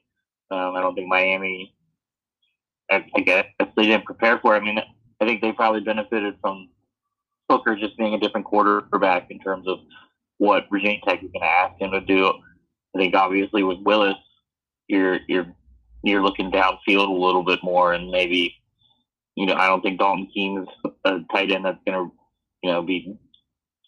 Um, 0.50 0.76
I 0.76 0.82
don't 0.82 0.94
think 0.94 1.08
Miami, 1.08 1.74
I, 2.90 3.06
I 3.16 3.20
guess, 3.20 3.46
they 3.58 3.86
didn't 3.86 4.04
prepare 4.04 4.38
for 4.38 4.54
it. 4.54 4.60
I 4.60 4.64
mean, 4.64 4.78
I 5.20 5.24
think 5.24 5.40
they 5.40 5.52
probably 5.52 5.80
benefited 5.80 6.34
from 6.40 6.68
Hooker 7.48 7.76
just 7.76 7.96
being 7.96 8.14
a 8.14 8.20
different 8.20 8.46
quarterback 8.46 9.30
in 9.30 9.38
terms 9.38 9.66
of 9.66 9.78
what 10.42 10.66
Virginia 10.72 10.98
Tech 11.06 11.22
is 11.22 11.30
going 11.30 11.42
to 11.42 11.46
ask 11.46 11.80
him 11.80 11.92
to 11.92 12.00
do. 12.00 12.26
I 12.26 12.98
think 12.98 13.14
obviously 13.14 13.62
with 13.62 13.78
Willis, 13.82 14.16
you're 14.88 15.20
you're 15.28 15.46
you're 16.02 16.22
looking 16.22 16.50
downfield 16.50 17.08
a 17.08 17.24
little 17.24 17.44
bit 17.44 17.60
more, 17.62 17.92
and 17.92 18.10
maybe 18.10 18.52
you 19.36 19.46
know 19.46 19.54
I 19.54 19.68
don't 19.68 19.82
think 19.82 20.00
Dalton 20.00 20.28
Keene's 20.34 20.66
a 21.04 21.20
tight 21.30 21.52
end 21.52 21.64
that's 21.64 21.78
going 21.86 21.96
to 21.96 22.12
you 22.64 22.72
know 22.72 22.82
be 22.82 23.16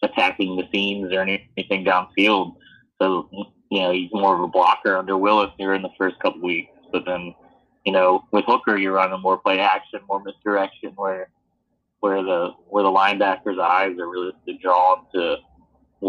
attacking 0.01 0.55
the 0.55 0.63
seams 0.71 1.11
or 1.13 1.19
anything 1.19 1.83
downfield. 1.83 2.55
So 3.01 3.27
you 3.69 3.81
know 3.81 3.91
he's 3.91 4.09
more 4.13 4.33
of 4.33 4.39
a 4.39 4.47
blocker 4.47 4.95
under 4.95 5.17
Willis 5.17 5.51
here 5.57 5.73
in 5.73 5.81
the 5.81 5.89
first 5.97 6.17
couple 6.21 6.41
weeks, 6.41 6.71
but 6.93 7.03
then 7.05 7.35
you 7.85 7.91
know 7.91 8.23
with 8.31 8.45
Hooker 8.47 8.77
you're 8.77 8.93
running 8.93 9.21
more 9.21 9.39
play 9.39 9.59
action, 9.59 9.99
more 10.07 10.23
misdirection, 10.23 10.93
where 10.95 11.27
where 11.99 12.23
the 12.23 12.51
where 12.69 12.83
the 12.83 12.89
linebackers' 12.89 13.59
eyes 13.59 13.99
are 13.99 14.07
really 14.07 14.31
drawn 14.61 15.05
to 15.13 15.35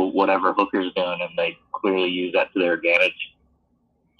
whatever 0.05 0.53
Hooker's 0.53 0.93
doing, 0.95 1.19
and 1.21 1.31
they 1.37 1.57
clearly 1.73 2.09
use 2.09 2.33
that 2.35 2.53
to 2.53 2.59
their 2.59 2.75
advantage 2.75 3.35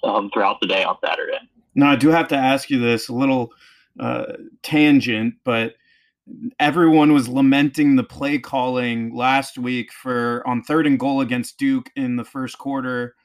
um, 0.03 0.29
throughout 0.33 0.59
the 0.61 0.67
day 0.67 0.83
on 0.83 0.97
Saturday. 1.03 1.37
Now, 1.75 1.91
I 1.91 1.95
do 1.95 2.09
have 2.09 2.27
to 2.29 2.35
ask 2.35 2.69
you 2.69 2.79
this 2.79 3.09
a 3.09 3.13
little 3.13 3.51
uh, 3.99 4.33
tangent, 4.63 5.35
but 5.43 5.75
everyone 6.59 7.13
was 7.13 7.29
lamenting 7.29 7.95
the 7.95 8.03
play 8.03 8.39
calling 8.39 9.15
last 9.15 9.57
week 9.57 9.91
for 9.91 10.45
on 10.45 10.63
third 10.63 10.87
and 10.87 10.99
goal 10.99 11.21
against 11.21 11.57
Duke 11.57 11.89
in 11.95 12.15
the 12.15 12.25
first 12.25 12.57
quarter. 12.57 13.15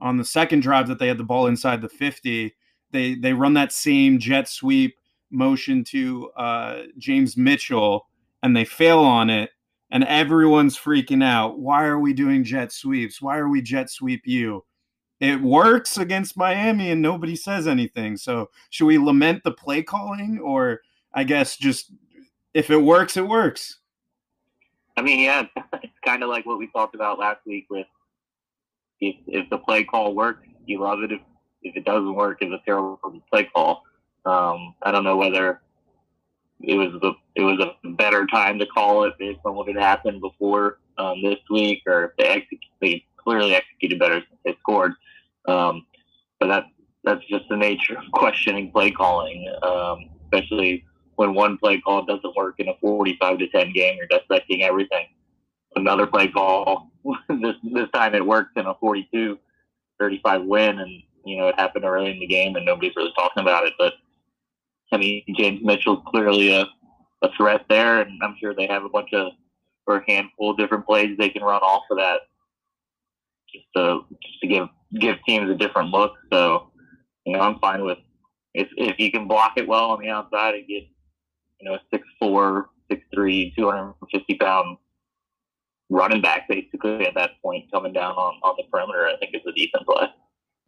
On 0.00 0.16
the 0.16 0.24
second 0.24 0.60
drive 0.60 0.88
that 0.88 0.98
they 0.98 1.08
had 1.08 1.18
the 1.18 1.24
ball 1.24 1.46
inside 1.46 1.80
the 1.82 1.88
50, 1.88 2.54
they 2.90 3.14
they 3.14 3.32
run 3.32 3.54
that 3.54 3.72
same 3.72 4.18
jet 4.18 4.48
sweep 4.48 4.96
motion 5.30 5.84
to 5.84 6.30
uh, 6.36 6.82
James 6.98 7.36
Mitchell 7.36 8.08
and 8.42 8.56
they 8.56 8.64
fail 8.64 9.00
on 9.00 9.30
it 9.30 9.50
and 9.90 10.04
everyone's 10.04 10.78
freaking 10.78 11.24
out. 11.24 11.58
Why 11.58 11.84
are 11.84 11.98
we 11.98 12.12
doing 12.12 12.44
jet 12.44 12.72
sweeps? 12.72 13.20
Why 13.20 13.38
are 13.38 13.48
we 13.48 13.60
jet 13.62 13.90
sweep 13.90 14.26
you? 14.26 14.64
It 15.20 15.40
works 15.40 15.98
against 15.98 16.36
Miami 16.36 16.90
and 16.90 17.02
nobody 17.02 17.36
says 17.36 17.66
anything. 17.66 18.16
So 18.16 18.50
should 18.70 18.86
we 18.86 18.98
lament 18.98 19.42
the 19.44 19.50
play 19.50 19.82
calling 19.82 20.38
or 20.38 20.80
I 21.12 21.24
guess 21.24 21.56
just 21.56 21.92
if 22.54 22.70
it 22.70 22.78
works, 22.78 23.16
it 23.16 23.26
works? 23.26 23.78
I 24.96 25.02
mean, 25.02 25.20
yeah, 25.20 25.46
it's 25.82 25.98
kind 26.04 26.22
of 26.22 26.30
like 26.30 26.46
what 26.46 26.58
we 26.58 26.68
talked 26.68 26.94
about 26.94 27.18
last 27.18 27.40
week 27.46 27.66
with 27.68 27.86
if, 29.00 29.16
if 29.26 29.50
the 29.50 29.58
play 29.58 29.84
call 29.84 30.14
works, 30.14 30.46
you 30.66 30.80
love 30.80 31.00
it. 31.02 31.12
If, 31.12 31.20
if 31.62 31.76
it 31.76 31.84
doesn't 31.84 32.14
work, 32.14 32.38
it's 32.40 32.52
a 32.52 32.64
terrible 32.64 32.98
play 33.30 33.48
call. 33.54 33.82
Um, 34.24 34.74
I 34.82 34.90
don't 34.90 35.04
know 35.04 35.16
whether 35.16 35.60
it 36.62 36.74
was 36.74 36.92
the 37.00 37.12
it 37.34 37.42
was 37.42 37.58
a 37.60 37.88
better 37.90 38.26
time 38.26 38.58
to 38.58 38.66
call 38.66 39.04
it 39.04 39.14
based 39.18 39.40
on 39.44 39.54
what 39.54 39.68
had 39.68 39.76
happened 39.76 40.20
before 40.20 40.78
um, 40.98 41.22
this 41.22 41.38
week, 41.48 41.82
or 41.86 42.06
if 42.06 42.10
they 42.18 42.24
execute, 42.24 42.60
they 42.80 43.04
clearly 43.16 43.54
executed 43.54 43.98
better 43.98 44.20
since 44.20 44.40
they 44.44 44.56
scored. 44.60 44.92
Um, 45.48 45.86
but 46.38 46.48
that 46.48 46.64
that's 47.04 47.24
just 47.26 47.48
the 47.48 47.56
nature 47.56 47.96
of 47.96 48.04
questioning 48.12 48.70
play 48.72 48.90
calling, 48.90 49.52
um, 49.62 50.10
especially 50.24 50.84
when 51.16 51.34
one 51.34 51.58
play 51.58 51.80
call 51.80 52.04
doesn't 52.04 52.36
work 52.36 52.56
in 52.58 52.68
a 52.68 52.74
45 52.80 53.38
to 53.38 53.48
10 53.48 53.72
game. 53.72 53.96
You're 53.96 54.06
dissecting 54.06 54.62
everything. 54.62 55.06
Another 55.76 56.06
play 56.06 56.28
call 56.28 56.90
this 57.28 57.56
this 57.72 57.88
time 57.94 58.14
it 58.14 58.26
worked 58.26 58.58
in 58.58 58.66
a 58.66 58.74
42 58.74 59.38
35 59.98 60.42
win, 60.44 60.78
and 60.78 61.02
you 61.24 61.38
know 61.38 61.48
it 61.48 61.58
happened 61.58 61.84
early 61.84 62.10
in 62.10 62.20
the 62.20 62.26
game, 62.26 62.56
and 62.56 62.66
nobody's 62.66 62.96
really 62.96 63.12
talking 63.16 63.42
about 63.42 63.66
it, 63.66 63.72
but 63.78 63.94
I 64.92 64.96
mean, 64.96 65.22
James 65.36 65.60
Mitchell's 65.62 66.02
clearly 66.06 66.54
a, 66.54 66.66
a 67.22 67.28
threat 67.36 67.64
there, 67.68 68.00
and 68.00 68.20
I'm 68.22 68.36
sure 68.40 68.54
they 68.54 68.66
have 68.66 68.84
a 68.84 68.88
bunch 68.88 69.12
of 69.12 69.32
or 69.86 69.96
a 69.96 70.10
handful 70.10 70.50
of 70.50 70.58
different 70.58 70.86
plays 70.86 71.16
they 71.18 71.30
can 71.30 71.42
run 71.42 71.62
off 71.62 71.84
of 71.90 71.98
that, 71.98 72.20
just 73.52 73.66
to 73.76 74.00
just 74.22 74.40
to 74.40 74.46
give 74.46 74.68
give 75.00 75.16
teams 75.26 75.50
a 75.50 75.54
different 75.54 75.90
look. 75.90 76.12
So, 76.32 76.70
you 77.24 77.32
know, 77.32 77.40
I'm 77.40 77.58
fine 77.58 77.84
with 77.84 77.98
if 78.54 78.68
if 78.76 78.98
you 78.98 79.10
can 79.10 79.28
block 79.28 79.52
it 79.56 79.68
well 79.68 79.90
on 79.90 80.00
the 80.00 80.08
outside 80.08 80.54
and 80.54 80.66
get 80.66 80.84
you 81.60 81.68
know 81.68 81.74
a 81.74 81.80
six 81.92 82.06
four, 82.18 82.70
six 82.90 83.02
three, 83.14 83.52
two 83.56 83.70
hundred 83.70 83.94
and 84.00 84.10
fifty 84.12 84.34
pound 84.34 84.76
running 85.88 86.22
back 86.22 86.48
basically 86.48 87.04
at 87.04 87.14
that 87.14 87.30
point 87.42 87.70
coming 87.72 87.92
down 87.92 88.12
on 88.12 88.34
on 88.42 88.54
the 88.56 88.64
perimeter. 88.70 89.06
I 89.06 89.16
think 89.18 89.34
it's 89.34 89.46
a 89.46 89.52
decent 89.52 89.86
play. 89.86 90.06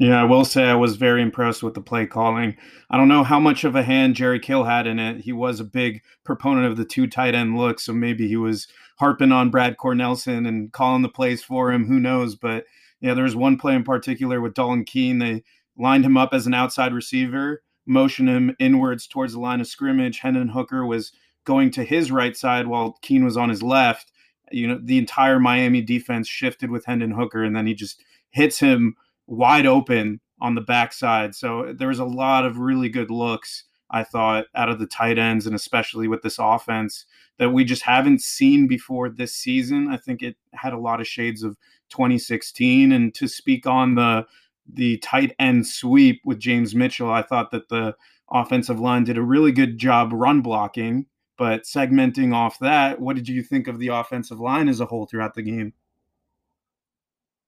Yeah, 0.02 0.20
I 0.20 0.24
will 0.24 0.44
say 0.44 0.64
I 0.64 0.74
was 0.74 0.96
very 0.96 1.22
impressed 1.22 1.62
with 1.62 1.74
the 1.74 1.80
play 1.80 2.06
calling. 2.06 2.56
I 2.90 2.96
don't 2.96 3.06
know 3.06 3.22
how 3.22 3.38
much 3.38 3.62
of 3.62 3.76
a 3.76 3.84
hand 3.84 4.16
Jerry 4.16 4.40
Kill 4.40 4.64
had 4.64 4.88
in 4.88 4.98
it. 4.98 5.20
He 5.20 5.30
was 5.30 5.60
a 5.60 5.64
big 5.64 6.02
proponent 6.24 6.66
of 6.66 6.76
the 6.76 6.84
two 6.84 7.06
tight 7.06 7.36
end 7.36 7.56
look, 7.56 7.78
so 7.78 7.92
maybe 7.92 8.26
he 8.26 8.34
was 8.34 8.66
harping 8.98 9.30
on 9.30 9.52
Brad 9.52 9.76
Cornelsen 9.76 10.44
and 10.44 10.72
calling 10.72 11.02
the 11.02 11.08
plays 11.08 11.44
for 11.44 11.70
him. 11.70 11.86
Who 11.86 12.00
knows? 12.00 12.34
But 12.34 12.64
yeah, 13.00 13.14
there 13.14 13.22
was 13.22 13.36
one 13.36 13.56
play 13.56 13.76
in 13.76 13.84
particular 13.84 14.40
with 14.40 14.54
Dalton 14.54 14.84
Keene. 14.84 15.20
They 15.20 15.44
lined 15.78 16.04
him 16.04 16.16
up 16.16 16.30
as 16.34 16.48
an 16.48 16.54
outside 16.54 16.92
receiver, 16.92 17.62
motioned 17.86 18.28
him 18.28 18.56
inwards 18.58 19.06
towards 19.06 19.34
the 19.34 19.38
line 19.38 19.60
of 19.60 19.68
scrimmage. 19.68 20.18
Hendon 20.18 20.48
Hooker 20.48 20.84
was 20.84 21.12
going 21.44 21.70
to 21.70 21.84
his 21.84 22.10
right 22.10 22.36
side 22.36 22.66
while 22.66 22.98
Keene 23.02 23.24
was 23.24 23.36
on 23.36 23.50
his 23.50 23.62
left. 23.62 24.10
You 24.50 24.66
know, 24.66 24.80
the 24.82 24.98
entire 24.98 25.38
Miami 25.38 25.80
defense 25.80 26.26
shifted 26.26 26.72
with 26.72 26.86
Hendon 26.86 27.12
Hooker, 27.12 27.44
and 27.44 27.54
then 27.54 27.68
he 27.68 27.74
just 27.74 28.02
hits 28.32 28.58
him 28.58 28.96
wide 29.26 29.66
open 29.66 30.20
on 30.40 30.54
the 30.54 30.60
backside. 30.60 31.34
So 31.34 31.72
there 31.76 31.88
was 31.88 32.00
a 32.00 32.04
lot 32.04 32.44
of 32.44 32.58
really 32.58 32.88
good 32.88 33.10
looks, 33.10 33.64
I 33.90 34.02
thought, 34.02 34.46
out 34.54 34.68
of 34.68 34.78
the 34.78 34.86
tight 34.86 35.18
ends, 35.18 35.46
and 35.46 35.54
especially 35.54 36.08
with 36.08 36.22
this 36.22 36.38
offense 36.38 37.06
that 37.38 37.50
we 37.50 37.64
just 37.64 37.82
haven't 37.82 38.22
seen 38.22 38.66
before 38.66 39.08
this 39.08 39.34
season. 39.34 39.88
I 39.88 39.96
think 39.96 40.22
it 40.22 40.36
had 40.52 40.72
a 40.72 40.78
lot 40.78 41.00
of 41.00 41.06
shades 41.06 41.42
of 41.42 41.56
2016. 41.90 42.92
And 42.92 43.14
to 43.14 43.28
speak 43.28 43.66
on 43.66 43.94
the 43.94 44.26
the 44.72 44.98
tight 44.98 45.34
end 45.40 45.66
sweep 45.66 46.22
with 46.24 46.38
James 46.38 46.74
Mitchell, 46.74 47.10
I 47.10 47.22
thought 47.22 47.50
that 47.50 47.68
the 47.68 47.96
offensive 48.30 48.80
line 48.80 49.04
did 49.04 49.18
a 49.18 49.22
really 49.22 49.52
good 49.52 49.76
job 49.76 50.10
run 50.12 50.40
blocking. 50.40 51.06
But 51.36 51.64
segmenting 51.64 52.34
off 52.34 52.58
that, 52.60 53.00
what 53.00 53.16
did 53.16 53.28
you 53.28 53.42
think 53.42 53.66
of 53.66 53.78
the 53.78 53.88
offensive 53.88 54.38
line 54.38 54.68
as 54.68 54.80
a 54.80 54.86
whole 54.86 55.06
throughout 55.06 55.34
the 55.34 55.42
game? 55.42 55.72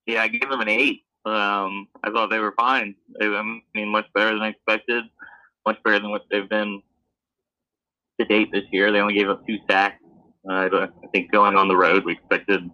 Yeah, 0.06 0.22
I 0.22 0.28
gave 0.28 0.48
them 0.48 0.60
an 0.60 0.68
eight. 0.68 1.04
Um, 1.26 1.88
I 2.02 2.10
thought 2.10 2.30
they 2.30 2.38
were 2.38 2.54
fine. 2.56 2.94
They, 3.18 3.26
I 3.26 3.42
mean, 3.74 3.88
much 3.88 4.06
better 4.14 4.32
than 4.32 4.42
I 4.42 4.48
expected. 4.48 5.04
Much 5.66 5.82
better 5.82 5.98
than 5.98 6.10
what 6.10 6.22
they've 6.30 6.48
been 6.48 6.82
to 8.20 8.26
date 8.26 8.50
this 8.52 8.64
year. 8.70 8.92
They 8.92 9.00
only 9.00 9.14
gave 9.14 9.30
up 9.30 9.46
two 9.46 9.58
sacks. 9.68 10.02
Uh, 10.48 10.68
I 10.72 11.06
think 11.12 11.32
going 11.32 11.56
on 11.56 11.68
the 11.68 11.76
road, 11.76 12.04
we 12.04 12.12
expected 12.12 12.68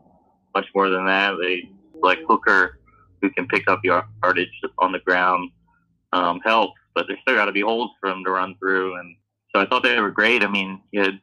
much 0.55 0.67
more 0.75 0.91
than 0.91 1.07
that. 1.07 1.37
They 1.41 1.71
like 2.03 2.19
Hooker, 2.27 2.81
who 3.23 3.31
can 3.31 3.47
pick 3.47 3.69
up 3.69 3.81
yardage 3.85 4.49
on 4.79 4.93
the 4.93 4.99
ground, 4.99 5.51
um, 6.13 6.41
helps, 6.45 6.81
but 6.95 7.07
there's 7.07 7.21
still 7.23 7.37
got 7.37 7.45
to 7.45 7.53
be 7.53 7.61
holes 7.61 7.91
for 8.01 8.11
him 8.11 8.25
to 8.25 8.31
run 8.31 8.57
through. 8.59 8.99
And 8.99 9.17
so 9.55 9.61
I 9.61 9.67
thought 9.67 9.83
they 9.83 10.01
were 10.01 10.11
great. 10.11 10.43
I 10.43 10.49
mean, 10.49 10.81
you 10.91 11.03
had, 11.03 11.21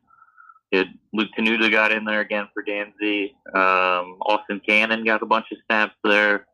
you 0.71 0.79
had 0.79 0.87
Luke 1.13 1.29
Tenuta 1.37 1.69
got 1.69 1.91
in 1.91 2.05
there 2.05 2.21
again 2.21 2.47
for 2.53 2.63
Dzansi. 2.63 3.31
Um, 3.53 4.17
Austin 4.21 4.61
Cannon 4.65 5.03
got 5.03 5.21
a 5.23 5.25
bunch 5.25 5.47
of 5.51 5.57
snaps 5.65 5.95
there. 6.03 6.47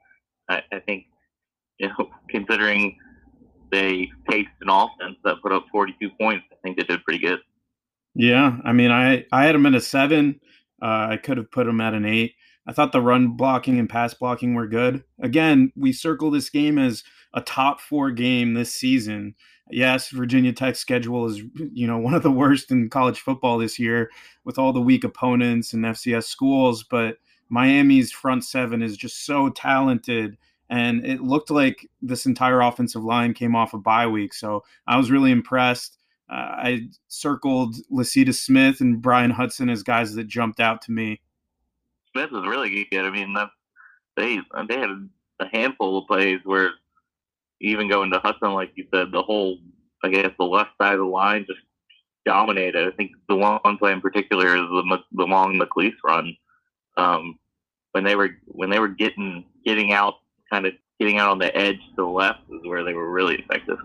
I, 0.50 0.62
I 0.72 0.80
think, 0.80 1.06
you 1.80 1.90
know, 1.90 2.10
considering 2.30 2.98
they 3.72 4.10
paced 4.30 4.50
an 4.62 4.70
offense 4.70 5.18
that 5.24 5.42
put 5.42 5.52
up 5.52 5.66
42 5.72 6.10
points, 6.20 6.46
I 6.52 6.56
think 6.64 6.78
they 6.78 6.84
did 6.84 7.04
pretty 7.04 7.26
good. 7.26 7.40
Yeah, 8.16 8.58
I 8.64 8.74
mean, 8.74 8.92
I 8.92 9.26
I 9.32 9.46
had 9.46 9.56
them 9.56 9.66
at 9.66 9.74
a 9.74 9.82
seven. 9.82 10.40
Uh, 10.82 11.08
I 11.12 11.18
could 11.18 11.38
have 11.38 11.52
put 11.52 11.66
them 11.66 11.82
at 11.82 11.94
an 11.94 12.06
eight. 12.06 12.36
I 12.68 12.72
thought 12.72 12.92
the 12.92 13.02
run 13.02 13.36
blocking 13.36 13.80
and 13.80 13.90
pass 13.90 14.14
blocking 14.14 14.54
were 14.54 14.68
good. 14.68 15.04
Again, 15.22 15.72
we 15.76 15.92
circle 15.92 16.32
this 16.32 16.50
game 16.50 16.78
as 16.78 17.04
a 17.34 17.42
top 17.42 17.82
four 17.82 18.12
game 18.12 18.54
this 18.54 18.74
season. 18.74 19.36
Yes, 19.70 20.10
Virginia 20.10 20.54
Tech's 20.54 20.80
schedule 20.80 21.26
is 21.26 21.42
you 21.74 21.88
know 21.88 21.98
one 22.00 22.14
of 22.14 22.24
the 22.24 22.32
worst 22.32 22.72
in 22.72 22.90
college 22.90 23.20
football 23.20 23.58
this 23.58 23.80
year 23.80 24.10
with 24.46 24.60
all 24.60 24.74
the 24.74 24.82
weak 24.82 25.04
opponents 25.04 25.74
and 25.74 25.84
FCS 25.84 26.26
schools, 26.26 26.84
but 26.84 27.18
Miami's 27.54 28.12
front 28.12 28.44
seven 28.44 28.82
is 28.82 28.98
just 28.98 29.28
so 29.28 29.48
talented. 29.50 30.38
And 30.72 31.06
it 31.06 31.22
looked 31.22 31.52
like 31.52 31.88
this 32.02 32.26
entire 32.26 32.62
offensive 32.62 33.04
line 33.04 33.36
came 33.36 33.56
off 33.56 33.76
a 33.76 33.78
of 33.78 33.84
bye 33.84 34.08
week. 34.08 34.34
So 34.34 34.64
I 34.88 34.98
was 34.98 35.12
really 35.12 35.30
impressed. 35.30 36.00
Uh, 36.28 36.34
I 36.34 36.88
circled 37.10 37.76
Lecitus 37.92 38.40
Smith 38.40 38.82
and 38.82 39.00
Bryan 39.00 39.30
Hudson 39.30 39.70
as 39.70 39.84
guys 39.84 40.16
that 40.16 40.24
jumped 40.24 40.60
out 40.60 40.82
to 40.84 40.92
me. 40.92 41.22
Smith 42.12 42.32
was 42.32 42.48
really 42.48 42.88
good. 42.90 43.06
I 43.06 43.12
mean, 43.12 43.36
they 44.18 44.40
they 44.68 44.80
had 44.80 44.90
a 45.40 45.48
handful 45.48 46.00
of 46.00 46.08
plays 46.08 46.40
where 46.46 46.72
even 47.62 47.88
going 47.88 48.10
to 48.12 48.20
Hudson, 48.20 48.54
like 48.54 48.72
you 48.74 48.88
said, 48.92 49.12
the 49.12 49.22
whole 49.22 49.60
I 50.04 50.10
guess 50.10 50.32
the 50.40 50.46
left 50.46 50.72
side 50.82 50.94
of 50.94 51.02
the 51.02 51.06
line 51.06 51.46
just 51.48 51.60
dominated. 52.26 52.88
I 52.88 52.96
think 52.96 53.12
the 53.30 53.36
one 53.36 53.78
play 53.78 53.92
in 53.92 54.02
particular 54.02 54.56
is 54.56 54.64
the 54.64 54.98
the 55.12 55.26
long 55.26 55.60
McClease 55.60 55.94
run. 56.04 56.36
Um, 56.98 57.38
when 57.94 58.04
they 58.04 58.16
were 58.16 58.32
when 58.48 58.70
they 58.70 58.80
were 58.80 58.90
getting 58.90 59.46
getting 59.66 59.94
out, 59.94 60.16
kind 60.52 60.66
of 60.66 60.74
getting 61.00 61.18
out 61.18 61.32
on 61.32 61.40
the 61.40 61.56
edge 61.56 61.78
to 61.96 62.04
the 62.04 62.06
left 62.06 62.42
is 62.52 62.68
where 62.68 62.84
they 62.84 62.94
were 62.94 63.12
really 63.12 63.36
effective. 63.36 63.78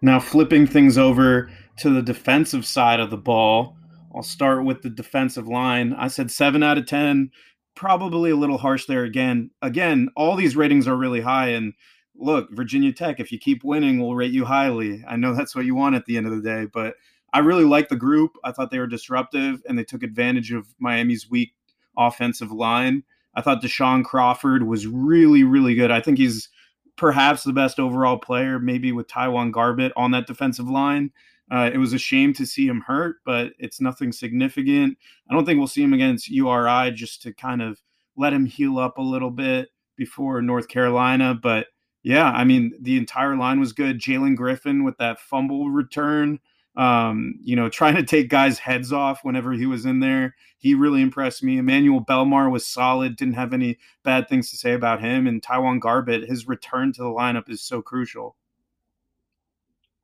Now 0.00 0.18
flipping 0.18 0.66
things 0.66 0.98
over 0.98 1.50
to 1.78 1.90
the 1.90 2.02
defensive 2.02 2.66
side 2.66 3.00
of 3.00 3.10
the 3.10 3.16
ball, 3.16 3.76
I'll 4.14 4.22
start 4.22 4.64
with 4.64 4.82
the 4.82 4.90
defensive 4.90 5.46
line. 5.46 5.94
I 5.94 6.08
said 6.08 6.30
seven 6.30 6.62
out 6.62 6.78
of 6.78 6.86
10, 6.86 7.30
probably 7.74 8.30
a 8.30 8.36
little 8.36 8.58
harsh 8.58 8.86
there 8.86 9.04
again. 9.04 9.50
Again, 9.62 10.08
all 10.16 10.36
these 10.36 10.56
ratings 10.56 10.86
are 10.86 10.96
really 10.96 11.20
high. 11.20 11.48
And 11.48 11.72
look, 12.14 12.50
Virginia 12.52 12.92
Tech, 12.92 13.20
if 13.20 13.32
you 13.32 13.38
keep 13.38 13.64
winning, 13.64 14.00
we'll 14.00 14.14
rate 14.14 14.32
you 14.32 14.44
highly. 14.44 15.02
I 15.08 15.16
know 15.16 15.34
that's 15.34 15.54
what 15.54 15.64
you 15.64 15.74
want 15.74 15.94
at 15.94 16.04
the 16.04 16.16
end 16.16 16.26
of 16.26 16.34
the 16.34 16.42
day, 16.42 16.66
but 16.66 16.94
I 17.32 17.38
really 17.38 17.64
like 17.64 17.88
the 17.88 17.96
group. 17.96 18.32
I 18.44 18.52
thought 18.52 18.70
they 18.70 18.78
were 18.78 18.86
disruptive 18.86 19.62
and 19.66 19.78
they 19.78 19.84
took 19.84 20.02
advantage 20.02 20.52
of 20.52 20.66
Miami's 20.78 21.30
weak 21.30 21.54
offensive 21.96 22.52
line. 22.52 23.04
I 23.34 23.40
thought 23.40 23.62
Deshaun 23.62 24.04
Crawford 24.04 24.66
was 24.66 24.86
really, 24.86 25.44
really 25.44 25.74
good. 25.74 25.90
I 25.90 26.00
think 26.00 26.18
he's 26.18 26.48
perhaps 26.96 27.44
the 27.44 27.52
best 27.52 27.78
overall 27.80 28.18
player, 28.18 28.58
maybe 28.58 28.92
with 28.92 29.08
TyJuan 29.08 29.52
Garbutt 29.52 29.92
on 29.96 30.10
that 30.10 30.26
defensive 30.26 30.68
line. 30.68 31.10
Uh, 31.50 31.70
it 31.72 31.78
was 31.78 31.92
a 31.92 31.98
shame 31.98 32.32
to 32.32 32.46
see 32.46 32.66
him 32.66 32.82
hurt, 32.86 33.16
but 33.24 33.52
it's 33.58 33.80
nothing 33.80 34.12
significant. 34.12 34.96
I 35.28 35.34
don't 35.34 35.44
think 35.44 35.58
we'll 35.58 35.66
see 35.66 35.82
him 35.82 35.92
against 35.92 36.30
URI 36.30 36.92
just 36.92 37.22
to 37.22 37.32
kind 37.32 37.60
of 37.60 37.80
let 38.16 38.32
him 38.32 38.46
heal 38.46 38.78
up 38.78 38.98
a 38.98 39.02
little 39.02 39.30
bit 39.30 39.68
before 39.96 40.40
North 40.40 40.68
Carolina. 40.68 41.34
But 41.34 41.66
yeah, 42.02 42.30
I 42.30 42.44
mean, 42.44 42.72
the 42.80 42.96
entire 42.96 43.36
line 43.36 43.60
was 43.60 43.72
good. 43.72 43.98
Jalen 44.00 44.36
Griffin 44.36 44.84
with 44.84 44.96
that 44.98 45.20
fumble 45.20 45.70
return, 45.70 46.40
um, 46.76 47.34
you 47.42 47.54
know, 47.54 47.68
trying 47.68 47.96
to 47.96 48.02
take 48.02 48.28
guys' 48.28 48.58
heads 48.58 48.92
off 48.92 49.24
whenever 49.24 49.52
he 49.52 49.66
was 49.66 49.84
in 49.84 50.00
there. 50.00 50.34
He 50.58 50.74
really 50.74 51.02
impressed 51.02 51.42
me. 51.42 51.58
Emmanuel 51.58 52.04
Belmar 52.04 52.50
was 52.50 52.66
solid, 52.66 53.16
didn't 53.16 53.34
have 53.34 53.52
any 53.52 53.78
bad 54.04 54.28
things 54.28 54.50
to 54.50 54.56
say 54.56 54.72
about 54.72 55.00
him. 55.00 55.26
And 55.26 55.42
TyJuan 55.42 55.80
Garbutt, 55.80 56.26
his 56.26 56.46
return 56.46 56.92
to 56.94 57.02
the 57.02 57.08
lineup 57.08 57.50
is 57.50 57.62
so 57.62 57.82
crucial. 57.82 58.36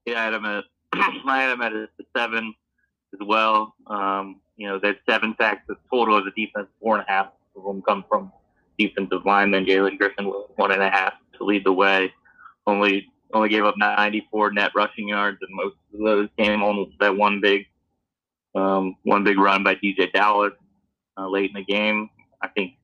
Yeah, 0.05 0.21
I 0.21 0.25
had 0.25 0.35
him 0.35 0.45
at 0.45 0.65
I 0.93 1.43
had 1.43 1.53
him 1.53 1.63
at 1.63 1.73
a 1.73 1.89
seven 2.17 2.55
as 3.15 3.27
well. 3.27 3.75
Um, 3.87 4.41
you 4.57 4.69
know, 4.69 4.79
there's 4.79 4.97
seven 5.09 5.35
sacks. 5.39 5.63
The 5.69 5.77
total 5.91 6.17
of 6.17 6.25
the 6.25 6.31
defense, 6.31 6.69
four 6.81 6.97
and 6.97 7.07
a 7.09 7.11
half 7.11 7.29
of 7.57 7.65
them 7.65 7.83
come 7.83 8.05
from 8.09 8.33
defensive 8.79 9.25
linemen. 9.25 9.65
Jalen 9.65 9.99
Griffin 9.99 10.27
was 10.27 10.51
one 10.57 10.73
and 10.73 10.83
a 10.83 10.91
half 10.91 11.15
to 11.37 11.45
lead 11.45 11.65
the 11.65 11.73
way. 11.73 12.13
Only 12.67 13.07
only 13.33 13.49
gave 13.49 13.65
up 13.65 13.75
94 13.77 14.53
net 14.53 14.73
rushing 14.75 15.09
yards, 15.09 15.39
and 15.41 15.51
most 15.55 15.77
of 15.95 16.01
those 16.01 16.29
came 16.39 16.63
on 16.63 16.93
that 17.01 17.17
one 17.17 17.41
big 17.41 17.67
um, 18.55 18.97
one 19.03 19.25
big 19.25 19.39
run 19.39 19.63
by 19.63 19.75
DeeJay 19.75 20.13
Dallas 20.13 20.53
uh, 21.17 21.29
late 21.29 21.51
in 21.51 21.57
the 21.57 21.65
game. 21.65 22.09
I 22.41 22.49
think 22.49 22.75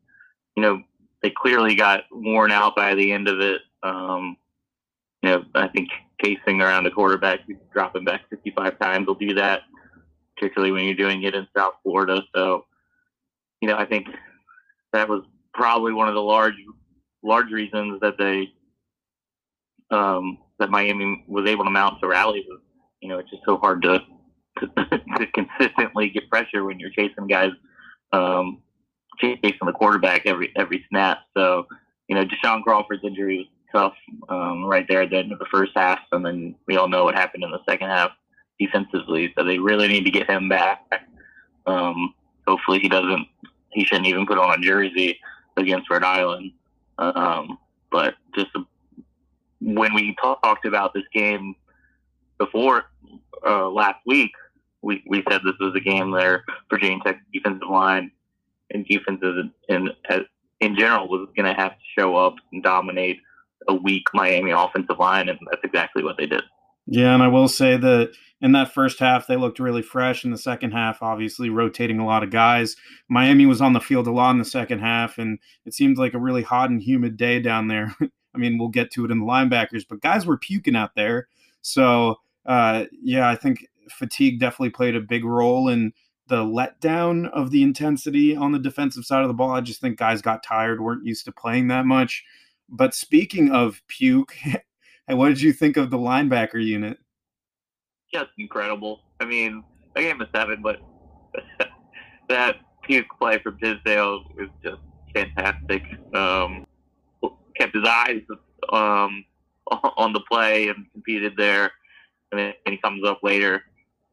you 0.57 0.63
know 0.63 0.83
they 1.23 1.31
clearly 1.31 1.75
got 1.75 2.05
worn 2.13 2.53
out 2.53 2.77
by 2.77 2.95
the 2.95 3.13
end 3.13 3.29
of 3.29 3.41
it. 3.41 3.63
Um, 3.83 4.37
you 5.23 5.31
know, 5.31 5.45
I 5.55 5.69
think 5.69 5.89
chasing 6.23 6.61
around 6.61 6.85
the 6.85 6.91
quarterback, 6.91 7.41
dropping 7.73 8.05
back 8.05 8.29
55 8.29 8.79
times 8.79 9.07
will 9.07 9.15
do 9.15 9.35
that, 9.35 9.63
particularly 10.37 10.71
when 10.71 10.85
you're 10.85 10.95
doing 10.95 11.23
it 11.23 11.35
in 11.35 11.47
South 11.57 11.75
Florida. 11.83 12.23
So, 12.35 12.67
you 13.61 13.69
know, 13.69 13.77
I 13.77 13.87
think 13.87 14.07
that 14.93 15.09
was 15.09 15.23
probably 15.55 15.93
one 15.93 16.09
of 16.09 16.15
the 16.15 16.23
large, 16.23 16.55
large 17.23 17.51
reasons 17.51 18.01
that 18.01 18.19
they, 18.19 18.53
um, 19.91 20.39
that 20.59 20.71
Miami 20.71 21.25
was 21.27 21.49
able 21.49 21.65
to 21.65 21.71
mount 21.71 22.01
to 22.01 22.09
rally. 22.09 22.45
Was, 22.49 22.61
you 23.01 23.09
know, 23.09 23.19
it's 23.19 23.31
just 23.31 23.43
so 23.45 23.57
hard 23.59 23.83
to, 23.83 24.01
to, 24.59 24.67
to 25.19 25.27
consistently 25.35 26.11
get 26.11 26.31
pressure 26.31 26.65
when 26.65 26.79
you're 26.79 26.91
chasing 26.91 27.27
guys, 27.27 27.51
um, 28.13 28.63
chasing 29.19 29.67
the 29.67 29.73
quarterback 29.73 30.27
every 30.27 30.53
every 30.57 30.85
snap. 30.91 31.19
So, 31.37 31.67
you 32.09 32.15
know, 32.15 32.25
Deshaun 32.25 32.63
Crawford's 32.63 33.05
injury 33.05 33.39
was 33.39 33.47
tough 33.73 33.95
um, 34.29 34.65
right 34.65 34.87
there 34.89 35.03
at 35.03 35.11
the 35.11 35.17
end 35.17 35.33
of 35.33 35.39
the 35.39 35.47
first 35.53 35.73
half, 35.77 36.01
and 36.13 36.25
then 36.25 36.55
we 36.67 36.77
all 36.77 36.89
know 36.89 37.05
what 37.05 37.15
happened 37.15 37.45
in 37.45 37.51
the 37.51 37.61
second 37.69 37.89
half 37.89 38.11
defensively. 38.59 39.33
So 39.37 39.45
they 39.45 39.59
really 39.59 39.89
need 39.89 40.05
to 40.05 40.11
get 40.11 40.31
him 40.31 40.49
back. 40.49 40.81
Um, 41.67 42.15
hopefully, 42.47 42.79
he 42.81 42.89
doesn't. 42.89 43.27
He 43.71 43.85
shouldn't 43.85 44.07
even 44.07 44.27
put 44.27 44.39
on 44.39 44.59
a 44.59 44.63
jersey 44.63 45.19
against 45.57 45.91
Rhode 45.91 46.05
Island. 46.05 46.53
Um, 46.99 47.59
but 47.91 48.15
just 48.35 48.51
when 49.65 49.95
we 49.95 50.15
talked 50.21 50.67
about 50.67 50.93
this 50.93 51.05
game 51.13 51.55
before 52.39 52.85
uh, 53.47 53.69
last 53.71 53.99
week, 54.07 54.33
we, 54.83 55.03
we 55.09 55.25
said 55.31 55.41
this 55.45 55.55
was 55.59 55.75
a 55.75 55.81
game 55.81 56.11
where 56.11 56.45
Virginia 56.69 56.99
Tech 57.05 57.21
defensive 57.33 57.69
line 57.71 58.11
and 58.71 58.87
defenses 58.87 59.51
in, 59.69 59.89
in, 60.11 60.25
in 60.61 60.77
general 60.77 61.09
was 61.09 61.29
going 61.35 61.47
to 61.47 61.59
have 61.59 61.73
to 61.73 61.85
show 61.99 62.17
up 62.17 62.35
and 62.53 62.63
dominate 62.63 63.19
a 63.69 63.75
weak 63.75 64.05
Miami 64.13 64.51
offensive 64.51 64.99
line, 64.99 65.31
and 65.31 65.39
that's 65.51 65.65
exactly 65.65 66.05
what 66.05 66.19
they 66.19 66.27
did. 66.27 66.43
Yeah, 66.87 67.15
and 67.15 67.23
I 67.23 67.29
will 67.29 67.49
say 67.49 67.79
that 67.79 68.13
in 68.43 68.53
that 68.53 68.75
first 68.75 68.99
half, 68.99 69.27
they 69.27 69.37
looked 69.37 69.59
really 69.59 69.81
fresh. 69.81 70.23
In 70.23 70.31
the 70.31 70.37
second 70.37 70.73
half, 70.73 71.03
obviously 71.03 71.49
rotating 71.49 71.99
a 71.99 72.05
lot 72.05 72.23
of 72.23 72.29
guys. 72.29 72.77
Miami 73.09 73.47
was 73.47 73.63
on 73.63 73.73
the 73.73 73.81
field 73.81 74.07
a 74.07 74.13
lot 74.13 74.33
in 74.33 74.39
the 74.39 74.45
second 74.45 74.81
half, 74.81 75.17
and 75.17 75.39
it 75.65 75.73
seemed 75.73 75.97
like 75.97 76.13
a 76.13 76.19
really 76.19 76.43
hot 76.43 76.69
and 76.69 76.83
humid 76.83 77.17
day 77.17 77.41
down 77.41 77.69
there. 77.69 77.97
I 78.35 78.39
mean, 78.39 78.59
we'll 78.59 78.69
get 78.69 78.91
to 78.93 79.05
it 79.05 79.11
in 79.11 79.21
the 79.21 79.25
linebackers, 79.25 79.85
but 79.89 80.01
guys 80.01 80.27
were 80.27 80.37
puking 80.37 80.77
out 80.77 80.95
there. 80.95 81.29
So, 81.63 82.17
uh, 82.47 82.85
yeah, 83.03 83.29
I 83.29 83.37
think 83.37 83.67
fatigue 83.89 84.41
definitely 84.41 84.71
played 84.71 84.97
a 84.97 85.01
big 85.01 85.25
role 85.25 85.69
in 85.69 85.93
the 86.27 86.43
letdown 86.43 87.31
of 87.31 87.51
the 87.51 87.63
intensity 87.63 88.35
on 88.35 88.53
the 88.53 88.59
defensive 88.59 89.05
side 89.05 89.23
of 89.23 89.29
the 89.29 89.35
ball. 89.35 89.51
I 89.51 89.61
just 89.61 89.81
think 89.81 89.99
guys 89.99 90.23
got 90.23 90.43
tired, 90.43 90.81
weren't 90.81 91.05
used 91.05 91.25
to 91.27 91.33
playing 91.33 91.69
that 91.69 91.87
much. 91.87 92.25
But 92.69 92.95
speaking 92.95 93.51
of 93.51 93.83
puke, 93.89 94.35
what 95.07 95.29
did 95.29 95.41
you 95.41 95.53
think 95.53 95.77
of 95.77 95.91
the 95.91 95.99
linebacker 95.99 96.65
unit? 96.65 96.99
Just 98.13 98.31
incredible. 98.39 99.01
I 99.21 99.25
mean, 99.27 99.63
I 99.97 100.01
gave 100.01 100.15
him 100.15 100.23
a 100.23 100.29
seven, 100.35 100.63
but 100.63 100.81
that 102.29 102.57
puke 102.83 103.07
play 103.19 103.39
from 103.39 103.59
Tisdale 103.59 104.25
was 104.37 104.49
just 104.63 104.81
fantastic. 105.15 105.83
Um, 106.15 106.67
kept 107.57 107.75
his 107.75 107.87
eyes 107.87 108.23
um, 108.73 109.25
on 109.97 110.13
the 110.13 110.21
play 110.31 110.69
and 110.69 110.91
competed 110.93 111.35
there. 111.37 111.73
And 112.33 112.41
then 112.41 112.55
he 112.67 112.77
comes 112.79 113.05
up 113.05 113.21
later 113.23 113.63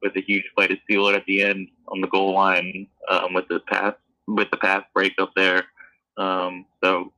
with 0.02 0.16
a 0.16 0.22
huge 0.22 0.44
play 0.56 0.68
to 0.68 0.78
seal 0.90 1.08
it 1.08 1.16
at 1.16 1.26
the 1.26 1.44
end 1.44 1.68
on 1.88 2.02
the 2.02 2.08
goal 2.08 2.34
line 2.34 2.88
um, 3.10 3.34
with 3.34 3.48
the 3.48 3.60
pass 3.68 3.94
with 4.28 4.50
the 4.52 4.58
pass 4.58 4.84
break 4.94 5.14
up 5.20 5.32
there. 5.36 5.66
Um, 6.18 6.66
so 6.84 7.12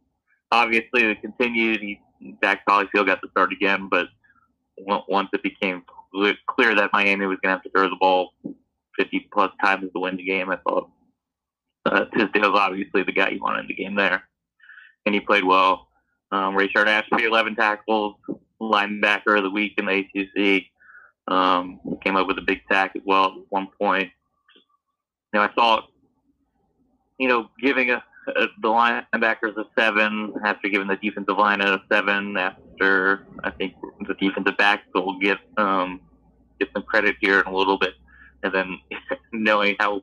obviously 0.51 1.03
it 1.03 1.21
continued. 1.21 1.81
He, 1.81 1.99
Dax 2.41 2.61
Hollifield 2.67 3.07
got 3.07 3.21
the 3.21 3.27
start 3.31 3.51
again, 3.51 3.89
but 3.89 4.07
once 4.77 5.29
it 5.33 5.43
became 5.43 5.83
clear 6.47 6.75
that 6.75 6.91
Miami 6.93 7.25
was 7.25 7.37
going 7.41 7.51
to 7.51 7.55
have 7.55 7.63
to 7.63 7.69
throw 7.69 7.89
the 7.89 7.97
ball 7.99 8.33
50 8.97 9.29
plus 9.33 9.51
times 9.63 9.91
to 9.93 9.99
win 9.99 10.15
the 10.15 10.23
game, 10.23 10.49
I 10.49 10.57
thought 10.57 10.89
uh, 11.85 12.05
Tisdale's 12.15 12.57
obviously 12.57 13.03
the 13.03 13.11
guy 13.11 13.29
you 13.29 13.41
want 13.41 13.59
in 13.59 13.67
the 13.67 13.73
game 13.73 13.95
there. 13.95 14.23
And 15.05 15.13
he 15.13 15.19
played 15.19 15.43
well. 15.43 15.87
Um, 16.33 16.55
Rayshard 16.55 16.87
Ashby, 16.87 17.25
11 17.25 17.55
tackles, 17.55 18.15
linebacker 18.59 19.37
of 19.37 19.43
the 19.43 19.51
week 19.51 19.75
in 19.77 19.85
the 19.85 19.99
ACC. 19.99 20.63
Um, 21.27 21.79
came 22.03 22.15
up 22.15 22.25
with 22.25 22.39
a 22.39 22.41
big 22.41 22.61
sack 22.67 22.93
as 22.95 23.03
well 23.05 23.25
at 23.25 23.33
one 23.49 23.67
point. 23.79 24.09
You 25.31 25.39
know, 25.39 25.43
I 25.43 25.49
thought, 25.53 25.89
you 27.19 27.27
know, 27.27 27.49
giving 27.61 27.91
a, 27.91 28.03
uh, 28.35 28.47
the 28.63 28.67
linebackers 28.67 29.55
a 29.57 29.65
seven 29.77 30.33
after 30.43 30.69
giving 30.69 30.87
the 30.87 30.95
defensive 30.95 31.37
line 31.37 31.61
a 31.61 31.79
seven 31.91 32.35
after 32.35 33.27
I 33.43 33.51
think 33.51 33.75
the 34.07 34.15
defensive 34.15 34.57
backs 34.57 34.83
will 34.95 35.19
get 35.19 35.37
um, 35.57 36.01
get 36.59 36.69
some 36.73 36.81
credit 36.81 37.15
here 37.21 37.41
in 37.41 37.45
a 37.45 37.55
little 37.55 37.77
bit, 37.77 37.93
and 38.41 38.51
then 38.51 38.79
knowing 39.31 39.75
how 39.79 40.01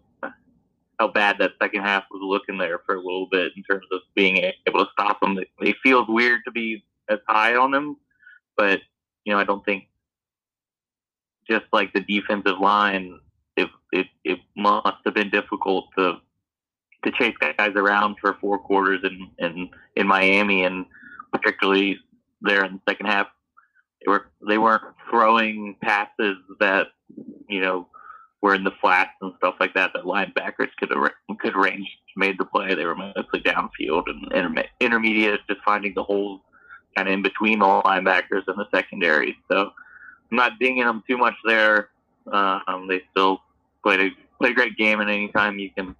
how 1.00 1.08
bad 1.08 1.38
that 1.38 1.52
second 1.60 1.80
half 1.80 2.04
was 2.10 2.20
looking 2.22 2.58
there 2.58 2.80
for 2.84 2.94
a 2.94 3.00
little 3.00 3.26
bit 3.26 3.52
in 3.56 3.62
terms 3.62 3.86
of 3.90 4.00
being 4.14 4.36
able 4.66 4.84
to 4.84 4.90
stop 4.92 5.18
them. 5.20 5.38
It, 5.38 5.48
it 5.60 5.76
feels 5.82 6.06
weird 6.06 6.42
to 6.44 6.50
be 6.50 6.84
as 7.08 7.18
high 7.26 7.56
on 7.56 7.70
them, 7.70 7.96
but 8.54 8.80
you 9.24 9.32
know 9.32 9.40
I 9.40 9.44
don't 9.44 9.64
think 9.64 9.84
just 11.48 11.64
like 11.72 11.94
the 11.94 12.00
defensive 12.00 12.60
line, 12.60 13.18
it 13.56 13.68
it, 13.92 14.08
it 14.24 14.40
must 14.54 14.98
have 15.06 15.14
been 15.14 15.30
difficult 15.30 15.86
to 15.96 16.18
to 17.04 17.10
chase 17.12 17.34
guys 17.40 17.72
around 17.76 18.16
for 18.20 18.36
four 18.38 18.58
quarters 18.58 19.00
in, 19.02 19.30
in, 19.38 19.70
in 19.96 20.06
Miami 20.06 20.64
and 20.64 20.84
particularly 21.32 21.96
there 22.42 22.62
in 22.66 22.74
the 22.74 22.80
second 22.86 23.06
half. 23.06 23.26
They 24.04 24.10
were 24.10 24.26
they 24.46 24.58
weren't 24.58 24.82
throwing 25.08 25.76
passes 25.82 26.36
that 26.60 26.88
you 27.48 27.62
know 27.62 27.88
were 28.42 28.54
in 28.54 28.64
the 28.64 28.72
flats 28.80 29.10
and 29.20 29.32
stuff 29.36 29.54
like 29.60 29.74
that 29.74 29.92
that 29.94 30.04
linebackers 30.04 30.70
could 30.78 30.90
could 31.38 31.56
range 31.56 31.88
made 32.16 32.38
the 32.38 32.44
play. 32.44 32.74
They 32.74 32.84
were 32.84 32.96
mostly 32.96 33.40
downfield 33.40 34.04
and 34.06 34.32
inter- 34.32 34.68
intermediate, 34.80 35.40
just 35.48 35.60
finding 35.64 35.94
the 35.94 36.02
holes 36.02 36.40
kind 36.96 37.08
of 37.08 37.14
in 37.14 37.22
between 37.22 37.60
the 37.60 37.66
linebackers 37.66 38.42
and 38.46 38.58
the 38.58 38.66
secondary. 38.74 39.36
So 39.50 39.70
I'm 40.30 40.36
not 40.36 40.58
dinging 40.58 40.84
them 40.84 41.02
too 41.08 41.18
much 41.18 41.34
there. 41.44 41.90
Um, 42.32 42.86
they 42.88 43.02
still 43.10 43.42
played 43.82 44.00
a 44.00 44.10
played 44.38 44.52
a 44.52 44.54
great 44.54 44.76
game, 44.76 45.00
and 45.00 45.10
anytime 45.10 45.58
you 45.58 45.70
can 45.70 45.94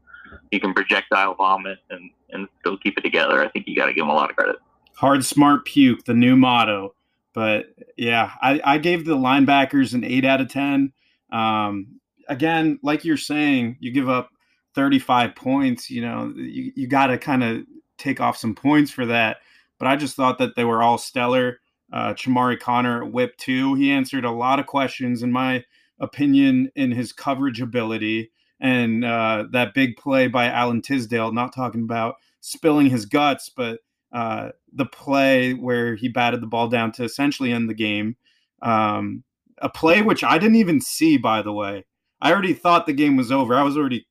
you 0.51 0.61
can 0.61 0.74
projectile 0.74 1.34
vomit 1.34 1.78
and, 1.91 2.11
and 2.30 2.49
still 2.61 2.78
keep 2.78 2.97
it 2.99 3.03
together. 3.03 3.43
I 3.43 3.49
think 3.49 3.66
you 3.66 3.76
got 3.76 3.86
to 3.86 3.93
give 3.93 4.03
them 4.03 4.11
a 4.11 4.14
lot 4.14 4.30
of 4.30 4.36
credit. 4.36 4.57
Hard, 4.95 5.24
smart, 5.24 5.64
puke, 5.64 6.05
the 6.05 6.14
new 6.14 6.36
motto. 6.36 6.95
But 7.32 7.74
yeah, 7.97 8.32
I, 8.41 8.61
I 8.64 8.78
gave 8.78 9.05
the 9.05 9.16
linebackers 9.16 9.95
an 9.95 10.05
eight 10.05 10.24
out 10.24 10.41
of 10.41 10.49
10. 10.49 10.93
Um, 11.32 11.99
again, 12.30 12.78
like 12.82 13.04
you're 13.04 13.16
saying, 13.16 13.76
you 13.80 13.90
give 13.90 14.08
up 14.08 14.30
35 14.74 15.34
points. 15.34 15.90
You 15.90 16.02
know, 16.02 16.32
you, 16.36 16.72
you 16.74 16.86
got 16.86 17.08
to 17.08 17.18
kind 17.18 17.44
of 17.44 17.64
take 17.98 18.20
off 18.20 18.36
some 18.36 18.54
points 18.54 18.90
for 18.90 19.04
that. 19.06 19.38
But 19.78 19.88
I 19.88 19.96
just 19.96 20.16
thought 20.16 20.38
that 20.38 20.56
they 20.56 20.64
were 20.64 20.82
all 20.82 20.96
stellar. 20.96 21.60
Uh, 21.92 22.14
Chamarri 22.14 22.58
Conner 22.58 23.04
whip 23.04 23.36
two. 23.36 23.74
He 23.74 23.90
answered 23.90 24.24
a 24.24 24.30
lot 24.30 24.60
of 24.60 24.66
questions, 24.66 25.22
in 25.22 25.32
my 25.32 25.64
opinion, 25.98 26.70
in 26.76 26.92
his 26.92 27.12
coverage 27.12 27.60
ability. 27.60 28.30
And 28.60 29.04
uh, 29.04 29.46
that 29.52 29.74
big 29.74 29.96
play 29.96 30.28
by 30.28 30.46
Alan 30.46 30.82
Tisdale, 30.82 31.32
not 31.32 31.54
talking 31.54 31.82
about 31.82 32.16
spilling 32.40 32.86
his 32.86 33.06
guts, 33.06 33.50
but 33.54 33.80
uh, 34.12 34.50
the 34.72 34.86
play 34.86 35.54
where 35.54 35.96
he 35.96 36.08
batted 36.08 36.42
the 36.42 36.46
ball 36.46 36.68
down 36.68 36.92
to 36.92 37.04
essentially 37.04 37.52
end 37.52 37.68
the 37.68 37.74
game. 37.74 38.16
Um, 38.62 39.24
a 39.58 39.68
play 39.68 40.02
which 40.02 40.22
I 40.22 40.38
didn't 40.38 40.56
even 40.56 40.80
see, 40.80 41.16
by 41.16 41.42
the 41.42 41.52
way. 41.52 41.84
I 42.20 42.32
already 42.32 42.54
thought 42.54 42.86
the 42.86 42.92
game 42.92 43.16
was 43.16 43.32
over. 43.32 43.54
I 43.54 43.62
was 43.62 43.76
already 43.76 44.06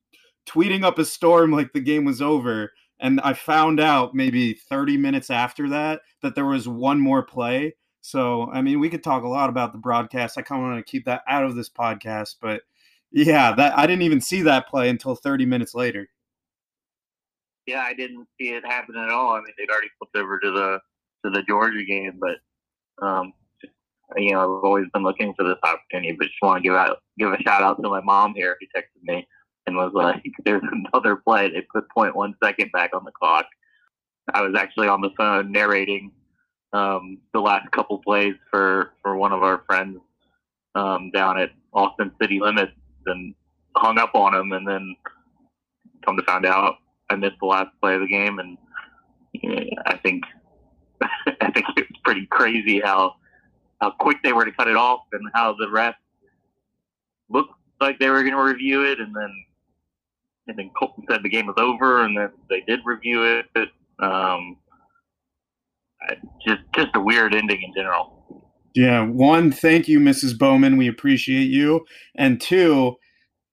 tweeting 0.48 0.84
up 0.84 0.98
a 0.98 1.04
storm 1.04 1.52
like 1.52 1.72
the 1.72 1.80
game 1.80 2.04
was 2.04 2.22
over. 2.22 2.72
And 3.00 3.20
I 3.22 3.32
found 3.32 3.80
out 3.80 4.14
maybe 4.14 4.54
30 4.54 4.96
minutes 4.96 5.30
after 5.30 5.68
that 5.70 6.02
that 6.22 6.34
there 6.34 6.46
was 6.46 6.68
one 6.68 7.00
more 7.00 7.22
play. 7.22 7.74
So, 8.02 8.50
I 8.50 8.62
mean, 8.62 8.80
we 8.80 8.90
could 8.90 9.04
talk 9.04 9.24
a 9.24 9.28
lot 9.28 9.48
about 9.48 9.72
the 9.72 9.78
broadcast. 9.78 10.38
I 10.38 10.42
kind 10.42 10.62
of 10.62 10.70
want 10.70 10.84
to 10.84 10.90
keep 10.90 11.04
that 11.06 11.22
out 11.28 11.44
of 11.44 11.54
this 11.54 11.68
podcast, 11.68 12.36
but 12.40 12.62
yeah, 13.12 13.54
that 13.54 13.78
I 13.78 13.86
didn't 13.86 14.02
even 14.02 14.20
see 14.20 14.42
that 14.42 14.68
play 14.68 14.88
until 14.88 15.14
30 15.14 15.46
minutes 15.46 15.74
later. 15.74 16.08
Yeah, 17.66 17.80
I 17.80 17.94
didn't 17.94 18.26
see 18.38 18.48
it 18.48 18.64
happen 18.64 18.96
at 18.96 19.10
all. 19.10 19.34
I 19.34 19.38
mean, 19.38 19.52
they'd 19.58 19.70
already 19.70 19.90
flipped 19.98 20.16
over 20.16 20.38
to 20.38 20.50
the 20.50 20.80
to 21.24 21.30
the 21.30 21.42
Georgia 21.42 21.84
game, 21.84 22.18
but 22.18 23.06
um, 23.06 23.32
you 24.16 24.32
know, 24.32 24.40
I've 24.40 24.64
always 24.64 24.86
been 24.92 25.02
looking 25.02 25.34
for 25.34 25.44
this 25.44 25.58
opportunity. 25.62 26.12
But 26.12 26.26
just 26.26 26.42
want 26.42 26.62
to 26.62 26.68
give 26.68 26.76
out 26.76 26.98
give 27.18 27.32
a 27.32 27.42
shout 27.42 27.62
out 27.62 27.80
to 27.82 27.88
my 27.88 28.00
mom 28.00 28.34
here 28.34 28.56
who 28.60 28.66
texted 28.66 29.02
me 29.02 29.26
and 29.66 29.76
was 29.76 29.92
like, 29.94 30.22
"There's 30.44 30.62
another 30.62 31.16
play. 31.16 31.50
They 31.50 31.62
put 31.72 31.88
point 31.90 32.16
one 32.16 32.34
second 32.42 32.72
back 32.72 32.90
on 32.94 33.04
the 33.04 33.12
clock." 33.12 33.46
I 34.32 34.42
was 34.42 34.54
actually 34.56 34.88
on 34.88 35.00
the 35.00 35.10
phone 35.16 35.50
narrating 35.50 36.12
um, 36.72 37.18
the 37.32 37.40
last 37.40 37.70
couple 37.72 37.98
plays 37.98 38.34
for 38.50 38.92
for 39.02 39.16
one 39.16 39.32
of 39.32 39.42
our 39.42 39.64
friends 39.66 39.98
um, 40.74 41.10
down 41.12 41.38
at 41.38 41.50
Austin 41.72 42.12
City 42.20 42.40
Limits 42.40 42.72
and 43.06 43.34
hung 43.76 43.98
up 43.98 44.14
on 44.14 44.34
him, 44.34 44.52
and 44.52 44.66
then 44.66 44.96
come 46.04 46.16
to 46.16 46.22
find 46.22 46.46
out 46.46 46.76
I 47.10 47.16
missed 47.16 47.36
the 47.40 47.46
last 47.46 47.70
play 47.80 47.94
of 47.94 48.00
the 48.00 48.06
game, 48.06 48.38
and 48.38 48.56
you 49.32 49.54
know, 49.54 49.64
I 49.86 49.96
think 49.96 50.24
I 51.02 51.50
think 51.50 51.66
it's 51.76 51.98
pretty 52.04 52.26
crazy 52.26 52.80
how 52.80 53.14
how 53.80 53.90
quick 53.90 54.18
they 54.22 54.32
were 54.32 54.44
to 54.44 54.52
cut 54.52 54.68
it 54.68 54.76
off 54.76 55.00
and 55.12 55.22
how 55.34 55.54
the 55.58 55.70
rest 55.70 55.98
looked 57.28 57.54
like 57.80 57.98
they 57.98 58.10
were 58.10 58.22
going 58.22 58.34
to 58.34 58.42
review 58.42 58.84
it, 58.84 59.00
and 59.00 59.14
then 59.14 59.30
and 60.46 60.58
then 60.58 60.70
Colton 60.78 61.04
said 61.08 61.22
the 61.22 61.28
game 61.28 61.46
was 61.46 61.56
over, 61.58 62.04
and 62.04 62.16
then 62.16 62.30
they 62.48 62.60
did 62.62 62.80
review 62.84 63.24
it. 63.24 63.68
Um, 63.98 64.56
just 66.46 66.62
just 66.74 66.88
a 66.94 67.00
weird 67.00 67.34
ending 67.34 67.62
in 67.62 67.72
general. 67.74 68.16
Yeah, 68.74 69.04
one, 69.04 69.50
thank 69.50 69.88
you, 69.88 69.98
Mrs. 69.98 70.38
Bowman. 70.38 70.76
We 70.76 70.86
appreciate 70.86 71.48
you. 71.50 71.84
And 72.14 72.40
two, 72.40 72.96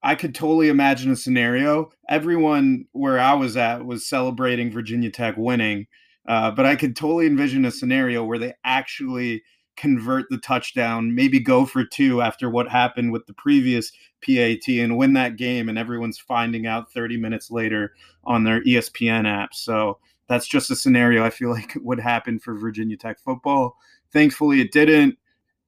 I 0.03 0.13
could 0.13 0.35
totally 0.35 0.69
imagine 0.69 1.11
a 1.11 1.15
scenario. 1.15 1.89
Everyone 2.07 2.85
where 2.91 3.19
I 3.19 3.33
was 3.33 3.57
at 3.57 3.83
was 3.83 4.07
celebrating 4.07 4.71
Virginia 4.71 5.09
Tech 5.09 5.35
winning, 5.35 5.87
uh, 6.27 6.51
but 6.51 6.67
I 6.67 6.75
could 6.75 6.95
totally 6.95 7.25
envision 7.25 7.65
a 7.65 7.71
scenario 7.71 8.23
where 8.23 8.37
they 8.37 8.53
actually 8.63 9.43
convert 9.77 10.25
the 10.29 10.39
touchdown, 10.39 11.13
maybe 11.13 11.39
go 11.39 11.65
for 11.65 11.85
two 11.85 12.21
after 12.21 12.49
what 12.49 12.67
happened 12.67 13.11
with 13.11 13.25
the 13.27 13.33
previous 13.33 13.91
PAT 14.25 14.67
and 14.67 14.97
win 14.97 15.13
that 15.13 15.37
game. 15.37 15.69
And 15.69 15.77
everyone's 15.77 16.19
finding 16.19 16.67
out 16.67 16.91
30 16.91 17.17
minutes 17.17 17.51
later 17.51 17.93
on 18.25 18.43
their 18.43 18.61
ESPN 18.63 19.27
app. 19.27 19.53
So 19.53 19.99
that's 20.27 20.47
just 20.47 20.71
a 20.71 20.75
scenario 20.75 21.23
I 21.23 21.29
feel 21.29 21.49
like 21.53 21.73
would 21.81 21.99
happen 21.99 22.39
for 22.39 22.55
Virginia 22.55 22.97
Tech 22.97 23.19
football. 23.19 23.77
Thankfully, 24.11 24.61
it 24.61 24.71
didn't. 24.71 25.17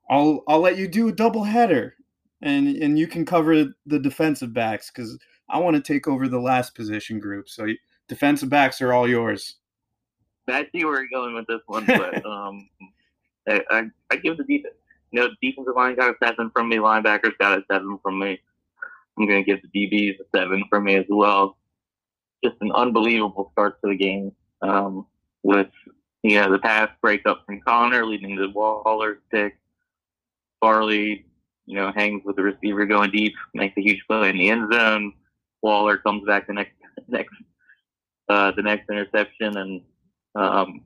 I'll 0.10 0.44
I'll 0.48 0.60
let 0.60 0.78
you 0.78 0.88
do 0.88 1.08
a 1.08 1.14
double 1.14 1.44
header, 1.44 1.96
and 2.42 2.68
and 2.68 2.98
you 2.98 3.06
can 3.06 3.26
cover 3.26 3.66
the 3.86 4.00
defensive 4.00 4.54
backs 4.54 4.90
because 4.90 5.20
I 5.50 5.60
want 5.60 5.76
to 5.76 5.82
take 5.82 6.08
over 6.08 6.28
the 6.28 6.40
last 6.40 6.74
position 6.74 7.20
group. 7.20 7.48
So 7.48 7.68
defensive 8.08 8.50
backs 8.50 8.82
are 8.82 8.92
all 8.92 9.08
yours. 9.08 9.58
I 10.48 10.68
see 10.72 10.84
where 10.84 11.00
you're 11.00 11.10
going 11.12 11.36
with 11.36 11.46
this 11.46 11.62
one, 11.68 11.86
but 11.86 12.26
um, 12.26 12.68
I, 13.48 13.62
I, 13.70 13.84
I 14.12 14.16
give 14.18 14.38
the 14.38 14.44
defense. 14.44 14.76
You 15.12 15.22
know, 15.22 15.30
defensive 15.42 15.74
line 15.76 15.96
got 15.96 16.12
a 16.12 16.16
seven 16.24 16.52
from 16.52 16.70
me. 16.70 16.78
Linebackers 16.78 17.38
got 17.40 17.58
a 17.58 17.64
seven 17.72 18.00
from 18.04 18.20
me. 18.20 18.40
I'm 19.18 19.28
going 19.28 19.44
to 19.44 19.52
give 19.52 19.60
the 19.62 19.88
DBs 19.88 20.20
a 20.20 20.38
seven 20.38 20.64
from 20.70 20.86
me 20.86 20.96
as 20.96 21.06
well. 21.10 21.58
Just 22.44 22.58
an 22.62 22.72
unbelievable 22.72 23.50
start 23.54 23.82
to 23.82 23.90
the 23.90 23.98
game 23.98 24.32
um, 24.62 25.06
with 25.44 25.68
you 26.24 26.40
know 26.40 26.52
the 26.52 26.60
pass 26.60 26.90
breakup 27.02 27.46
from 27.46 27.60
Conner 27.62 28.06
leading 28.06 28.38
to 28.38 28.48
Waller's 28.48 29.20
pick. 29.32 29.58
Farley, 30.62 31.26
you 31.66 31.76
know, 31.76 31.92
hangs 31.96 32.22
with 32.26 32.36
the 32.36 32.44
receiver 32.44 32.86
going 32.86 33.12
deep, 33.12 33.34
makes 33.54 33.78
a 33.78 33.82
huge 33.82 34.04
play 34.08 34.30
in 34.30 34.38
the 34.38 34.50
end 34.50 34.72
zone. 34.72 35.14
Waller 35.62 35.98
comes 35.98 36.26
back 36.26 36.48
the 36.48 36.54
next 36.54 36.74
next 37.08 37.34
uh, 38.30 38.52
the 38.52 38.62
next 38.62 38.90
interception 38.90 39.58
and 39.58 39.82
um, 40.36 40.82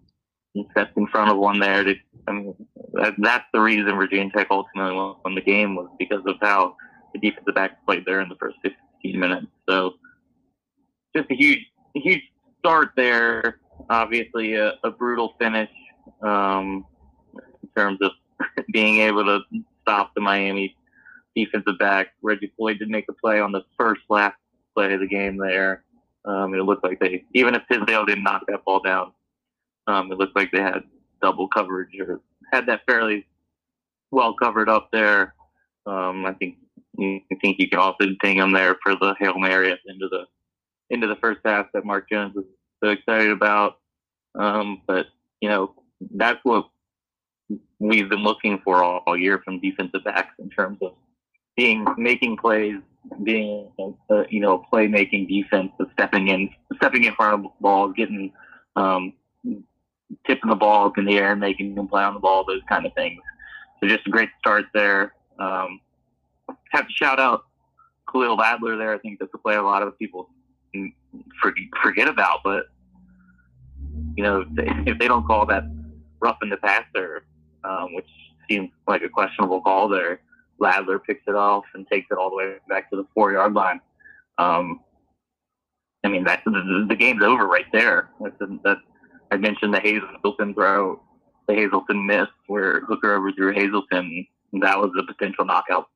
steps 0.71 0.91
in 0.95 1.07
front 1.07 1.31
of 1.31 1.37
one 1.37 1.59
there. 1.59 1.83
To, 1.83 1.95
I 2.27 2.31
mean, 2.31 2.55
that, 2.93 3.15
that's 3.17 3.45
the 3.53 3.59
reason 3.59 3.95
Virginia 3.95 4.31
Tech 4.35 4.47
ultimately 4.51 4.95
won 4.95 5.35
the 5.35 5.41
game 5.41 5.75
was 5.75 5.89
because 5.99 6.21
of 6.25 6.35
how 6.41 6.75
the 7.13 7.19
defensive 7.19 7.55
backs 7.55 7.75
played 7.85 8.05
there 8.05 8.21
in 8.21 8.29
the 8.29 8.35
first 8.35 8.57
15 8.63 9.19
minutes. 9.19 9.47
So 9.67 9.93
just 11.15 11.29
a 11.29 11.35
huge, 11.35 11.59
huge 11.95 12.21
start 12.59 12.91
there. 12.95 13.59
Obviously, 13.89 14.55
a, 14.55 14.73
a 14.83 14.91
brutal 14.91 15.33
finish 15.39 15.69
um, 16.21 16.85
in 17.33 17.69
terms 17.75 17.99
of 18.01 18.11
being 18.71 18.99
able 18.99 19.23
to 19.25 19.39
stop 19.81 20.13
the 20.15 20.21
Miami 20.21 20.75
defensive 21.35 21.77
back. 21.79 22.09
Reggie 22.21 22.51
Floyd 22.57 22.79
did 22.79 22.89
make 22.89 23.05
a 23.09 23.13
play 23.13 23.39
on 23.39 23.51
the 23.51 23.61
first 23.77 24.01
last 24.09 24.37
play 24.75 24.93
of 24.93 24.99
the 24.99 25.07
game 25.07 25.37
there. 25.37 25.83
Um, 26.25 26.53
it 26.53 26.63
looked 26.63 26.83
like 26.83 26.99
they, 26.99 27.25
even 27.33 27.55
if 27.55 27.63
Tisdale 27.69 28.05
didn't 28.05 28.23
knock 28.23 28.43
that 28.47 28.63
ball 28.63 28.79
down, 28.79 29.11
um, 29.87 30.11
it 30.11 30.17
looked 30.17 30.35
like 30.35 30.51
they 30.51 30.61
had 30.61 30.83
double 31.21 31.47
coverage 31.47 31.89
or 31.99 32.21
had 32.51 32.65
that 32.67 32.81
fairly 32.87 33.25
well 34.11 34.33
covered 34.33 34.69
up 34.69 34.89
there. 34.91 35.33
Um, 35.85 36.25
I 36.25 36.33
think 36.33 36.57
I 36.99 37.21
think 37.41 37.59
you 37.59 37.67
can 37.69 37.79
also 37.79 38.05
ding 38.21 38.37
them 38.37 38.53
there 38.53 38.75
for 38.83 38.95
the 38.95 39.15
hail 39.19 39.37
mary 39.37 39.71
at 39.71 39.79
the 39.85 40.25
into 40.89 41.07
the 41.07 41.15
first 41.15 41.39
half 41.43 41.67
that 41.73 41.85
Mark 41.85 42.09
Jones 42.09 42.35
was 42.35 42.45
so 42.83 42.91
excited 42.91 43.31
about. 43.31 43.79
Um, 44.35 44.81
but 44.87 45.07
you 45.41 45.49
know 45.49 45.73
that's 46.15 46.39
what 46.43 46.69
we've 47.79 48.09
been 48.09 48.23
looking 48.23 48.59
for 48.63 48.83
all, 48.83 49.03
all 49.05 49.17
year 49.17 49.41
from 49.43 49.59
defensive 49.59 50.03
backs 50.03 50.33
in 50.39 50.49
terms 50.49 50.77
of 50.81 50.93
being 51.55 51.85
making 51.97 52.37
plays, 52.37 52.77
being 53.23 53.69
a, 53.79 54.13
uh, 54.13 54.23
you 54.29 54.39
know 54.39 54.63
playmaking 54.71 55.27
defense, 55.27 55.71
stepping 55.93 56.27
in, 56.29 56.49
stepping 56.75 57.03
in 57.03 57.13
front 57.15 57.33
of 57.35 57.43
the 57.43 57.49
ball, 57.59 57.89
getting 57.89 58.31
um, 58.75 59.13
tipping 60.25 60.49
the 60.49 60.55
ball 60.55 60.87
up 60.87 60.97
in 60.97 61.05
the 61.05 61.17
air, 61.17 61.31
and 61.31 61.41
making 61.41 61.75
them 61.75 61.87
play 61.87 62.03
on 62.03 62.13
the 62.13 62.19
ball, 62.19 62.45
those 62.45 62.61
kind 62.69 62.85
of 62.85 62.93
things. 62.93 63.21
So 63.79 63.87
just 63.87 64.07
a 64.07 64.09
great 64.09 64.29
start 64.39 64.65
there. 64.73 65.13
Um, 65.39 65.79
have 66.71 66.87
to 66.87 66.93
shout 66.93 67.19
out 67.19 67.45
Khalil 68.11 68.37
Ladler 68.37 68.77
there. 68.77 68.93
I 68.93 68.97
think 68.99 69.19
that's 69.19 69.33
a 69.33 69.37
play 69.37 69.55
a 69.55 69.61
lot 69.61 69.81
of 69.81 69.97
people 69.97 70.29
forget 71.81 72.07
about, 72.07 72.39
but 72.43 72.65
you 74.15 74.23
know, 74.23 74.41
if 74.41 74.47
they, 74.55 74.91
if 74.91 74.99
they 74.99 75.07
don't 75.07 75.25
call 75.25 75.45
that 75.45 75.63
roughing 76.19 76.49
the 76.49 76.57
passer, 76.57 77.23
um, 77.63 77.93
which 77.93 78.07
seems 78.49 78.69
like 78.87 79.03
a 79.03 79.09
questionable 79.09 79.61
call 79.61 79.87
there, 79.87 80.19
Ladler 80.59 80.99
picks 81.03 81.23
it 81.27 81.35
off 81.35 81.65
and 81.73 81.87
takes 81.87 82.07
it 82.11 82.17
all 82.17 82.29
the 82.29 82.35
way 82.35 82.55
back 82.69 82.89
to 82.89 82.95
the 82.95 83.05
four 83.13 83.31
yard 83.31 83.53
line. 83.53 83.81
Um, 84.37 84.81
I 86.03 86.09
mean, 86.09 86.23
that 86.25 86.41
the, 86.45 86.85
the 86.87 86.95
game's 86.95 87.23
over 87.23 87.47
right 87.47 87.65
there. 87.71 88.09
That's, 88.19 88.35
that's 88.63 88.81
I 89.33 89.37
mentioned 89.37 89.73
the 89.73 89.79
Hazelton 89.79 90.53
throw, 90.53 91.01
the 91.47 91.55
Hazelton 91.55 92.05
miss 92.05 92.27
where 92.45 92.81
Hooker 92.81 93.15
overthrew 93.15 93.51
Hazelton. 93.51 94.27
That 94.61 94.77
was 94.77 94.91
a 94.99 95.11
potential 95.11 95.43
knockout 95.43 95.87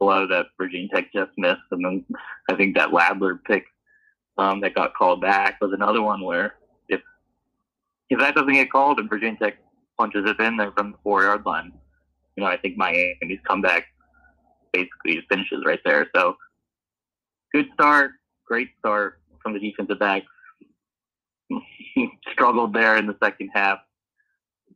blow 0.00 0.26
that 0.26 0.46
Virginia 0.56 0.88
Tech 0.88 1.12
just 1.12 1.30
missed. 1.36 1.60
And 1.72 1.84
then 1.84 2.04
I 2.50 2.54
think 2.54 2.74
that 2.74 2.92
Ladler 2.92 3.38
pick 3.44 3.66
um, 4.38 4.62
that 4.62 4.74
got 4.74 4.94
called 4.94 5.20
back 5.20 5.60
was 5.60 5.74
another 5.74 6.00
one 6.00 6.22
where 6.22 6.54
if 6.88 7.02
if 8.08 8.18
that 8.18 8.34
doesn't 8.34 8.54
get 8.54 8.72
called 8.72 8.98
and 8.98 9.10
Virginia 9.10 9.38
Tech 9.38 9.58
punches 9.98 10.24
it 10.26 10.40
in 10.40 10.56
there 10.56 10.72
from 10.72 10.92
the 10.92 10.98
four 11.02 11.24
yard 11.24 11.44
line, 11.44 11.72
you 12.34 12.42
know, 12.42 12.48
I 12.48 12.56
think 12.56 12.78
Miami's 12.78 13.40
comeback 13.46 13.88
basically 14.72 15.22
finishes 15.28 15.64
right 15.66 15.80
there. 15.84 16.08
So 16.14 16.34
good 17.52 17.66
start, 17.74 18.12
great 18.46 18.70
start 18.78 19.20
from 19.42 19.52
the 19.52 19.60
defensive 19.60 19.98
backs. 19.98 20.26
struggled 22.32 22.72
there 22.72 22.96
in 22.96 23.06
the 23.06 23.16
second 23.22 23.50
half. 23.54 23.78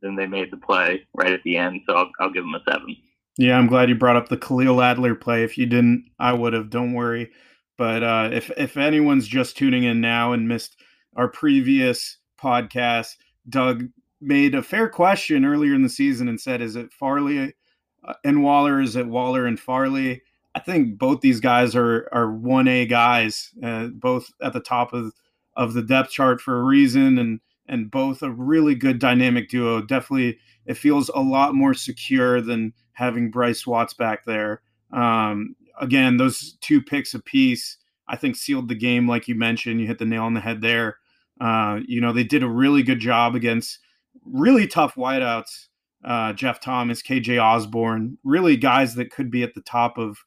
Then 0.01 0.15
they 0.15 0.25
made 0.25 0.51
the 0.51 0.57
play 0.57 1.05
right 1.13 1.31
at 1.31 1.43
the 1.43 1.57
end, 1.57 1.81
so 1.87 1.95
I'll, 1.95 2.11
I'll 2.19 2.31
give 2.31 2.43
them 2.43 2.55
a 2.55 2.71
seven. 2.71 2.95
Yeah, 3.37 3.57
I'm 3.57 3.67
glad 3.67 3.89
you 3.89 3.95
brought 3.95 4.15
up 4.15 4.29
the 4.29 4.37
Khalil 4.37 4.75
Ladler 4.75 5.19
play. 5.19 5.43
If 5.43 5.57
you 5.57 5.65
didn't, 5.65 6.09
I 6.19 6.33
would 6.33 6.53
have. 6.53 6.69
Don't 6.69 6.93
worry. 6.93 7.31
But 7.77 8.03
uh, 8.03 8.29
if 8.33 8.51
if 8.57 8.77
anyone's 8.77 9.27
just 9.27 9.57
tuning 9.57 9.83
in 9.83 10.01
now 10.01 10.33
and 10.33 10.47
missed 10.47 10.75
our 11.15 11.27
previous 11.27 12.17
podcast, 12.39 13.15
Doug 13.49 13.85
made 14.19 14.53
a 14.53 14.61
fair 14.61 14.89
question 14.89 15.45
earlier 15.45 15.73
in 15.73 15.81
the 15.81 15.89
season 15.89 16.27
and 16.27 16.39
said, 16.39 16.61
"Is 16.61 16.75
it 16.75 16.91
Farley 16.93 17.53
uh, 18.03 18.13
and 18.23 18.43
Waller? 18.43 18.81
Is 18.81 18.95
it 18.95 19.07
Waller 19.07 19.45
and 19.45 19.59
Farley?" 19.59 20.21
I 20.53 20.59
think 20.59 20.99
both 20.99 21.21
these 21.21 21.39
guys 21.39 21.75
are 21.75 22.09
are 22.11 22.31
one 22.31 22.67
A 22.67 22.85
guys, 22.85 23.49
uh, 23.63 23.87
both 23.87 24.31
at 24.41 24.53
the 24.53 24.59
top 24.59 24.93
of 24.93 25.13
of 25.61 25.73
the 25.73 25.83
depth 25.83 26.09
chart 26.09 26.41
for 26.41 26.59
a 26.59 26.63
reason, 26.63 27.17
and 27.17 27.39
and 27.67 27.91
both 27.91 28.21
a 28.21 28.31
really 28.31 28.75
good 28.75 28.99
dynamic 28.99 29.49
duo. 29.49 29.81
Definitely, 29.81 30.39
it 30.65 30.73
feels 30.73 31.09
a 31.09 31.19
lot 31.19 31.53
more 31.53 31.73
secure 31.73 32.41
than 32.41 32.73
having 32.93 33.31
Bryce 33.31 33.67
Watts 33.67 33.93
back 33.93 34.25
there. 34.25 34.61
Um, 34.91 35.55
again, 35.79 36.17
those 36.17 36.57
two 36.61 36.81
picks 36.81 37.13
apiece, 37.13 37.77
I 38.07 38.15
think, 38.15 38.35
sealed 38.35 38.67
the 38.67 38.75
game. 38.75 39.07
Like 39.07 39.27
you 39.27 39.35
mentioned, 39.35 39.79
you 39.79 39.87
hit 39.87 39.99
the 39.99 40.05
nail 40.05 40.23
on 40.23 40.33
the 40.33 40.41
head 40.41 40.61
there. 40.61 40.97
Uh, 41.39 41.79
you 41.87 42.01
know, 42.01 42.11
they 42.11 42.23
did 42.23 42.43
a 42.43 42.49
really 42.49 42.83
good 42.83 42.99
job 42.99 43.35
against 43.35 43.79
really 44.25 44.67
tough 44.67 44.95
wideouts. 44.95 45.67
Uh, 46.03 46.33
Jeff 46.33 46.59
Thomas, 46.59 47.01
KJ 47.03 47.41
Osborn, 47.41 48.17
really 48.23 48.57
guys 48.57 48.95
that 48.95 49.11
could 49.11 49.29
be 49.29 49.43
at 49.43 49.53
the 49.53 49.61
top 49.61 49.99
of 49.99 50.17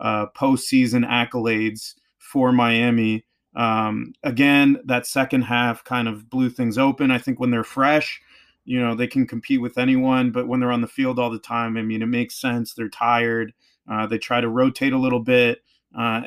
uh, 0.00 0.26
postseason 0.36 1.04
accolades 1.06 1.94
for 2.18 2.52
Miami. 2.52 3.24
Um, 3.54 4.14
again, 4.22 4.80
that 4.84 5.06
second 5.06 5.42
half 5.42 5.84
kind 5.84 6.08
of 6.08 6.28
blew 6.28 6.50
things 6.50 6.76
open. 6.78 7.10
I 7.10 7.18
think 7.18 7.38
when 7.38 7.50
they're 7.50 7.64
fresh, 7.64 8.20
you 8.64 8.80
know, 8.80 8.94
they 8.94 9.06
can 9.06 9.26
compete 9.26 9.60
with 9.60 9.78
anyone, 9.78 10.30
but 10.32 10.48
when 10.48 10.60
they're 10.60 10.72
on 10.72 10.80
the 10.80 10.86
field 10.86 11.18
all 11.18 11.30
the 11.30 11.38
time, 11.38 11.76
I 11.76 11.82
mean, 11.82 12.02
it 12.02 12.06
makes 12.06 12.34
sense. 12.34 12.72
They're 12.72 12.88
tired. 12.88 13.52
Uh, 13.90 14.06
they 14.06 14.18
try 14.18 14.40
to 14.40 14.48
rotate 14.48 14.92
a 14.92 14.98
little 14.98 15.20
bit. 15.20 15.62
Uh, 15.96 16.22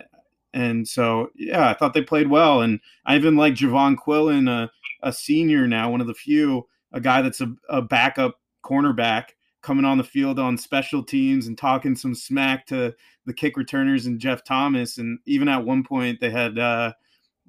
and 0.53 0.88
so, 0.88 1.30
yeah, 1.36 1.69
I 1.69 1.73
thought 1.73 1.93
they 1.93 2.01
played 2.01 2.30
well. 2.30 2.61
And 2.61 2.80
I 3.05 3.15
even 3.15 3.36
like 3.36 3.55
Jovonn 3.55 3.97
Quillen, 3.97 4.49
a, 4.49 4.71
a 5.03 5.11
senior 5.11 5.67
now, 5.67 5.91
one 5.91 6.01
of 6.01 6.07
the 6.07 6.13
few, 6.13 6.67
a 6.93 7.01
guy 7.01 7.21
that's 7.21 7.41
a, 7.41 7.53
a 7.69 7.82
backup 7.82 8.39
cornerback 8.63 9.30
coming 9.61 9.86
on 9.86 9.97
the 9.97 10.03
field 10.03 10.39
on 10.39 10.57
special 10.57 11.03
teams 11.03 11.47
and 11.47 11.57
talking 11.57 11.95
some 11.95 12.15
smack 12.15 12.65
to 12.67 12.95
the 13.25 13.34
kick 13.34 13.57
returners 13.57 14.05
and 14.05 14.19
Jeff 14.19 14.43
Thomas. 14.43 14.97
And 14.97 15.19
even 15.25 15.49
at 15.49 15.65
one 15.65 15.84
point, 15.84 16.21
they 16.21 16.30
had 16.30 16.57
uh, 16.57 16.93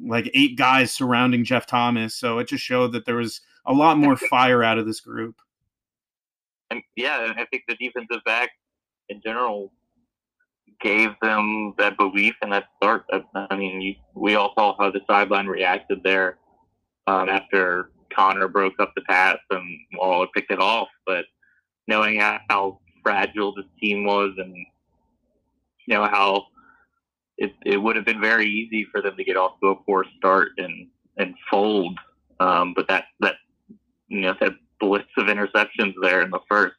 like 0.00 0.30
eight 0.34 0.56
guys 0.56 0.92
surrounding 0.92 1.44
Jeff 1.44 1.66
Thomas. 1.66 2.14
So 2.14 2.38
it 2.38 2.48
just 2.48 2.64
showed 2.64 2.92
that 2.92 3.04
there 3.04 3.16
was 3.16 3.40
a 3.66 3.72
lot 3.72 3.98
more 3.98 4.16
fire 4.16 4.62
out 4.62 4.78
of 4.78 4.86
this 4.86 5.00
group. 5.00 5.36
And 6.70 6.82
yeah, 6.96 7.32
I 7.36 7.44
think 7.46 7.64
the 7.68 7.76
defensive 7.76 8.22
back 8.24 8.50
in 9.08 9.20
general 9.24 9.72
gave 10.80 11.10
them 11.22 11.74
that 11.78 11.96
belief 11.96 12.34
and 12.42 12.52
that 12.52 12.66
start. 12.76 13.04
I 13.34 13.56
mean, 13.56 13.80
you, 13.80 13.94
we 14.14 14.34
all 14.34 14.52
saw 14.56 14.76
how 14.78 14.90
the 14.90 15.00
sideline 15.08 15.46
reacted 15.46 16.00
there 16.04 16.38
um, 17.06 17.28
after 17.28 17.90
Conner 18.14 18.48
broke 18.48 18.74
up 18.78 18.92
the 18.94 19.02
pass 19.02 19.38
and 19.50 19.64
Waller 19.94 20.26
picked 20.34 20.52
it 20.52 20.60
off. 20.60 20.88
But 21.06 21.24
knowing 21.88 22.20
how, 22.20 22.38
how 22.48 22.80
fragile 23.02 23.54
this 23.54 23.64
team 23.80 24.04
was 24.04 24.32
and 24.36 24.54
you 25.86 25.94
know 25.94 26.04
how 26.04 26.46
it, 27.38 27.54
it 27.64 27.76
would 27.76 27.96
have 27.96 28.04
been 28.04 28.20
very 28.20 28.46
easy 28.46 28.86
for 28.90 29.00
them 29.00 29.16
to 29.16 29.24
get 29.24 29.36
off 29.36 29.58
to 29.60 29.68
a 29.68 29.76
poor 29.76 30.04
start 30.18 30.50
and 30.58 30.88
and 31.16 31.34
fold. 31.50 31.98
Um, 32.40 32.74
but 32.74 32.88
that 32.88 33.04
that 33.20 33.36
you 34.08 34.20
know 34.20 34.34
that 34.40 34.52
blitz 34.80 35.08
of 35.16 35.26
interceptions 35.26 35.94
there 36.02 36.22
in 36.22 36.30
the 36.30 36.40
first 36.48 36.74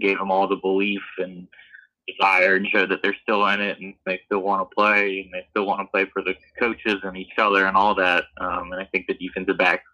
gave 0.00 0.18
them 0.18 0.30
all 0.30 0.48
the 0.48 0.56
belief 0.56 1.02
and 1.18 1.46
desire 2.06 2.56
and 2.56 2.66
showed 2.66 2.90
that 2.90 3.02
they're 3.02 3.16
still 3.22 3.46
in 3.48 3.60
it 3.60 3.78
and 3.80 3.94
they 4.06 4.20
still 4.26 4.40
want 4.40 4.68
to 4.68 4.74
play 4.74 5.20
and 5.20 5.32
they 5.32 5.46
still 5.50 5.66
want 5.66 5.80
to 5.80 5.90
play 5.90 6.06
for 6.12 6.22
the 6.22 6.34
coaches 6.58 6.96
and 7.02 7.16
each 7.16 7.38
other 7.38 7.66
and 7.66 7.76
all 7.76 7.94
that. 7.94 8.24
Um, 8.40 8.72
and 8.72 8.80
I 8.80 8.84
think 8.86 9.06
the 9.06 9.14
defensive 9.14 9.58
backs 9.58 9.84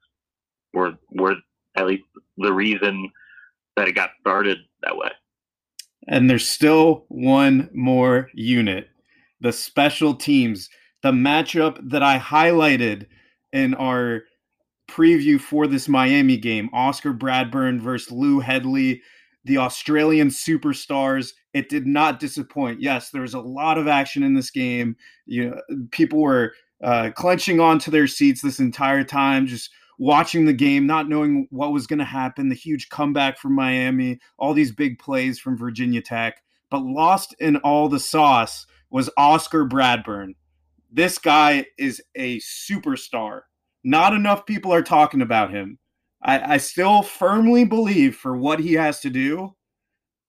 were 0.72 0.94
were 1.10 1.36
at 1.74 1.86
least 1.86 2.04
the 2.36 2.52
reason 2.52 3.10
that 3.76 3.88
it 3.88 3.92
got 3.92 4.10
started 4.20 4.58
that 4.82 4.96
way. 4.96 5.10
And 6.08 6.30
there's 6.30 6.48
still 6.48 7.04
one 7.08 7.68
more 7.72 8.30
unit 8.32 8.88
the 9.40 9.52
special 9.52 10.14
teams, 10.14 10.68
the 11.02 11.12
matchup 11.12 11.78
that 11.90 12.02
I 12.02 12.18
highlighted 12.18 13.06
in 13.52 13.74
our 13.74 14.22
preview 14.88 15.40
for 15.40 15.66
this 15.66 15.88
Miami 15.88 16.36
game 16.36 16.70
Oscar 16.72 17.12
Bradburn 17.12 17.80
versus 17.80 18.12
Lou 18.12 18.40
Hedley, 18.40 19.02
the 19.44 19.58
Australian 19.58 20.28
superstars. 20.28 21.32
It 21.52 21.68
did 21.68 21.86
not 21.86 22.20
disappoint. 22.20 22.80
Yes, 22.80 23.10
there 23.10 23.22
was 23.22 23.34
a 23.34 23.40
lot 23.40 23.78
of 23.78 23.88
action 23.88 24.22
in 24.22 24.34
this 24.34 24.50
game. 24.50 24.96
You 25.26 25.50
know, 25.50 25.86
people 25.90 26.20
were 26.20 26.52
uh, 26.82 27.10
clenching 27.14 27.60
onto 27.60 27.90
their 27.90 28.06
seats 28.06 28.42
this 28.42 28.60
entire 28.60 29.04
time, 29.04 29.46
just 29.46 29.70
watching 29.98 30.44
the 30.44 30.52
game, 30.52 30.86
not 30.86 31.08
knowing 31.08 31.46
what 31.50 31.72
was 31.72 31.86
going 31.86 31.98
to 31.98 32.04
happen. 32.04 32.48
The 32.48 32.54
huge 32.54 32.88
comeback 32.90 33.38
from 33.38 33.54
Miami, 33.54 34.18
all 34.38 34.52
these 34.52 34.72
big 34.72 34.98
plays 34.98 35.38
from 35.38 35.56
Virginia 35.56 36.02
Tech, 36.02 36.42
but 36.70 36.82
lost 36.82 37.34
in 37.40 37.56
all 37.58 37.88
the 37.88 38.00
sauce 38.00 38.66
was 38.90 39.10
Oscar 39.16 39.66
Bradburn. 39.66 40.34
This 40.90 41.18
guy 41.18 41.66
is 41.78 42.02
a 42.14 42.38
superstar. 42.38 43.42
Not 43.84 44.14
enough 44.14 44.46
people 44.46 44.72
are 44.72 44.82
talking 44.82 45.22
about 45.22 45.50
him. 45.50 45.78
I, 46.22 46.54
I 46.54 46.56
still 46.56 47.02
firmly 47.02 47.64
believe 47.64 48.16
for 48.16 48.36
what 48.36 48.60
he 48.60 48.74
has 48.74 49.00
to 49.00 49.10
do 49.10 49.54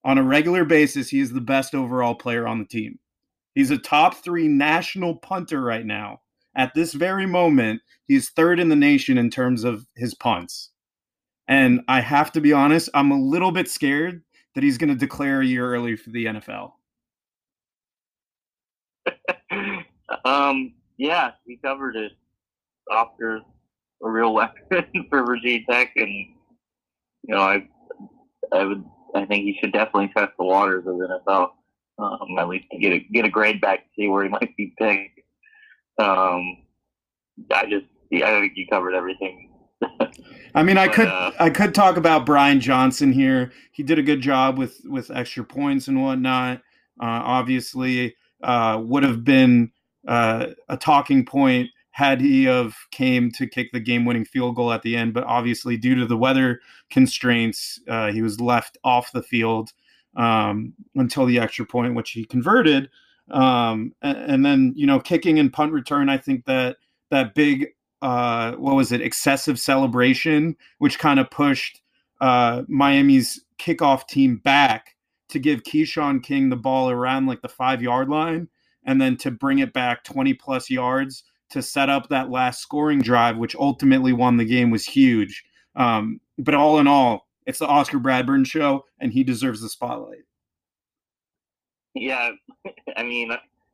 on 0.04 0.18
a 0.18 0.24
regular 0.24 0.64
basis, 0.64 1.10
he 1.10 1.20
is 1.20 1.34
the 1.34 1.42
best 1.42 1.76
overall 1.76 2.16
player 2.16 2.48
on 2.48 2.60
the 2.60 2.66
team. 2.66 2.98
He's 3.56 3.72
a 3.72 3.78
top 3.78 4.16
three 4.16 4.48
national 4.48 5.16
punter 5.18 5.62
right 5.62 5.86
now. 5.86 6.22
At 6.56 6.74
this 6.74 6.94
very 6.94 7.26
moment, 7.26 7.82
he's 8.08 8.30
third 8.30 8.60
in 8.60 8.70
the 8.70 8.76
nation 8.76 9.18
in 9.18 9.30
terms 9.30 9.64
of 9.64 9.86
his 9.96 10.14
punts. 10.14 10.72
And 11.48 11.82
I 11.88 12.02
have 12.02 12.32
to 12.34 12.42
be 12.42 12.54
honest, 12.54 12.90
I'm 12.94 13.12
a 13.12 13.20
little 13.20 13.52
bit 13.52 13.70
scared 13.70 14.24
that 14.56 14.64
he's 14.64 14.78
going 14.78 14.90
to 14.90 14.96
declare 14.96 15.42
a 15.42 15.46
year 15.46 15.74
early 15.74 15.96
for 15.96 16.10
the 16.10 16.26
NFL. 16.26 16.72
um, 20.26 20.74
yeah, 20.98 21.32
we 21.46 21.60
covered 21.64 21.96
it. 21.96 22.12
Oscar's 22.92 23.42
a 24.04 24.10
real 24.10 24.34
weapon 24.34 24.86
for 25.10 25.26
Virginia 25.26 25.62
Tech, 25.70 25.92
and 25.96 26.10
you 26.10 27.36
know, 27.36 27.42
I, 27.42 27.68
I 28.54 28.64
would, 28.64 28.84
I 29.16 29.26
think 29.26 29.44
he 29.44 29.58
should 29.62 29.74
definitely 29.74 30.12
test 30.16 30.32
the 30.38 30.46
waters 30.46 30.86
of 30.88 30.98
the 30.98 31.20
NFL, 31.28 31.50
um, 32.00 32.38
at 32.40 32.48
least 32.48 32.66
to 32.72 32.78
get 32.78 32.94
a 32.94 33.00
get 33.00 33.26
a 33.26 33.30
grade 33.30 33.62
back 33.62 33.80
to 33.80 33.90
see 33.96 34.08
where 34.08 34.24
he 34.24 34.30
might 34.30 34.56
be 34.56 34.74
picked. 34.78 35.20
Um, 36.00 36.58
I 37.52 37.66
just, 37.70 37.86
yeah, 38.12 38.28
I 38.28 38.42
think 38.42 38.54
you 38.56 38.68
covered 38.68 38.94
everything. 38.94 39.52
I 40.56 40.64
mean, 40.64 40.78
I 40.78 40.88
but, 40.88 40.96
could 40.96 41.08
uh, 41.08 41.32
I 41.40 41.50
could 41.50 41.76
talk 41.76 41.98
about 41.98 42.26
Brian 42.26 42.60
Johnson 42.60 43.12
here. 43.12 43.52
He 43.72 43.84
did 43.84 44.00
a 44.00 44.04
good 44.04 44.22
job 44.22 44.58
with 44.58 44.82
with 44.86 45.12
extra 45.12 45.44
points 45.44 45.88
and 45.88 46.02
whatnot. 46.02 46.58
Uh, 47.00 47.22
obviously, 47.24 48.16
uh, 48.44 48.82
would 48.84 49.04
have 49.04 49.24
been 49.24 49.72
uh, 50.08 50.48
a 50.70 50.78
talking 50.78 51.26
point 51.26 51.70
had 51.92 52.22
he 52.22 52.44
have 52.44 52.76
came 52.92 53.32
to 53.32 53.48
kick 53.48 53.72
the 53.72 53.80
game-winning 53.80 54.24
field 54.24 54.56
goal 54.56 54.72
at 54.72 54.84
the 54.84 54.96
end. 54.96 55.16
But 55.16 55.24
obviously, 55.24 55.78
due 55.78 55.96
to 55.96 56.06
the 56.06 56.18
weather 56.18 56.62
constraints, 56.92 57.80
uh, 57.88 58.12
he 58.12 58.22
was 58.22 58.40
left 58.40 58.78
off 58.84 59.12
the 59.12 59.24
field 59.24 59.72
um, 60.16 60.74
until 60.94 61.26
the 61.26 61.40
extra 61.40 61.66
point, 61.66 61.96
which 61.96 62.12
he 62.12 62.24
converted. 62.24 62.90
Um, 63.32 63.94
and, 64.04 64.18
and, 64.18 64.46
then, 64.46 64.74
you 64.76 64.86
know, 64.86 65.00
kicking 65.00 65.40
and 65.40 65.52
punt 65.52 65.74
return, 65.74 66.08
I 66.08 66.18
think 66.18 66.46
that 66.46 66.78
that 67.10 67.34
big, 67.34 67.70
uh, 68.04 68.52
what 68.54 68.76
was 68.76 68.92
it, 68.92 69.02
excessive 69.02 69.60
celebration, 69.60 70.56
which 70.78 71.00
kind 71.00 71.20
of 71.20 71.32
pushed 71.32 71.82
uh, 72.22 72.62
Miami's 72.68 73.44
kickoff 73.58 74.08
team 74.08 74.38
back 74.38 74.96
to 75.30 75.40
give 75.40 75.64
Keshawn 75.64 76.24
King 76.24 76.50
the 76.50 76.56
ball 76.56 76.90
around 76.90 77.26
like 77.26 77.42
the 77.42 77.50
five 77.50 77.82
yard 77.82 78.10
line 78.10 78.48
and 78.86 79.02
then 79.02 79.18
to 79.18 79.32
bring 79.32 79.60
it 79.60 79.74
back 79.74 80.04
20 80.04 80.34
plus 80.36 80.70
yards 80.70 81.24
to 81.50 81.62
set 81.62 81.90
up 81.90 82.10
that 82.10 82.30
last 82.30 82.62
scoring 82.62 83.02
drive, 83.02 83.38
which 83.38 83.56
ultimately 83.56 84.14
won 84.14 84.38
the 84.38 84.46
game, 84.46 84.70
was 84.70 84.86
huge. 84.86 85.44
Um, 85.76 86.20
but 86.38 86.56
all 86.56 86.80
in 86.80 86.88
all, 86.88 87.28
it's 87.46 87.60
the 87.60 87.68
Oscar 87.68 88.00
Bradburn 88.00 88.46
show, 88.46 88.86
and 89.00 89.14
he 89.14 89.24
deserves 89.24 89.62
the 89.62 89.70
spotlight. 89.70 90.24
Yeah, 91.94 92.32
I 92.98 93.04
mean, 93.04 93.32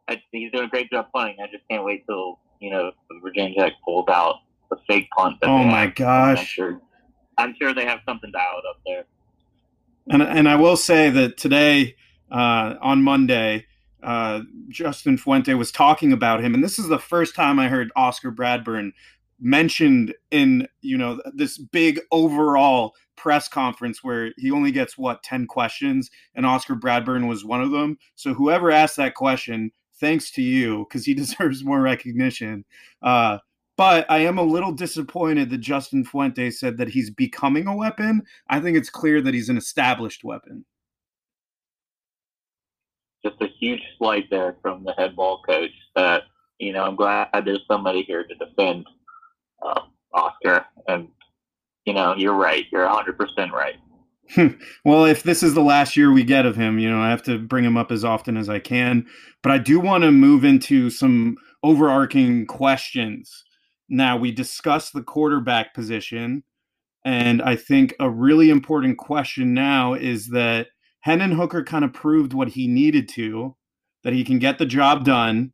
I, 0.07 0.21
he's 0.31 0.51
doing 0.51 0.65
a 0.65 0.69
great 0.69 0.91
job 0.91 1.07
playing. 1.13 1.37
I 1.41 1.47
just 1.47 1.63
can't 1.69 1.83
wait 1.83 2.05
till 2.05 2.39
you 2.59 2.69
know 2.69 2.91
Virginia 3.21 3.55
Tech 3.57 3.73
pulls 3.83 4.07
out 4.09 4.35
the 4.69 4.77
fake 4.87 5.07
punt. 5.17 5.37
oh 5.43 5.63
my 5.63 5.87
gosh! 5.87 6.39
I'm 6.39 6.45
sure, 6.45 6.81
I'm 7.37 7.55
sure 7.59 7.73
they 7.73 7.85
have 7.85 7.99
something 8.05 8.31
dialed 8.31 8.63
up 8.69 8.79
there. 8.85 9.05
And 10.09 10.21
and 10.21 10.49
I 10.49 10.55
will 10.55 10.77
say 10.77 11.09
that 11.09 11.37
today 11.37 11.95
uh, 12.31 12.75
on 12.81 13.03
Monday, 13.03 13.65
uh, 14.01 14.41
Justin 14.69 15.17
Fuente 15.17 15.53
was 15.53 15.71
talking 15.71 16.11
about 16.11 16.43
him, 16.43 16.53
and 16.53 16.63
this 16.63 16.79
is 16.79 16.87
the 16.87 16.99
first 16.99 17.35
time 17.35 17.59
I 17.59 17.69
heard 17.69 17.91
Oscar 17.95 18.31
Bradburn 18.31 18.91
mentioned 19.39 20.13
in 20.31 20.67
you 20.81 20.97
know 20.97 21.21
this 21.33 21.57
big 21.57 21.99
overall 22.11 22.93
press 23.15 23.47
conference 23.47 24.03
where 24.03 24.33
he 24.37 24.51
only 24.51 24.71
gets 24.71 24.97
what 24.97 25.23
10 25.23 25.47
questions 25.47 26.09
and 26.35 26.45
Oscar 26.45 26.75
Bradburn 26.75 27.27
was 27.27 27.45
one 27.45 27.61
of 27.61 27.71
them. 27.71 27.97
So 28.15 28.33
whoever 28.33 28.71
asked 28.71 28.97
that 28.97 29.13
question, 29.13 29.71
thanks 29.95 30.31
to 30.31 30.41
you 30.41 30.85
because 30.89 31.05
he 31.05 31.13
deserves 31.13 31.63
more 31.63 31.81
recognition. 31.81 32.65
Uh, 33.01 33.37
but 33.75 34.09
I 34.09 34.19
am 34.19 34.37
a 34.37 34.43
little 34.43 34.71
disappointed 34.71 35.49
that 35.49 35.59
Justin 35.59 36.03
Fuente 36.03 36.51
said 36.51 36.77
that 36.77 36.89
he's 36.89 37.09
becoming 37.09 37.67
a 37.67 37.75
weapon. 37.75 38.23
I 38.47 38.59
think 38.59 38.77
it's 38.77 38.89
clear 38.89 39.21
that 39.21 39.33
he's 39.33 39.49
an 39.49 39.57
established 39.57 40.23
weapon. 40.23 40.65
Just 43.25 43.41
a 43.41 43.47
huge 43.59 43.81
slight 43.97 44.29
there 44.29 44.57
from 44.61 44.83
the 44.83 44.93
head 44.93 45.15
ball 45.15 45.41
coach. 45.47 45.71
That 45.95 46.23
you 46.59 46.73
know, 46.73 46.83
I'm 46.83 46.95
glad 46.95 47.29
there's 47.45 47.65
somebody 47.67 48.03
here 48.03 48.23
to 48.23 48.35
defend 48.35 48.85
uh, 49.65 49.81
Oscar. 50.13 50.65
And 50.87 51.07
you 51.85 51.93
know, 51.93 52.15
you're 52.15 52.33
right. 52.33 52.65
You're 52.71 52.85
100 52.85 53.17
percent 53.17 53.51
right. 53.53 53.75
well, 54.85 55.05
if 55.05 55.23
this 55.23 55.41
is 55.41 55.53
the 55.53 55.61
last 55.61 55.97
year 55.97 56.11
we 56.11 56.23
get 56.23 56.45
of 56.45 56.55
him, 56.55 56.79
you 56.79 56.89
know, 56.89 57.01
I 57.01 57.09
have 57.09 57.23
to 57.23 57.39
bring 57.39 57.65
him 57.65 57.77
up 57.77 57.91
as 57.91 58.05
often 58.05 58.37
as 58.37 58.49
I 58.49 58.59
can. 58.59 59.05
But 59.41 59.51
I 59.51 59.57
do 59.57 59.79
want 59.79 60.03
to 60.03 60.11
move 60.11 60.43
into 60.43 60.89
some 60.89 61.37
overarching 61.63 62.45
questions 62.45 63.43
now, 63.93 64.17
we 64.17 64.31
discussed 64.31 64.93
the 64.93 65.03
quarterback 65.03 65.75
position. 65.75 66.43
And 67.05 67.43
I 67.43 67.55
think 67.55 67.93
a 67.99 68.09
really 68.09 68.49
important 68.49 68.97
question 68.97 69.53
now 69.53 69.93
is 69.93 70.29
that 70.29 70.67
Hendon 71.01 71.33
Hooker 71.33 71.63
kind 71.63 71.85
of 71.85 71.93
proved 71.93 72.33
what 72.33 72.47
he 72.47 72.67
needed 72.67 73.07
to, 73.09 73.55
that 74.03 74.13
he 74.13 74.23
can 74.23 74.39
get 74.39 74.57
the 74.57 74.65
job 74.65 75.05
done. 75.05 75.53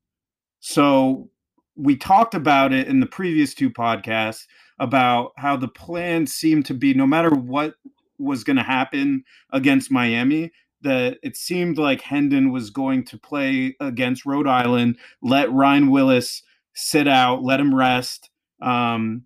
So 0.62 1.30
we 1.76 1.98
talked 1.98 2.34
about 2.34 2.72
it 2.72 2.88
in 2.88 3.02
the 3.02 3.06
previous 3.06 3.54
two 3.54 3.70
podcasts 3.70 4.46
about 4.80 5.32
how 5.36 5.58
the 5.58 5.68
plan 5.68 6.26
seemed 6.26 6.66
to 6.68 6.74
be 6.74 6.94
no 6.94 7.06
matter 7.06 7.32
what 7.32 7.74
was 8.18 8.46
going 8.46 8.58
to 8.58 8.64
happen 8.64 9.26
against 9.52 9.92
Miami, 9.92 10.52
that 10.82 11.18
it 11.24 11.36
seemed 11.36 11.78
like 11.78 12.00
Hendon 12.00 12.54
was 12.54 12.70
going 12.70 13.04
to 13.06 13.18
play 13.18 13.76
against 13.82 14.26
Rhode 14.26 14.48
Island, 14.48 14.98
let 15.22 15.52
Ryan 15.52 15.90
Willis 15.90 16.42
sit 16.74 17.08
out, 17.08 17.44
let 17.44 17.60
him 17.60 17.76
rest. 17.76 18.29
Um, 18.62 19.24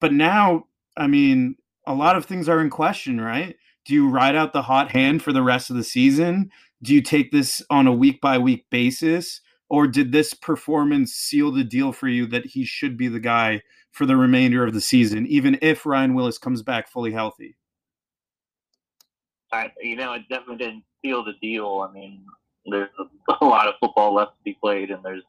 but 0.00 0.12
now, 0.12 0.64
I 0.96 1.06
mean, 1.06 1.56
a 1.86 1.94
lot 1.94 2.16
of 2.16 2.24
things 2.24 2.48
are 2.48 2.60
in 2.60 2.70
question, 2.70 3.20
right? 3.20 3.56
Do 3.84 3.94
you 3.94 4.08
ride 4.08 4.36
out 4.36 4.52
the 4.52 4.62
hot 4.62 4.90
hand 4.90 5.22
for 5.22 5.32
the 5.32 5.42
rest 5.42 5.70
of 5.70 5.76
the 5.76 5.84
season? 5.84 6.50
Do 6.82 6.94
you 6.94 7.02
take 7.02 7.32
this 7.32 7.62
on 7.70 7.86
a 7.86 7.92
week 7.92 8.20
by 8.20 8.38
week 8.38 8.66
basis? 8.70 9.40
Or 9.70 9.86
did 9.86 10.12
this 10.12 10.34
performance 10.34 11.12
seal 11.14 11.50
the 11.50 11.64
deal 11.64 11.92
for 11.92 12.08
you 12.08 12.26
that 12.26 12.46
he 12.46 12.64
should 12.64 12.96
be 12.96 13.08
the 13.08 13.20
guy 13.20 13.62
for 13.92 14.06
the 14.06 14.16
remainder 14.16 14.64
of 14.64 14.74
the 14.74 14.80
season, 14.80 15.26
even 15.26 15.58
if 15.62 15.86
Ryan 15.86 16.14
Willis 16.14 16.38
comes 16.38 16.62
back 16.62 16.88
fully 16.88 17.12
healthy? 17.12 17.56
I, 19.52 19.70
you 19.80 19.96
know, 19.96 20.12
it 20.14 20.22
definitely 20.28 20.64
didn't 20.64 20.84
seal 21.02 21.24
the 21.24 21.34
deal. 21.40 21.86
I 21.88 21.92
mean, 21.92 22.24
there's 22.66 22.90
a, 23.40 23.44
lot 23.44 23.68
of 23.68 23.74
football 23.80 24.14
left 24.14 24.32
to 24.32 24.42
be 24.44 24.56
played, 24.60 24.90
and 24.90 25.02
there's 25.04 25.22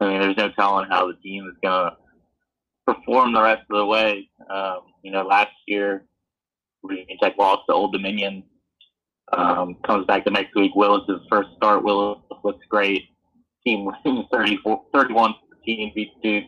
I 0.00 0.08
mean, 0.08 0.20
there's 0.20 0.36
no 0.36 0.50
telling 0.52 0.88
how 0.88 1.06
the 1.08 1.14
team 1.14 1.46
is 1.46 1.56
to 1.62 1.96
perform 2.86 3.32
the 3.32 3.42
rest 3.42 3.62
of 3.70 3.76
the 3.76 3.86
way. 3.86 4.28
Um, 4.48 4.80
you 5.02 5.10
know, 5.10 5.22
last 5.22 5.52
year, 5.66 6.06
Virginia 6.84 7.16
Tech 7.22 7.34
lost 7.38 7.62
to 7.68 7.74
Old 7.74 7.92
Dominion. 7.92 8.44
Um, 9.32 9.76
comes 9.86 10.06
back 10.06 10.24
the 10.24 10.30
next 10.30 10.54
week. 10.56 10.74
Willis's 10.74 11.20
first 11.30 11.50
start. 11.56 11.84
Willis 11.84 12.18
looks 12.42 12.64
great. 12.68 13.04
Team 13.64 13.84
wins 14.04 14.26
34, 14.32 14.82
31 14.92 15.34
14, 15.64 15.92
beats 15.94 16.14
Duke. 16.22 16.44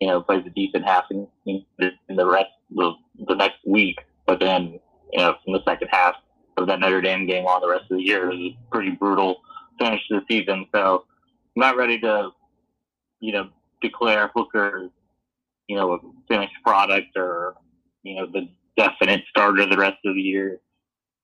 You 0.00 0.06
know, 0.06 0.20
plays 0.22 0.44
a 0.46 0.50
decent 0.50 0.84
half 0.84 1.04
in, 1.10 1.26
in 1.46 1.64
the 2.16 2.26
rest 2.26 2.50
of 2.78 2.94
the 3.26 3.34
next 3.34 3.58
week. 3.66 3.98
But 4.26 4.38
then, 4.38 4.78
you 5.12 5.18
know, 5.18 5.34
from 5.44 5.54
the 5.54 5.64
second 5.66 5.88
half 5.90 6.14
of 6.56 6.68
that 6.68 6.78
Notre 6.78 7.00
Dame 7.00 7.26
game 7.26 7.46
on 7.46 7.60
the 7.60 7.68
rest 7.68 7.90
of 7.90 7.96
the 7.96 8.04
year, 8.04 8.30
it 8.30 8.36
was 8.36 8.52
a 8.52 8.70
pretty 8.70 8.90
brutal 8.90 9.40
finish 9.80 10.00
to 10.08 10.20
the 10.20 10.26
season. 10.30 10.66
So 10.72 11.04
I'm 11.56 11.60
not 11.60 11.76
ready 11.76 11.98
to, 12.00 12.30
you 13.20 13.32
know, 13.32 13.48
declare 13.80 14.30
Hooker, 14.34 14.90
you 15.68 15.76
know, 15.76 15.92
a 15.92 15.98
finished 16.28 16.54
product 16.64 17.16
or, 17.16 17.54
you 18.02 18.16
know, 18.16 18.26
the 18.26 18.48
definite 18.76 19.22
starter 19.28 19.66
the 19.66 19.76
rest 19.76 19.98
of 20.04 20.14
the 20.14 20.20
year. 20.20 20.60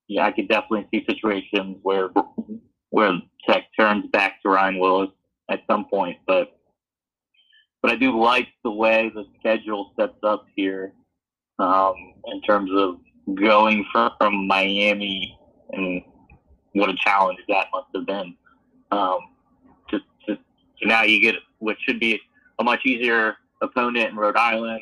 Yeah, 0.08 0.26
I 0.26 0.32
could 0.32 0.48
definitely 0.48 0.86
see 0.92 1.04
situations 1.08 1.78
where 1.82 2.10
where 2.90 3.12
Tech 3.48 3.64
turns 3.78 4.06
back 4.12 4.42
to 4.42 4.50
Ryan 4.50 4.78
Willis 4.78 5.10
at 5.50 5.62
some 5.66 5.86
point, 5.86 6.18
but 6.26 6.58
but 7.82 7.90
I 7.90 7.96
do 7.96 8.18
like 8.18 8.48
the 8.62 8.70
way 8.70 9.10
the 9.14 9.24
schedule 9.38 9.92
sets 9.98 10.18
up 10.22 10.46
here 10.54 10.92
um, 11.58 11.94
in 12.26 12.40
terms 12.42 12.70
of 12.74 12.98
going 13.34 13.84
from, 13.92 14.10
from 14.18 14.46
Miami 14.46 15.38
and 15.72 16.02
what 16.72 16.90
a 16.90 16.94
challenge 16.96 17.38
that 17.48 17.66
must 17.72 17.88
have 17.94 18.06
been. 18.06 18.34
Um, 18.90 19.18
now 20.84 21.02
you 21.02 21.20
get 21.20 21.36
what 21.58 21.76
should 21.80 22.00
be 22.00 22.20
a 22.58 22.64
much 22.64 22.80
easier 22.84 23.36
opponent 23.62 24.10
in 24.10 24.16
Rhode 24.16 24.36
Island. 24.36 24.80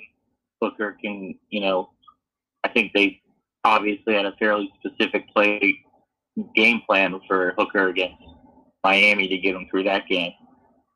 Hooker 0.60 0.96
can, 1.02 1.34
you 1.50 1.60
know, 1.60 1.90
I 2.64 2.68
think 2.68 2.92
they 2.92 3.20
obviously 3.64 4.14
had 4.14 4.26
a 4.26 4.36
fairly 4.38 4.72
specific 4.78 5.32
play 5.32 5.78
game 6.54 6.80
plan 6.86 7.20
for 7.26 7.54
Hooker 7.58 7.88
against 7.88 8.22
Miami 8.84 9.28
to 9.28 9.38
get 9.38 9.54
him 9.54 9.66
through 9.70 9.84
that 9.84 10.08
game. 10.08 10.32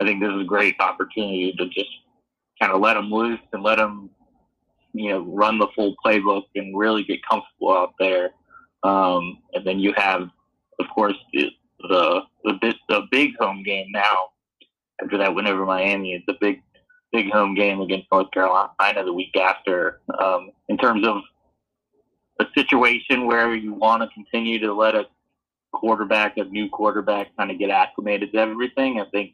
I 0.01 0.05
think 0.05 0.21
this 0.21 0.33
is 0.33 0.43
a 0.43 0.45
great 0.45 0.77
opportunity 0.81 1.53
to 1.59 1.67
just 1.69 1.91
kind 2.61 2.73
of 2.73 2.81
let 2.81 2.97
him 2.97 3.11
loose 3.11 3.41
and 3.53 3.63
let 3.63 3.79
him, 3.79 4.11
you 4.93 5.11
know, 5.11 5.21
run 5.21 5.59
the 5.59 5.69
full 5.75 5.95
playbook 6.05 6.45
and 6.55 6.77
really 6.77 7.05
get 7.05 7.21
comfortable 7.29 7.77
out 7.77 7.95
there. 7.99 8.31
Um, 8.83 9.39
and 9.55 9.67
then 9.67 9.79
you 9.79 9.93
have, 9.97 10.29
of 10.79 10.87
course, 10.95 11.17
the 11.33 11.51
the 11.81 12.21
the, 12.45 12.75
the 12.89 13.03
big 13.11 13.37
home 13.39 13.63
game 13.63 13.89
now 13.91 14.17
after 15.03 15.19
that 15.19 15.35
win 15.35 15.47
over 15.47 15.65
Miami. 15.65 16.15
It's 16.15 16.25
a 16.29 16.39
big 16.41 16.63
big 17.17 17.33
home 17.33 17.55
game 17.55 17.81
against 17.81 18.07
North 18.13 18.31
Carolina 18.31 19.03
the 19.03 19.13
week 19.13 19.35
after. 19.37 20.01
Um, 20.23 20.51
in 20.69 20.77
terms 20.77 21.07
of 21.07 21.23
a 22.41 22.45
situation 22.55 23.27
where 23.27 23.55
you 23.55 23.73
want 23.73 24.03
to 24.03 24.09
continue 24.09 24.59
to 24.59 24.75
let 24.75 24.95
a 24.95 25.07
quarterback, 25.73 26.37
a 26.37 26.45
new 26.45 26.69
quarterback, 26.69 27.35
kind 27.39 27.51
of 27.51 27.59
get 27.59 27.71
acclimated 27.71 28.33
to 28.33 28.39
everything, 28.39 29.01
I 29.01 29.07
think 29.11 29.33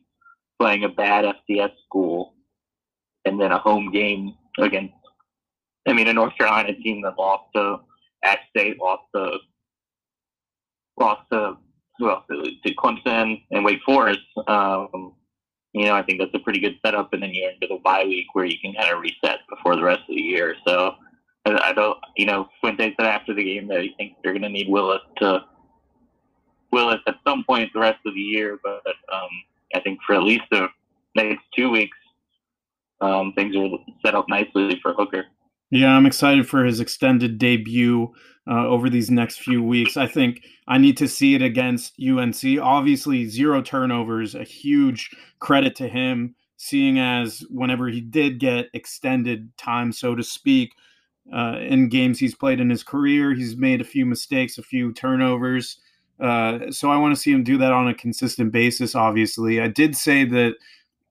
playing 0.60 0.84
a 0.84 0.88
bad 0.88 1.24
FCS 1.24 1.72
school 1.84 2.34
and 3.24 3.40
then 3.40 3.50
a 3.50 3.58
home 3.58 3.90
game 3.90 4.34
against, 4.60 4.94
I 5.88 5.92
mean, 5.92 6.06
a 6.06 6.12
North 6.12 6.38
Carolina 6.38 6.74
team 6.74 7.02
that 7.02 7.18
lost 7.18 7.44
to 7.56 7.80
App 8.22 8.38
State, 8.50 8.78
lost 8.80 9.02
to, 9.16 9.38
lost 11.00 11.22
to, 11.32 11.56
who 11.98 12.10
else? 12.10 12.24
To 12.28 12.74
Clemson 12.76 13.42
and 13.50 13.64
Wake 13.64 13.80
Forest. 13.84 14.20
Um, 14.46 15.14
you 15.72 15.86
know, 15.86 15.94
I 15.94 16.02
think 16.02 16.18
that's 16.18 16.34
a 16.34 16.38
pretty 16.38 16.60
good 16.60 16.78
setup. 16.84 17.12
And 17.12 17.22
then 17.22 17.30
you're 17.32 17.50
into 17.50 17.66
the 17.66 17.78
bye 17.82 18.04
week 18.04 18.26
where 18.34 18.44
you 18.44 18.58
can 18.60 18.74
kind 18.74 18.92
of 18.92 19.00
reset 19.00 19.40
before 19.48 19.76
the 19.76 19.82
rest 19.82 20.02
of 20.02 20.14
the 20.14 20.20
year. 20.20 20.54
So 20.66 20.94
I 21.46 21.72
don't, 21.72 21.98
you 22.16 22.26
know, 22.26 22.48
Fuente 22.60 22.94
said 22.98 23.06
after 23.06 23.34
the 23.34 23.44
game 23.44 23.68
that 23.68 23.82
he 23.82 23.94
thinks 23.96 24.16
they're 24.22 24.32
going 24.32 24.42
to 24.42 24.48
need 24.48 24.68
Willis 24.68 25.00
to 25.18 25.44
Willis 26.70 27.00
at 27.06 27.16
some 27.26 27.44
point 27.44 27.70
the 27.72 27.80
rest 27.80 27.98
of 28.06 28.14
the 28.14 28.20
year. 28.20 28.58
But 28.62 28.82
um, 29.12 29.28
I 29.74 29.80
think 29.80 30.00
for 30.06 30.14
at 30.14 30.22
least 30.22 30.44
the 30.50 30.68
next 31.16 31.44
two 31.56 31.70
weeks, 31.70 31.96
um, 33.00 33.32
things 33.34 33.56
are 33.56 33.68
set 34.04 34.14
up 34.14 34.26
nicely 34.28 34.78
for 34.82 34.92
Hooker. 34.92 35.26
Yeah, 35.72 35.96
I'm 35.96 36.04
excited 36.04 36.46
for 36.46 36.66
his 36.66 36.80
extended 36.80 37.38
debut 37.38 38.12
uh, 38.46 38.66
over 38.66 38.90
these 38.90 39.10
next 39.10 39.38
few 39.38 39.62
weeks. 39.62 39.96
I 39.96 40.06
think 40.06 40.42
I 40.68 40.76
need 40.76 40.98
to 40.98 41.08
see 41.08 41.34
it 41.34 41.40
against 41.40 41.94
UNC. 41.98 42.60
Obviously, 42.60 43.24
zero 43.24 43.62
turnovers, 43.62 44.34
a 44.34 44.44
huge 44.44 45.08
credit 45.38 45.74
to 45.76 45.88
him, 45.88 46.34
seeing 46.58 46.98
as 46.98 47.42
whenever 47.48 47.88
he 47.88 48.02
did 48.02 48.38
get 48.38 48.66
extended 48.74 49.56
time, 49.56 49.92
so 49.92 50.14
to 50.14 50.22
speak, 50.22 50.74
uh, 51.34 51.56
in 51.60 51.88
games 51.88 52.18
he's 52.18 52.34
played 52.34 52.60
in 52.60 52.68
his 52.68 52.82
career, 52.82 53.32
he's 53.32 53.56
made 53.56 53.80
a 53.80 53.84
few 53.84 54.04
mistakes, 54.04 54.58
a 54.58 54.62
few 54.62 54.92
turnovers. 54.92 55.78
Uh, 56.20 56.70
so 56.70 56.90
I 56.90 56.98
want 56.98 57.14
to 57.14 57.20
see 57.20 57.32
him 57.32 57.44
do 57.44 57.56
that 57.56 57.72
on 57.72 57.88
a 57.88 57.94
consistent 57.94 58.52
basis. 58.52 58.94
Obviously, 58.94 59.58
I 59.58 59.68
did 59.68 59.96
say 59.96 60.26
that 60.26 60.56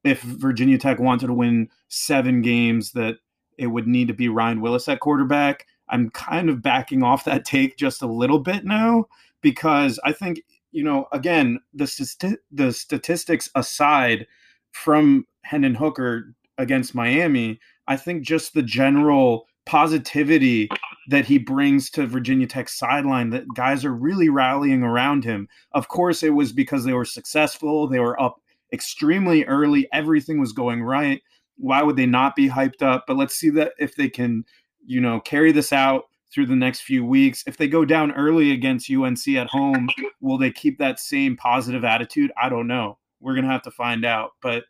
if 0.03 0.21
Virginia 0.21 0.77
Tech 0.77 0.99
wanted 0.99 1.27
to 1.27 1.33
win 1.33 1.67
seven 1.87 2.43
games, 2.43 2.91
that 2.91 3.15
it 3.61 3.67
would 3.67 3.87
need 3.87 4.07
to 4.07 4.13
be 4.13 4.27
Ryan 4.27 4.59
Willis 4.59 4.87
at 4.87 4.99
quarterback. 4.99 5.67
I'm 5.89 6.09
kind 6.09 6.49
of 6.49 6.63
backing 6.63 7.03
off 7.03 7.25
that 7.25 7.45
take 7.45 7.77
just 7.77 8.01
a 8.01 8.07
little 8.07 8.39
bit 8.39 8.65
now 8.65 9.05
because 9.41 9.99
I 10.03 10.13
think 10.13 10.41
you 10.71 10.83
know 10.83 11.07
again 11.11 11.59
the 11.73 11.85
st- 11.85 12.39
the 12.51 12.73
statistics 12.73 13.49
aside 13.55 14.25
from 14.71 15.27
Hendon 15.43 15.75
Hooker 15.75 16.33
against 16.57 16.95
Miami, 16.95 17.59
I 17.87 17.97
think 17.97 18.23
just 18.23 18.53
the 18.53 18.63
general 18.63 19.45
positivity 19.67 20.69
that 21.09 21.25
he 21.25 21.37
brings 21.37 21.89
to 21.91 22.07
Virginia 22.07 22.47
Tech 22.47 22.67
sideline 22.67 23.29
that 23.29 23.53
guys 23.53 23.85
are 23.85 23.93
really 23.93 24.29
rallying 24.29 24.81
around 24.81 25.23
him. 25.23 25.47
Of 25.73 25.87
course, 25.87 26.23
it 26.23 26.31
was 26.31 26.51
because 26.51 26.83
they 26.83 26.93
were 26.93 27.05
successful, 27.05 27.87
they 27.87 27.99
were 27.99 28.19
up 28.19 28.41
extremely 28.73 29.45
early, 29.45 29.87
everything 29.93 30.39
was 30.39 30.51
going 30.51 30.81
right. 30.81 31.21
Why 31.61 31.83
would 31.83 31.95
they 31.95 32.07
not 32.07 32.35
be 32.35 32.49
hyped 32.49 32.81
up? 32.81 33.05
But 33.07 33.17
let's 33.17 33.35
see 33.35 33.49
that 33.51 33.73
if 33.77 33.95
they 33.95 34.09
can, 34.09 34.43
you 34.83 34.99
know, 34.99 35.19
carry 35.19 35.51
this 35.51 35.71
out 35.71 36.05
through 36.33 36.47
the 36.47 36.55
next 36.55 36.81
few 36.81 37.05
weeks. 37.05 37.43
If 37.45 37.57
they 37.57 37.67
go 37.67 37.85
down 37.85 38.11
early 38.13 38.51
against 38.51 38.89
UNC 38.89 39.27
at 39.29 39.47
home, 39.47 39.89
will 40.21 40.39
they 40.39 40.51
keep 40.51 40.79
that 40.79 40.99
same 40.99 41.37
positive 41.37 41.83
attitude? 41.83 42.31
I 42.41 42.49
don't 42.49 42.67
know. 42.67 42.97
We're 43.19 43.35
going 43.35 43.45
to 43.45 43.51
have 43.51 43.61
to 43.63 43.71
find 43.71 44.05
out. 44.05 44.31
But 44.41 44.63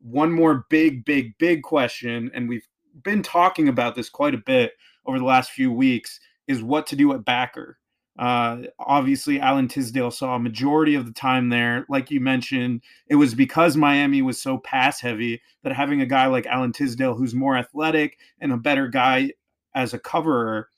one 0.00 0.30
more 0.30 0.64
big, 0.70 1.04
big, 1.04 1.36
big 1.38 1.62
question, 1.62 2.30
and 2.32 2.48
we've 2.48 2.66
been 3.02 3.22
talking 3.22 3.68
about 3.68 3.96
this 3.96 4.08
quite 4.08 4.34
a 4.34 4.38
bit 4.38 4.72
over 5.06 5.18
the 5.18 5.24
last 5.24 5.50
few 5.50 5.72
weeks, 5.72 6.20
is 6.46 6.62
what 6.62 6.86
to 6.86 6.96
do 6.96 7.12
at 7.14 7.24
backer. 7.24 7.78
Uh, 8.18 8.62
obviously, 8.80 9.38
Alan 9.40 9.68
Tisdale 9.68 10.10
saw 10.10 10.34
a 10.34 10.40
majority 10.40 10.96
of 10.96 11.06
the 11.06 11.12
time 11.12 11.48
there. 11.48 11.86
Like 11.88 12.10
you 12.10 12.20
mentioned, 12.20 12.82
it 13.08 13.14
was 13.14 13.34
because 13.34 13.76
Miami 13.76 14.22
was 14.22 14.42
so 14.42 14.58
pass 14.58 15.00
heavy 15.00 15.40
that 15.62 15.72
having 15.72 16.00
a 16.00 16.06
guy 16.06 16.26
like 16.26 16.46
Alan 16.46 16.72
Tisdale, 16.72 17.14
who's 17.14 17.34
more 17.34 17.56
athletic 17.56 18.18
and 18.40 18.52
a 18.52 18.56
better 18.56 18.88
guy 18.88 19.32
as 19.74 19.94
a 19.94 19.98
coverer 19.98 20.68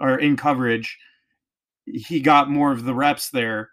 or 0.00 0.18
in 0.18 0.36
coverage, 0.36 0.98
he 1.86 2.20
got 2.20 2.50
more 2.50 2.72
of 2.72 2.84
the 2.84 2.94
reps 2.94 3.30
there. 3.30 3.70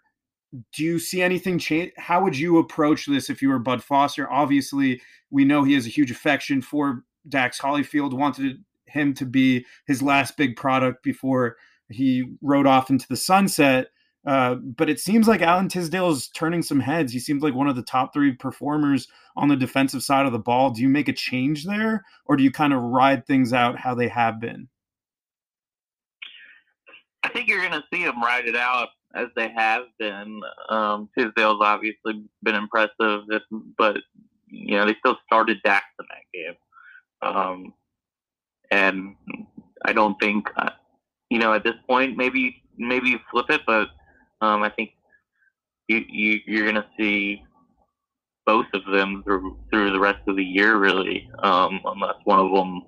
Do 0.72 0.82
you 0.82 0.98
see 0.98 1.20
anything 1.20 1.58
change? 1.58 1.92
How 1.96 2.24
would 2.24 2.36
you 2.36 2.58
approach 2.58 3.06
this 3.06 3.28
if 3.28 3.42
you 3.42 3.50
were 3.50 3.58
Bud 3.58 3.82
Foster? 3.84 4.30
Obviously, 4.32 5.00
we 5.30 5.44
know 5.44 5.62
he 5.62 5.74
has 5.74 5.86
a 5.86 5.90
huge 5.90 6.10
affection 6.10 6.62
for 6.62 7.04
Dax 7.28 7.60
Hollifield, 7.60 8.14
wanted 8.14 8.64
him 8.86 9.14
to 9.14 9.26
be 9.26 9.64
his 9.86 10.02
last 10.02 10.36
big 10.36 10.56
product 10.56 11.02
before 11.02 11.56
he 11.90 12.24
rode 12.42 12.66
off 12.66 12.90
into 12.90 13.06
the 13.08 13.16
sunset. 13.16 13.88
Uh, 14.26 14.56
but 14.56 14.90
it 14.90 15.00
seems 15.00 15.26
like 15.26 15.40
Alan 15.40 15.68
Tisdale 15.68 16.10
is 16.10 16.28
turning 16.28 16.62
some 16.62 16.80
heads. 16.80 17.12
He 17.12 17.18
seems 17.18 17.42
like 17.42 17.54
one 17.54 17.68
of 17.68 17.76
the 17.76 17.82
top 17.82 18.12
three 18.12 18.32
performers 18.32 19.08
on 19.36 19.48
the 19.48 19.56
defensive 19.56 20.02
side 20.02 20.26
of 20.26 20.32
the 20.32 20.38
ball. 20.38 20.70
Do 20.70 20.82
you 20.82 20.90
make 20.90 21.08
a 21.08 21.12
change 21.12 21.64
there, 21.64 22.04
or 22.26 22.36
do 22.36 22.44
you 22.44 22.50
kind 22.50 22.74
of 22.74 22.82
ride 22.82 23.26
things 23.26 23.54
out 23.54 23.78
how 23.78 23.94
they 23.94 24.08
have 24.08 24.38
been? 24.38 24.68
I 27.22 27.30
think 27.30 27.48
you're 27.48 27.60
going 27.60 27.72
to 27.72 27.84
see 27.92 28.04
them 28.04 28.22
ride 28.22 28.46
it 28.46 28.56
out 28.56 28.88
as 29.14 29.28
they 29.36 29.48
have 29.56 29.84
been. 29.98 30.40
Um, 30.68 31.08
Tisdale's 31.18 31.60
obviously 31.62 32.24
been 32.42 32.54
impressive, 32.54 33.22
but 33.78 33.98
you 34.48 34.76
know 34.76 34.86
they 34.86 34.96
still 34.98 35.16
started 35.26 35.58
Dax 35.64 35.86
in 35.98 36.06
that 36.10 36.38
game, 36.38 36.56
um, 37.22 37.74
and 38.70 39.16
I 39.84 39.92
don't 39.92 40.18
think 40.20 40.48
uh, 40.56 40.70
you 41.30 41.38
know, 41.38 41.54
at 41.54 41.64
this 41.64 41.76
point, 41.88 42.16
maybe 42.16 42.62
maybe 42.76 43.10
you 43.10 43.18
flip 43.30 43.46
it, 43.48 43.62
but 43.66 43.88
um, 44.40 44.62
I 44.62 44.68
think 44.70 44.90
you, 45.88 46.04
you 46.08 46.40
you're 46.46 46.66
gonna 46.66 46.86
see 46.98 47.42
both 48.44 48.66
of 48.74 48.84
them 48.92 49.22
through 49.24 49.56
through 49.70 49.92
the 49.92 50.00
rest 50.00 50.20
of 50.26 50.36
the 50.36 50.44
year, 50.44 50.76
really, 50.76 51.30
um, 51.42 51.80
unless 51.84 52.16
one 52.24 52.40
of 52.40 52.50
them 52.50 52.82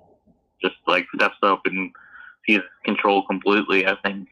just 0.61 0.75
like 0.87 1.05
steps 1.15 1.37
up 1.41 1.61
and 1.65 1.91
sees 2.45 2.61
control 2.83 3.25
completely. 3.25 3.87
I 3.87 3.95
think 4.03 4.27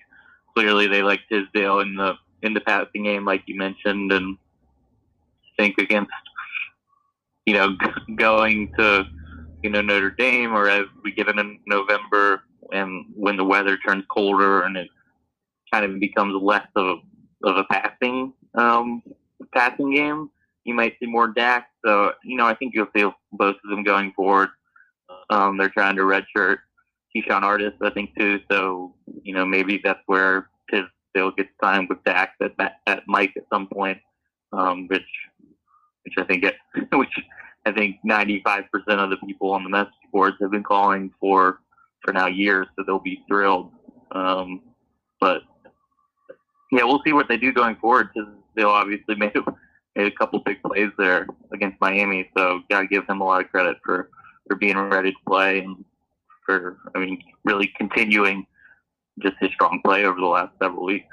clearly 0.55 0.87
they 0.87 1.01
like 1.01 1.21
Tisdale 1.29 1.79
in 1.79 1.95
the 1.95 2.13
in 2.43 2.53
the 2.53 2.61
passing 2.61 3.03
game, 3.03 3.25
like 3.25 3.43
you 3.45 3.55
mentioned, 3.55 4.11
and 4.11 4.37
I 5.45 5.63
think 5.63 5.77
against 5.77 6.11
you 7.45 7.53
know 7.53 7.77
going 8.15 8.73
to 8.77 9.05
you 9.63 9.69
know 9.69 9.81
Notre 9.81 10.11
Dame 10.11 10.53
or 10.53 10.69
as 10.69 10.85
we 11.03 11.13
get 11.13 11.29
into 11.29 11.55
November 11.65 12.41
and 12.71 13.05
when 13.15 13.37
the 13.37 13.43
weather 13.43 13.77
turns 13.77 14.05
colder 14.09 14.63
and 14.63 14.77
it 14.77 14.87
kind 15.71 15.85
of 15.85 15.99
becomes 15.99 16.35
less 16.41 16.67
of 16.75 16.99
a, 17.43 17.47
of 17.47 17.57
a 17.57 17.63
passing 17.65 18.33
um, 18.55 19.01
passing 19.53 19.93
game, 19.93 20.29
you 20.63 20.73
might 20.73 20.95
see 20.99 21.05
more 21.05 21.27
Dax. 21.27 21.67
So 21.85 22.13
you 22.23 22.37
know, 22.37 22.45
I 22.45 22.55
think 22.55 22.73
you'll 22.73 22.87
see 22.95 23.09
both 23.31 23.55
of 23.63 23.69
them 23.69 23.83
going 23.83 24.13
forward. 24.13 24.49
Um, 25.29 25.57
they're 25.57 25.69
trying 25.69 25.95
to 25.95 26.03
redshirt 26.03 26.57
Keshon 27.15 27.41
Artis, 27.43 27.73
I 27.81 27.89
think 27.89 28.15
too. 28.17 28.39
So 28.51 28.95
you 29.23 29.33
know, 29.33 29.45
maybe 29.45 29.81
that's 29.83 30.01
where 30.05 30.49
his 30.69 30.83
still 31.09 31.31
gets 31.31 31.49
time 31.61 31.87
with 31.89 32.03
Dax 32.03 32.31
at 32.41 32.75
at 32.87 33.03
Mike 33.07 33.33
at 33.37 33.43
some 33.51 33.67
point, 33.67 33.99
um, 34.53 34.87
which 34.87 35.03
which 36.03 36.15
I 36.17 36.23
think 36.23 36.43
it, 36.43 36.55
which 36.93 37.13
I 37.65 37.71
think 37.71 37.97
95% 38.07 38.65
of 38.87 39.09
the 39.09 39.17
people 39.17 39.51
on 39.51 39.63
the 39.63 39.69
message 39.69 39.93
boards 40.11 40.37
have 40.41 40.51
been 40.51 40.63
calling 40.63 41.11
for 41.19 41.59
for 42.03 42.13
now 42.13 42.27
years, 42.27 42.67
so 42.75 42.83
they'll 42.85 42.99
be 42.99 43.23
thrilled. 43.27 43.71
Um, 44.11 44.61
but 45.19 45.41
yeah, 46.71 46.83
we'll 46.83 47.01
see 47.05 47.13
what 47.13 47.27
they 47.27 47.37
do 47.37 47.51
going 47.51 47.75
forward 47.75 48.09
because 48.13 48.29
they'll 48.55 48.69
obviously 48.69 49.15
made, 49.17 49.33
made 49.95 50.07
a 50.07 50.15
couple 50.15 50.39
big 50.39 50.61
plays 50.63 50.89
there 50.97 51.27
against 51.53 51.79
Miami. 51.81 52.29
So 52.35 52.61
gotta 52.69 52.87
give 52.87 53.07
him 53.07 53.21
a 53.21 53.25
lot 53.25 53.43
of 53.43 53.51
credit 53.51 53.77
for 53.83 54.09
for 54.47 54.55
being 54.55 54.77
ready 54.77 55.11
to 55.11 55.17
play 55.27 55.59
and 55.59 55.83
for 56.45 56.77
I 56.95 56.99
mean 56.99 57.21
really 57.45 57.71
continuing 57.77 58.45
just 59.21 59.35
his 59.39 59.51
strong 59.51 59.81
play 59.85 60.05
over 60.05 60.19
the 60.19 60.25
last 60.25 60.51
several 60.61 60.85
weeks. 60.85 61.05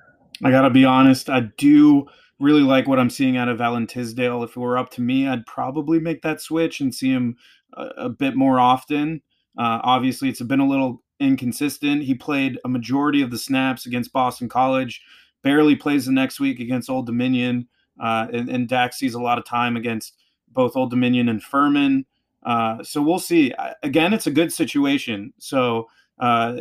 I 0.43 0.51
gotta 0.51 0.71
be 0.71 0.85
honest, 0.85 1.29
I 1.29 1.41
do 1.59 2.07
really 2.39 2.63
like 2.63 2.87
what 2.87 2.99
I'm 2.99 3.11
seeing 3.11 3.37
out 3.37 3.49
of 3.49 3.61
Alan 3.61 3.87
Tisdale. 3.87 4.45
If 4.45 4.51
it 4.51 4.61
were 4.61 4.79
up 4.79 4.91
to 4.91 5.01
me, 5.01 5.27
I'd 5.27 5.47
probably 5.47 5.99
make 5.99 6.23
that 6.23 6.41
switch 6.41 6.81
and 6.81 6.95
see 6.95 7.11
him 7.11 7.37
a, 7.75 7.87
a 7.97 8.09
bit 8.09 8.37
more 8.37 8.61
often. 8.61 9.23
Uh, 9.59 9.81
obviously, 9.83 10.29
it's 10.29 10.41
been 10.43 10.61
a 10.61 10.69
little 10.69 11.03
inconsistent. 11.21 12.05
He 12.05 12.15
played 12.15 12.59
a 12.65 12.69
majority 12.69 13.23
of 13.23 13.31
the 13.31 13.39
snaps 13.39 13.87
against 13.87 14.13
Boston 14.13 14.49
College, 14.49 15.03
barely 15.43 15.75
plays 15.75 16.07
the 16.07 16.13
next 16.13 16.39
week 16.39 16.61
against 16.61 16.89
Old 16.89 17.07
Dominion, 17.07 17.69
uh, 18.01 18.29
and, 18.33 18.49
and 18.49 18.69
Dax 18.69 18.99
sees 18.99 19.15
a 19.15 19.21
lot 19.21 19.39
of 19.39 19.45
time 19.45 19.77
against 19.77 20.15
both 20.53 20.77
Old 20.77 20.91
Dominion 20.91 21.29
and 21.29 21.43
Furman. 21.43 22.07
Uh, 22.45 22.83
so 22.85 23.03
we'll 23.03 23.19
see. 23.19 23.53
Again, 23.83 24.15
it's 24.15 24.29
a 24.29 24.31
good 24.31 24.53
situation. 24.53 25.33
So 25.39 25.89
uh, 26.21 26.59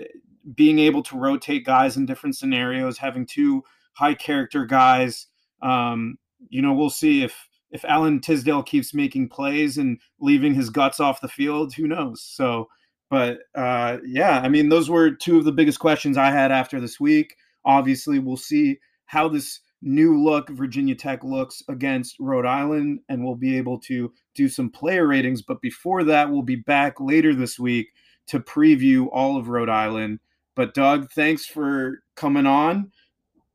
being 0.55 0.79
able 0.79 1.03
to 1.03 1.17
rotate 1.17 1.65
guys 1.65 1.97
in 1.97 2.05
different 2.05 2.35
scenarios, 2.35 2.97
having 2.97 3.25
two 3.25 3.63
high 3.93 4.15
character 4.15 4.65
guys, 4.65 5.27
um, 5.61 6.17
you 6.49 6.61
know, 6.61 6.73
we'll 6.73 6.89
see 6.89 7.23
if 7.23 7.47
if 7.69 7.83
Alan 7.83 8.21
Tisdale 8.21 8.63
keeps 8.63 8.93
making 8.93 9.27
plays 9.27 9.77
and 9.77 9.99
leaving 10.19 10.53
his 10.53 10.69
guts 10.69 10.99
off 10.99 11.21
the 11.21 11.27
field. 11.27 11.73
Who 11.73 11.87
knows? 11.87 12.21
So 12.21 12.69
but 13.09 13.39
uh, 13.55 13.97
yeah, 14.05 14.39
I 14.39 14.49
mean, 14.49 14.69
those 14.69 14.89
were 14.89 15.11
two 15.11 15.37
of 15.37 15.45
the 15.45 15.51
biggest 15.51 15.79
questions 15.79 16.17
I 16.17 16.31
had 16.31 16.51
after 16.51 16.79
this 16.79 16.99
week. 16.99 17.35
Obviously, 17.65 18.19
we'll 18.19 18.37
see 18.37 18.79
how 19.05 19.27
this 19.29 19.61
new 19.81 20.21
look 20.21 20.49
Virginia 20.49 20.95
Tech 20.95 21.23
looks 21.23 21.61
against 21.69 22.17
Rhode 22.19 22.45
Island, 22.45 22.99
and 23.07 23.23
we'll 23.23 23.35
be 23.35 23.57
able 23.57 23.79
to 23.81 24.11
do 24.35 24.49
some 24.49 24.69
player 24.69 25.07
ratings. 25.07 25.41
But 25.41 25.61
before 25.61 26.03
that, 26.05 26.29
we'll 26.29 26.41
be 26.41 26.55
back 26.55 26.99
later 26.99 27.33
this 27.33 27.57
week 27.57 27.87
to 28.27 28.39
preview 28.39 29.07
all 29.11 29.37
of 29.37 29.47
Rhode 29.47 29.69
Island. 29.69 30.19
But 30.55 30.73
Doug, 30.73 31.11
thanks 31.11 31.45
for 31.45 32.01
coming 32.15 32.45
on, 32.45 32.91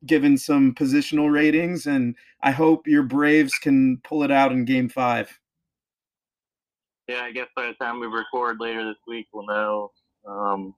giving 0.05 0.37
some 0.37 0.73
positional 0.73 1.31
ratings, 1.31 1.85
and 1.85 2.15
I 2.41 2.51
hope 2.51 2.87
your 2.87 3.03
Braves 3.03 3.53
can 3.55 3.99
pull 4.03 4.23
it 4.23 4.31
out 4.31 4.51
in 4.51 4.65
Game 4.65 4.89
Five 4.89 5.39
yeah, 7.07 7.21
I 7.23 7.31
guess 7.31 7.47
by 7.55 7.67
the 7.67 7.73
time 7.73 7.99
we 7.99 8.07
record 8.07 8.59
later 8.59 8.85
this 8.85 8.97
week, 9.07 9.27
we'll 9.33 9.45
know 9.45 9.91
um, 10.25 10.73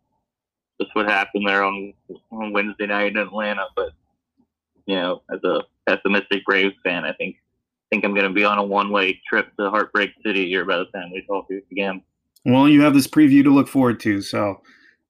just 0.79 0.95
what 0.95 1.07
happened 1.07 1.47
there 1.47 1.63
on 1.63 1.93
on 2.31 2.53
Wednesday 2.53 2.87
night 2.87 3.11
in 3.11 3.17
Atlanta. 3.17 3.65
But 3.75 3.91
you 4.85 4.95
know, 4.95 5.21
as 5.31 5.43
a 5.43 5.61
pessimistic 5.87 6.45
Braves 6.45 6.75
fan, 6.83 7.05
I 7.05 7.13
think 7.13 7.35
I 7.37 7.95
think 7.95 8.05
I'm 8.05 8.13
going 8.13 8.27
to 8.27 8.33
be 8.33 8.43
on 8.43 8.57
a 8.57 8.63
one 8.63 8.91
way 8.91 9.21
trip 9.27 9.55
to 9.59 9.69
Heartbreak 9.69 10.11
City 10.25 10.47
here 10.47 10.65
by 10.65 10.77
the 10.77 10.85
time 10.85 11.11
we 11.11 11.23
talk 11.27 11.47
again. 11.71 12.01
Well, 12.45 12.67
you 12.67 12.81
have 12.81 12.93
this 12.93 13.07
preview 13.07 13.43
to 13.43 13.53
look 13.53 13.67
forward 13.67 13.99
to. 14.01 14.21
So, 14.21 14.61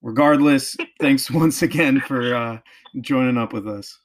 regardless, 0.02 0.76
thanks 1.00 1.32
once 1.32 1.62
again 1.62 2.02
for 2.02 2.36
uh, 2.36 2.60
joining 3.02 3.38
up 3.38 3.54
with 3.54 3.68
us. 3.68 4.00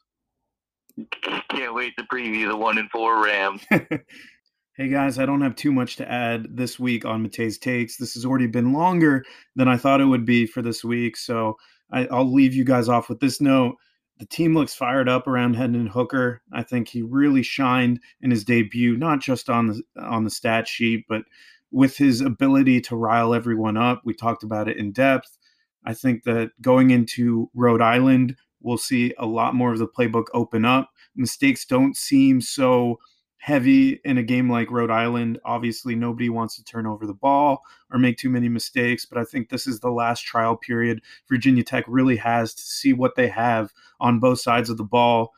Can't 1.51 1.75
wait 1.75 1.97
to 1.97 2.05
preview 2.05 2.49
the 2.49 2.57
one 2.57 2.79
and 2.79 2.91
four 2.91 3.25
Rams. 3.25 3.63
Hey 4.81 4.89
guys, 4.89 5.19
I 5.19 5.27
don't 5.27 5.43
have 5.43 5.57
too 5.57 5.73
much 5.73 5.97
to 5.97 6.11
add 6.11 6.57
this 6.57 6.81
week 6.81 7.05
on 7.05 7.23
Matei's 7.23 7.59
takes. 7.59 7.99
This 7.99 8.15
has 8.15 8.25
already 8.25 8.47
been 8.47 8.73
longer 8.73 9.27
than 9.55 9.69
I 9.69 9.77
thought 9.77 10.01
it 10.01 10.07
would 10.07 10.25
be 10.25 10.47
for 10.47 10.63
this 10.63 10.83
week, 10.83 11.19
so 11.19 11.59
I, 11.93 12.05
will 12.11 12.33
leave 12.33 12.55
you 12.55 12.65
guys 12.65 12.89
off 12.89 13.11
with 13.11 13.21
this 13.21 13.43
note. 13.43 13.77
The 14.21 14.25
team 14.25 14.55
looks 14.55 14.73
fired 14.73 15.07
up 15.07 15.27
around 15.27 15.53
Hendon 15.53 15.87
Hooker. 15.87 16.41
I 16.55 16.63
think 16.63 16.89
he 16.89 17.03
really 17.03 17.43
shined 17.43 18.01
in 18.23 18.31
his 18.31 18.43
debut, 18.43 18.97
not 18.97 19.21
just 19.21 19.51
on 19.51 19.67
the 19.67 19.83
on 20.01 20.25
the 20.25 20.31
stat 20.31 20.67
sheet, 20.67 21.05
but 21.11 21.25
with 21.71 21.99
his 21.99 22.23
ability 22.23 22.81
to 22.81 22.97
rile 22.97 23.35
everyone 23.35 23.77
up. 23.77 24.01
We 24.07 24.15
talked 24.15 24.45
about 24.45 24.67
it 24.67 24.79
in 24.79 24.93
depth. 24.93 25.37
I 25.85 25.93
think 25.93 26.25
that 26.25 26.53
going 26.63 26.91
into 26.91 27.51
Rhode 27.53 27.83
Island, 27.83 28.35
we'll 28.63 28.79
see 28.79 29.13
a 29.19 29.27
lot 29.27 29.55
more 29.55 29.75
of 29.75 29.79
the 29.79 29.87
playbook 29.87 30.29
open 30.33 30.65
up. 30.65 30.89
Mistakes 31.17 31.67
don't 31.67 31.99
seem 31.99 32.41
so 32.41 32.99
heavy 33.41 33.99
in 34.05 34.19
a 34.19 34.23
game 34.23 34.51
like 34.51 34.71
Rhode 34.71 34.91
Island. 34.91 35.41
Obviously, 35.47 35.95
nobody 35.95 36.29
wants 36.29 36.57
to 36.57 36.65
turn 36.65 36.87
over 36.87 37.07
the 37.07 37.15
ball 37.15 37.63
or 37.91 37.99
make 37.99 38.19
too 38.19 38.29
many 38.29 38.51
mistakes, 38.51 39.07
but 39.07 39.19
I 39.19 39.25
think 39.25 39.49
this 39.49 39.67
is 39.67 39.81
the 39.81 39.91
last 39.91 40.21
trial 40.21 40.57
period 40.57 41.01
Virginia 41.27 41.65
Tech 41.65 41.85
really 41.89 42.17
has 42.17 42.55
to 42.55 42.63
see 42.63 42.93
what 42.93 43.17
they 43.17 43.29
have 43.29 43.73
on 43.99 44.21
both 44.21 44.41
sides 44.41 44.69
of 44.69 44.77
the 44.77 44.85
ball 44.85 45.33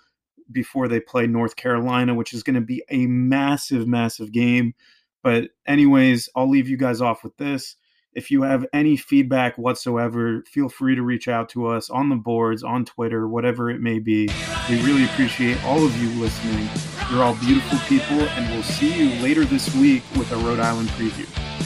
before 0.51 0.89
they 0.89 0.99
play 0.99 1.29
North 1.29 1.55
Carolina, 1.55 2.13
which 2.13 2.35
is 2.35 2.43
going 2.43 2.57
to 2.57 2.61
be 2.61 2.83
a 2.91 3.07
massive, 3.07 3.87
massive 3.87 4.33
game. 4.33 4.75
But, 5.23 5.51
anyways, 5.65 6.29
I'll 6.35 6.51
leave 6.51 6.69
you 6.69 6.77
guys 6.77 7.01
off 7.01 7.23
with 7.23 7.37
this. 7.37 7.77
If 8.15 8.31
you 8.31 8.43
have 8.43 8.67
any 8.75 8.99
feedback 8.99 9.57
whatsoever, 9.57 10.45
feel 10.47 10.69
free 10.69 10.95
to 10.95 11.03
reach 11.03 11.29
out 11.29 11.49
to 11.51 11.67
us 11.69 11.89
on 11.89 12.11
the 12.11 12.17
boards, 12.17 12.63
on 12.63 12.85
Twitter, 12.85 13.27
whatever 13.27 13.71
it 13.71 13.81
may 13.81 14.01
be. 14.01 14.29
We 14.69 14.83
really 14.83 15.05
appreciate 15.05 15.63
all 15.65 15.83
of 15.83 15.97
you 15.97 16.11
listening. 16.21 16.69
You're 17.11 17.23
all 17.23 17.37
beautiful 17.37 17.79
people, 17.89 18.21
and 18.21 18.53
we'll 18.53 18.63
see 18.65 18.93
you 18.93 19.23
later 19.23 19.47
this 19.47 19.75
week 19.77 20.03
with 20.15 20.31
a 20.33 20.37
Rhode 20.37 20.61
Island 20.61 20.91
preview. 20.91 21.53